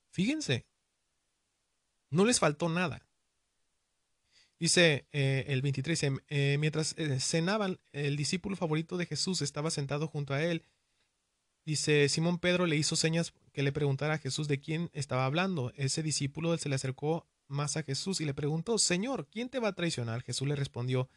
Fíjense, 0.09 0.65
no 2.09 2.25
les 2.25 2.39
faltó 2.39 2.67
nada. 2.67 3.05
Dice 4.59 5.07
eh, 5.11 5.45
el 5.47 5.61
23, 5.61 6.03
eh, 6.29 6.57
mientras 6.59 6.95
eh, 6.97 7.19
cenaban, 7.19 7.79
el 7.91 8.17
discípulo 8.17 8.55
favorito 8.55 8.97
de 8.97 9.05
Jesús 9.05 9.41
estaba 9.41 9.69
sentado 9.69 10.07
junto 10.07 10.33
a 10.33 10.43
él 10.43 10.63
Dice, 11.67 12.07
Simón 12.07 12.39
Pedro 12.39 12.65
le 12.65 12.77
hizo 12.77 12.95
señas 12.95 13.33
que 13.57 13.63
le 13.63 13.71
preguntara 13.71 14.13
a 14.13 14.17
Jesús 14.19 14.47
de 14.47 14.59
quién 14.59 14.91
estaba 14.93 15.25
hablando. 15.25 15.73
Ese 15.75 16.03
discípulo 16.03 16.55
se 16.59 16.69
le 16.69 16.75
acercó 16.75 17.25
más 17.47 17.75
a 17.75 17.81
Jesús 17.81 18.21
y 18.21 18.25
le 18.25 18.35
preguntó, 18.35 18.77
Señor, 18.77 19.27
¿quién 19.31 19.49
te 19.49 19.57
va 19.57 19.69
a 19.69 19.73
traicionar? 19.73 20.21
Jesús 20.21 20.47
le 20.47 20.55
respondió, 20.55 21.09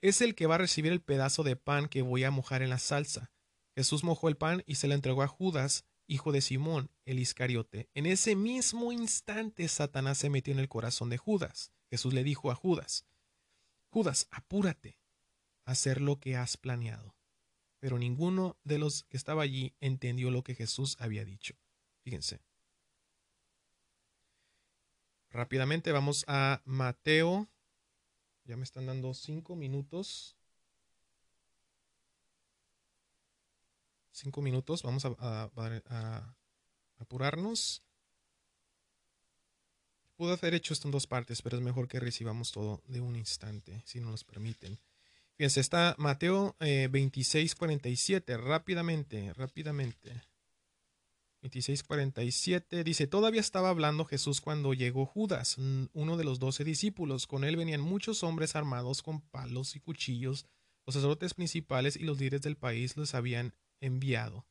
es 0.00 0.20
el 0.20 0.34
que 0.34 0.48
va 0.48 0.56
a 0.56 0.58
recibir 0.58 0.90
el 0.90 1.00
pedazo 1.00 1.44
de 1.44 1.54
pan 1.54 1.86
que 1.86 2.02
voy 2.02 2.24
a 2.24 2.32
mojar 2.32 2.62
en 2.62 2.70
la 2.70 2.80
salsa. 2.80 3.30
Jesús 3.76 4.02
mojó 4.02 4.26
el 4.26 4.36
pan 4.36 4.64
y 4.66 4.74
se 4.74 4.88
lo 4.88 4.94
entregó 4.94 5.22
a 5.22 5.28
Judas, 5.28 5.84
hijo 6.08 6.32
de 6.32 6.40
Simón, 6.40 6.90
el 7.04 7.20
Iscariote. 7.20 7.88
En 7.94 8.06
ese 8.06 8.34
mismo 8.34 8.90
instante 8.90 9.68
Satanás 9.68 10.18
se 10.18 10.28
metió 10.28 10.52
en 10.52 10.58
el 10.58 10.68
corazón 10.68 11.08
de 11.08 11.18
Judas. 11.18 11.70
Jesús 11.88 12.12
le 12.12 12.24
dijo 12.24 12.50
a 12.50 12.56
Judas, 12.56 13.06
Judas, 13.90 14.26
apúrate 14.32 14.98
a 15.64 15.70
hacer 15.70 16.00
lo 16.00 16.18
que 16.18 16.34
has 16.34 16.56
planeado 16.56 17.16
pero 17.78 17.98
ninguno 17.98 18.58
de 18.64 18.78
los 18.78 19.04
que 19.04 19.16
estaba 19.16 19.42
allí 19.42 19.76
entendió 19.80 20.32
lo 20.32 20.42
que 20.42 20.56
Jesús 20.56 20.96
había 20.98 21.24
dicho. 21.24 21.54
Fíjense. 22.06 22.38
Rápidamente 25.30 25.90
vamos 25.90 26.24
a 26.28 26.62
Mateo. 26.64 27.48
Ya 28.44 28.56
me 28.56 28.62
están 28.62 28.86
dando 28.86 29.12
cinco 29.12 29.56
minutos. 29.56 30.36
Cinco 34.12 34.40
minutos. 34.40 34.84
Vamos 34.84 35.04
a, 35.04 36.32
apurarnos. 37.00 37.82
Puedo 40.14 40.32
hacer 40.32 40.54
hecho 40.54 40.74
esto 40.74 40.86
en 40.86 40.92
dos 40.92 41.08
partes, 41.08 41.42
pero 41.42 41.56
es 41.56 41.62
mejor 41.64 41.88
que 41.88 41.98
recibamos 41.98 42.52
todo 42.52 42.84
de 42.86 43.00
un 43.00 43.16
instante, 43.16 43.82
si 43.84 43.98
no 43.98 44.12
nos 44.12 44.22
permiten. 44.22 44.78
Fíjense, 45.34 45.58
está 45.58 45.96
Mateo 45.98 46.54
eh, 46.60 46.86
26, 46.88 47.56
47, 47.56 48.36
rápidamente, 48.36 49.32
rápidamente. 49.34 50.22
26, 51.46 51.84
47, 51.84 52.82
dice, 52.82 53.06
todavía 53.06 53.40
estaba 53.40 53.68
hablando 53.68 54.04
Jesús 54.04 54.40
cuando 54.40 54.74
llegó 54.74 55.06
Judas, 55.06 55.56
uno 55.92 56.16
de 56.16 56.24
los 56.24 56.40
doce 56.40 56.64
discípulos. 56.64 57.28
Con 57.28 57.44
él 57.44 57.56
venían 57.56 57.80
muchos 57.80 58.24
hombres 58.24 58.56
armados 58.56 59.00
con 59.00 59.20
palos 59.20 59.76
y 59.76 59.80
cuchillos. 59.80 60.46
Los 60.86 60.94
sacerdotes 60.94 61.34
principales 61.34 61.94
y 61.96 62.00
los 62.02 62.18
líderes 62.18 62.42
del 62.42 62.56
país 62.56 62.96
los 62.96 63.14
habían 63.14 63.54
enviado. 63.80 64.44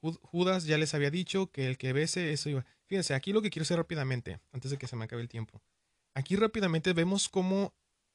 Judas 0.00 0.64
ya 0.64 0.78
les 0.78 0.94
había 0.94 1.10
dicho 1.10 1.50
que 1.50 1.66
el 1.66 1.76
que 1.76 1.92
bese 1.92 2.32
eso 2.32 2.48
iba. 2.48 2.64
Fíjense, 2.86 3.12
aquí 3.12 3.34
lo 3.34 3.42
que 3.42 3.50
quiero 3.50 3.64
hacer 3.64 3.76
rápidamente, 3.76 4.40
antes 4.50 4.70
de 4.70 4.78
que 4.78 4.86
se 4.86 4.96
me 4.96 5.04
acabe 5.04 5.20
el 5.20 5.28
tiempo. 5.28 5.62
Aquí 6.14 6.36
rápidamente 6.36 6.94
vemos 6.94 7.28
cómo 7.28 7.74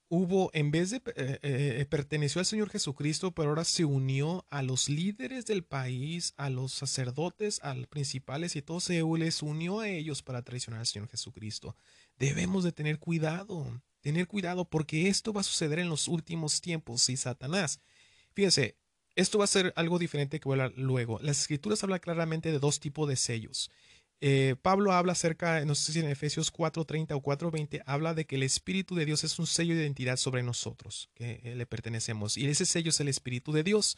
hubo, 0.10 0.50
en 0.54 0.72
vez 0.72 0.90
de 0.90 0.98
eh, 1.16 1.40
eh, 1.42 1.86
perteneció 1.90 2.40
al 2.40 2.46
Señor 2.46 2.70
Jesucristo, 2.70 3.32
pero 3.32 3.50
ahora 3.50 3.64
se 3.64 3.86
unió 3.86 4.46
a 4.50 4.64
los 4.64 4.90
líderes 4.90 5.46
del 5.46 5.64
país, 5.64 6.34
a 6.38 6.50
los 6.50 6.74
sacerdotes, 6.74 7.60
a 7.64 7.76
los 7.76 7.88
principales 7.88 8.56
y 8.56 8.62
todo 8.62 8.80
se 8.80 9.02
les 9.04 9.42
unió 9.42 9.80
a 9.80 9.88
ellos 9.88 10.24
para 10.24 10.42
traicionar 10.42 10.82
al 10.82 10.88
Señor 10.88 11.08
Jesucristo. 11.10 11.76
Debemos 12.18 12.64
de 12.64 12.72
tener 12.72 13.00
cuidado, 13.00 13.82
tener 14.02 14.28
cuidado 14.28 14.66
porque 14.66 15.08
esto 15.08 15.32
va 15.32 15.42
a 15.42 15.46
suceder 15.46 15.80
en 15.80 15.90
los 15.90 16.08
últimos 16.08 16.60
tiempos 16.60 17.08
y 17.10 17.16
Satanás. 17.16 17.80
Fíjense, 18.34 18.78
esto 19.16 19.38
va 19.38 19.44
a 19.44 19.48
ser 19.48 19.74
algo 19.76 20.00
diferente 20.00 20.40
que 20.40 20.50
voy 20.50 20.60
luego. 20.76 21.20
Las 21.22 21.42
escrituras 21.42 21.84
hablan 21.84 22.00
claramente 22.00 22.52
de 22.52 22.60
dos 22.60 22.80
tipos 22.80 23.08
de 23.08 23.16
sellos. 23.16 23.70
Eh, 24.22 24.56
Pablo 24.62 24.92
habla 24.92 25.14
acerca, 25.14 25.64
no 25.64 25.76
sé 25.76 25.94
si 25.94 26.00
en 26.00 26.10
Efesios 26.10 26.52
4.30 26.52 27.14
o 27.14 27.22
4.20, 27.22 27.84
habla 27.86 28.14
de 28.14 28.26
que 28.26 28.36
el 28.36 28.44
Espíritu 28.44 28.96
de 28.96 29.06
Dios 29.06 29.24
es 29.24 29.40
un 29.40 29.48
sello 29.48 29.76
de 29.76 29.82
identidad 29.82 30.18
sobre 30.18 30.44
nosotros, 30.44 31.10
que 31.14 31.40
eh, 31.44 31.56
le 31.56 31.66
pertenecemos. 31.66 32.38
Y 32.38 32.48
ese 32.48 32.66
sello 32.66 32.90
es 32.90 33.00
el 33.00 33.08
Espíritu 33.08 33.54
de 33.54 33.64
Dios. 33.64 33.98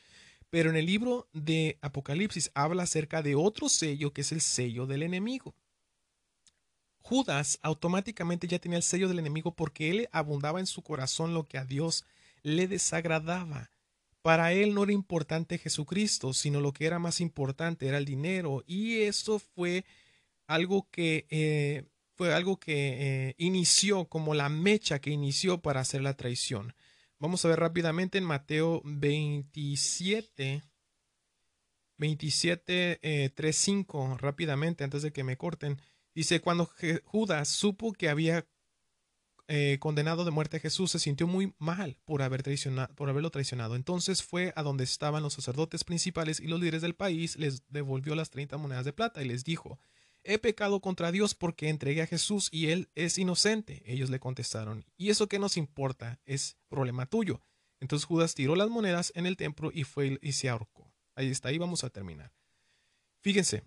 Pero 0.51 0.69
en 0.69 0.75
el 0.75 0.85
libro 0.85 1.29
de 1.31 1.79
Apocalipsis 1.81 2.51
habla 2.53 2.83
acerca 2.83 3.21
de 3.21 3.35
otro 3.35 3.69
sello 3.69 4.11
que 4.11 4.21
es 4.21 4.33
el 4.33 4.41
sello 4.41 4.85
del 4.85 5.01
enemigo. 5.01 5.55
Judas 6.99 7.57
automáticamente 7.61 8.47
ya 8.47 8.59
tenía 8.59 8.77
el 8.77 8.83
sello 8.83 9.07
del 9.07 9.19
enemigo 9.19 9.55
porque 9.55 9.89
él 9.89 10.09
abundaba 10.11 10.59
en 10.59 10.67
su 10.67 10.81
corazón 10.81 11.33
lo 11.33 11.47
que 11.47 11.57
a 11.57 11.65
Dios 11.65 12.05
le 12.43 12.67
desagradaba. 12.67 13.71
Para 14.21 14.51
él 14.51 14.75
no 14.75 14.83
era 14.83 14.91
importante 14.91 15.57
Jesucristo, 15.57 16.33
sino 16.33 16.59
lo 16.59 16.73
que 16.73 16.85
era 16.85 16.99
más 16.99 17.21
importante 17.21 17.87
era 17.87 17.97
el 17.97 18.05
dinero. 18.05 18.63
Y 18.67 19.01
eso 19.01 19.39
fue 19.39 19.85
algo 20.53 20.89
que 20.91 21.27
eh, 21.29 21.85
fue 22.15 22.33
algo 22.33 22.59
que 22.59 23.29
eh, 23.29 23.35
inició 23.37 24.05
como 24.05 24.33
la 24.33 24.49
mecha 24.49 24.99
que 24.99 25.09
inició 25.09 25.61
para 25.61 25.79
hacer 25.79 26.01
la 26.01 26.15
traición. 26.15 26.75
Vamos 27.19 27.43
a 27.45 27.49
ver 27.49 27.59
rápidamente 27.59 28.17
en 28.17 28.25
Mateo 28.25 28.81
27, 28.83 30.63
27, 31.97 32.99
eh, 33.01 33.29
3, 33.29 33.55
5, 33.55 34.17
rápidamente, 34.17 34.83
antes 34.83 35.03
de 35.03 35.13
que 35.13 35.23
me 35.23 35.37
corten. 35.37 35.79
Dice, 36.13 36.41
cuando 36.41 36.69
Judas 37.05 37.47
supo 37.47 37.93
que 37.93 38.09
había 38.09 38.45
eh, 39.53 39.79
condenado 39.79 40.23
de 40.23 40.31
muerte 40.31 40.55
a 40.55 40.59
Jesús 40.61 40.91
se 40.91 40.99
sintió 40.99 41.27
muy 41.27 41.53
mal 41.59 41.97
por, 42.05 42.21
haber 42.21 42.41
traicionado, 42.41 42.93
por 42.95 43.09
haberlo 43.09 43.31
traicionado. 43.31 43.75
Entonces 43.75 44.23
fue 44.23 44.53
a 44.55 44.63
donde 44.63 44.85
estaban 44.85 45.23
los 45.23 45.33
sacerdotes 45.33 45.83
principales 45.83 46.39
y 46.39 46.47
los 46.47 46.61
líderes 46.61 46.81
del 46.81 46.95
país, 46.95 47.35
les 47.37 47.63
devolvió 47.67 48.15
las 48.15 48.29
30 48.29 48.57
monedas 48.57 48.85
de 48.85 48.93
plata 48.93 49.21
y 49.21 49.27
les 49.27 49.43
dijo, 49.43 49.77
he 50.23 50.37
pecado 50.37 50.79
contra 50.81 51.11
Dios 51.11 51.35
porque 51.35 51.69
entregué 51.69 52.01
a 52.01 52.07
Jesús 52.07 52.49
y 52.51 52.67
él 52.67 52.89
es 52.95 53.17
inocente. 53.17 53.83
Ellos 53.85 54.09
le 54.09 54.19
contestaron, 54.19 54.85
¿y 54.97 55.09
eso 55.09 55.27
qué 55.27 55.39
nos 55.39 55.57
importa? 55.57 56.19
Es 56.25 56.57
problema 56.69 57.05
tuyo. 57.05 57.41
Entonces 57.79 58.05
Judas 58.05 58.35
tiró 58.35 58.55
las 58.55 58.69
monedas 58.69 59.11
en 59.15 59.25
el 59.25 59.37
templo 59.37 59.71
y 59.73 59.83
fue 59.83 60.19
y 60.21 60.33
se 60.33 60.49
ahorcó. 60.49 60.91
Ahí 61.15 61.29
está, 61.29 61.49
ahí 61.49 61.57
vamos 61.57 61.83
a 61.83 61.89
terminar. 61.89 62.31
Fíjense, 63.21 63.63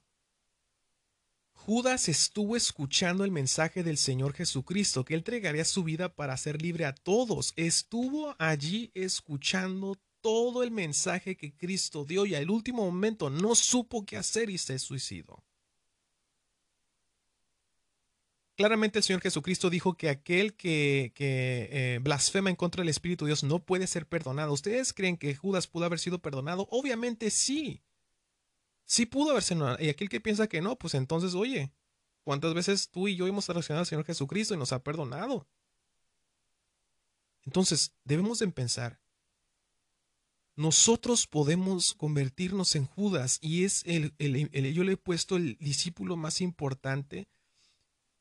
Judas 1.52 2.08
estuvo 2.08 2.56
escuchando 2.56 3.24
el 3.24 3.30
mensaje 3.30 3.82
del 3.82 3.96
Señor 3.96 4.34
Jesucristo, 4.34 5.04
que 5.04 5.14
él 5.14 5.20
entregaría 5.20 5.64
su 5.64 5.82
vida 5.82 6.14
para 6.14 6.34
hacer 6.34 6.60
libre 6.60 6.84
a 6.84 6.94
todos. 6.94 7.52
Estuvo 7.56 8.36
allí 8.38 8.90
escuchando 8.94 9.96
todo 10.20 10.62
el 10.62 10.70
mensaje 10.70 11.36
que 11.36 11.54
Cristo 11.54 12.04
dio 12.04 12.26
y 12.26 12.34
al 12.34 12.50
último 12.50 12.84
momento 12.84 13.30
no 13.30 13.54
supo 13.54 14.04
qué 14.04 14.16
hacer 14.16 14.50
y 14.50 14.58
se 14.58 14.78
suicidó. 14.78 15.42
Claramente 18.56 19.00
el 19.00 19.02
Señor 19.02 19.20
Jesucristo 19.20 19.68
dijo 19.68 19.94
que 19.94 20.08
aquel 20.08 20.54
que, 20.54 21.12
eh, 21.18 21.98
blasfema 22.00 22.50
en 22.50 22.56
contra 22.56 22.82
del 22.82 22.88
Espíritu 22.88 23.24
de 23.24 23.30
Dios 23.30 23.42
no 23.42 23.64
puede 23.64 23.88
ser 23.88 24.06
perdonado. 24.06 24.52
¿Ustedes 24.52 24.92
creen 24.92 25.16
que 25.16 25.34
Judas 25.34 25.66
pudo 25.66 25.86
haber 25.86 25.98
sido 25.98 26.20
perdonado? 26.20 26.68
Obviamente 26.70 27.30
sí. 27.30 27.82
Sí 28.84 29.06
pudo 29.06 29.30
haberse 29.32 29.56
Y 29.80 29.88
aquel 29.88 30.08
que 30.08 30.20
piensa 30.20 30.46
que 30.46 30.60
no, 30.60 30.76
pues 30.76 30.94
entonces, 30.94 31.34
oye, 31.34 31.72
¿cuántas 32.22 32.54
veces 32.54 32.90
tú 32.90 33.08
y 33.08 33.16
yo 33.16 33.26
hemos 33.26 33.46
traicionado 33.46 33.80
al 33.80 33.86
Señor 33.86 34.04
Jesucristo 34.04 34.54
y 34.54 34.58
nos 34.58 34.72
ha 34.72 34.84
perdonado? 34.84 35.48
Entonces, 37.42 37.92
debemos 38.04 38.38
de 38.38 38.48
pensar, 38.48 39.00
nosotros 40.54 41.26
podemos 41.26 41.94
convertirnos 41.94 42.76
en 42.76 42.86
Judas 42.86 43.38
y 43.42 43.64
es 43.64 43.82
el, 43.86 44.14
el, 44.18 44.72
yo 44.72 44.84
le 44.84 44.92
he 44.92 44.96
puesto 44.96 45.36
el 45.36 45.56
discípulo 45.58 46.16
más 46.16 46.40
importante 46.40 47.26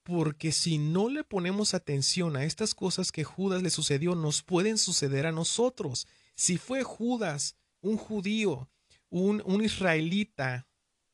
porque 0.04 0.51
si 0.51 0.78
no 0.78 1.10
le 1.10 1.24
ponemos 1.24 1.74
atención 1.74 2.36
a 2.36 2.43
estas 2.43 2.76
cosas 2.76 3.12
que 3.12 3.24
Judas 3.24 3.64
le 3.64 3.70
sucedió, 3.70 4.16
nos 4.16 4.43
pueden 4.43 4.78
suceder 4.78 5.26
a 5.26 5.32
nosotros. 5.32 6.08
Si 6.36 6.58
fue 6.58 6.84
Judas, 6.84 7.56
un 7.82 7.97
judío, 7.97 8.70
un, 9.10 9.64
israelita 9.64 10.68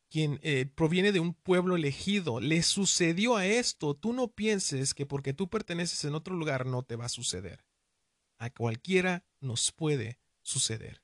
quien 0.09 0.39
eh, 0.41 0.65
proviene 0.65 1.11
de 1.11 1.19
un 1.19 1.35
pueblo 1.35 1.75
elegido, 1.75 2.39
le 2.39 2.63
sucedió 2.63 3.35
a 3.35 3.45
esto, 3.45 3.95
tú 3.95 4.11
no 4.11 4.29
pienses 4.29 4.95
que 4.95 5.05
porque 5.05 5.33
tú 5.33 5.49
perteneces 5.49 6.03
en 6.03 6.15
otro 6.15 6.35
lugar 6.35 6.65
no 6.65 6.81
te 6.81 6.95
va 6.95 7.05
a 7.05 7.09
suceder. 7.09 7.63
A 8.39 8.49
cualquiera 8.49 9.23
nos 9.39 9.71
puede 9.71 10.19
suceder. 10.41 11.03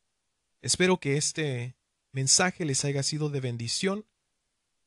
Espero 0.61 0.99
que 0.99 1.17
este 1.17 1.77
mensaje 2.11 2.65
les 2.65 2.83
haya 2.83 3.03
sido 3.03 3.29
de 3.29 3.41
bendición. 3.41 4.07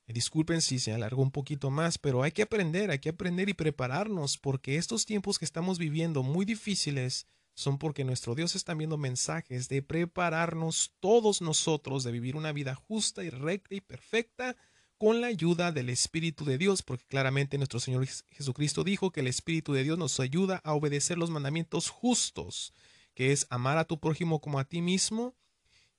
Disculpen 0.08 0.62
si 0.62 0.78
se 0.78 0.94
alargó 0.94 1.22
un 1.22 1.30
poquito 1.30 1.70
más, 1.70 1.98
pero 1.98 2.22
hay 2.22 2.32
que 2.32 2.42
aprender, 2.42 2.90
hay 2.90 2.98
que 2.98 3.10
aprender 3.10 3.50
y 3.50 3.54
prepararnos 3.54 4.38
porque 4.38 4.76
estos 4.76 5.04
tiempos 5.04 5.38
que 5.38 5.44
estamos 5.44 5.78
viviendo 5.78 6.22
muy 6.22 6.46
difíciles 6.46 7.26
son 7.52 7.76
porque 7.76 8.04
nuestro 8.04 8.34
Dios 8.34 8.54
está 8.54 8.72
viendo 8.72 8.96
mensajes 8.96 9.68
de 9.68 9.82
prepararnos 9.82 10.94
todos 11.00 11.42
nosotros 11.42 12.04
de 12.04 12.12
vivir 12.12 12.36
una 12.36 12.52
vida 12.52 12.74
justa 12.74 13.22
y 13.22 13.30
recta 13.30 13.74
y 13.74 13.80
perfecta 13.82 14.56
con 14.96 15.20
la 15.20 15.26
ayuda 15.26 15.72
del 15.72 15.90
Espíritu 15.90 16.44
de 16.44 16.56
Dios, 16.56 16.82
porque 16.82 17.04
claramente 17.06 17.58
nuestro 17.58 17.78
Señor 17.78 18.06
Jesucristo 18.06 18.84
dijo 18.84 19.10
que 19.10 19.20
el 19.20 19.26
Espíritu 19.26 19.72
de 19.72 19.84
Dios 19.84 19.98
nos 19.98 20.18
ayuda 20.20 20.60
a 20.64 20.72
obedecer 20.72 21.18
los 21.18 21.30
mandamientos 21.30 21.90
justos, 21.90 22.72
que 23.14 23.32
es 23.32 23.46
amar 23.50 23.76
a 23.76 23.84
tu 23.84 24.00
prójimo 24.00 24.40
como 24.40 24.58
a 24.58 24.64
ti 24.64 24.80
mismo 24.80 25.34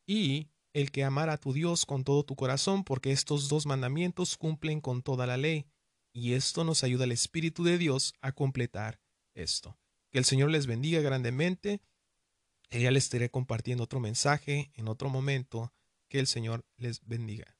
y 0.07 0.47
el 0.73 0.91
que 0.91 1.03
amar 1.03 1.29
a 1.29 1.37
tu 1.37 1.53
Dios 1.53 1.85
con 1.85 2.03
todo 2.03 2.23
tu 2.23 2.35
corazón, 2.35 2.83
porque 2.83 3.11
estos 3.11 3.49
dos 3.49 3.65
mandamientos 3.65 4.37
cumplen 4.37 4.81
con 4.81 5.01
toda 5.01 5.27
la 5.27 5.37
ley, 5.37 5.65
y 6.13 6.33
esto 6.33 6.63
nos 6.63 6.83
ayuda 6.83 7.03
al 7.03 7.11
Espíritu 7.11 7.63
de 7.63 7.77
Dios 7.77 8.13
a 8.21 8.31
completar 8.31 8.99
esto. 9.33 9.77
Que 10.11 10.17
el 10.17 10.25
Señor 10.25 10.49
les 10.49 10.65
bendiga 10.65 11.01
grandemente. 11.01 11.81
Ya 12.71 12.91
les 12.91 13.05
estaré 13.05 13.29
compartiendo 13.29 13.83
otro 13.83 13.99
mensaje 13.99 14.71
en 14.75 14.87
otro 14.87 15.09
momento. 15.09 15.73
Que 16.07 16.19
el 16.19 16.27
Señor 16.27 16.65
les 16.77 17.05
bendiga. 17.05 17.58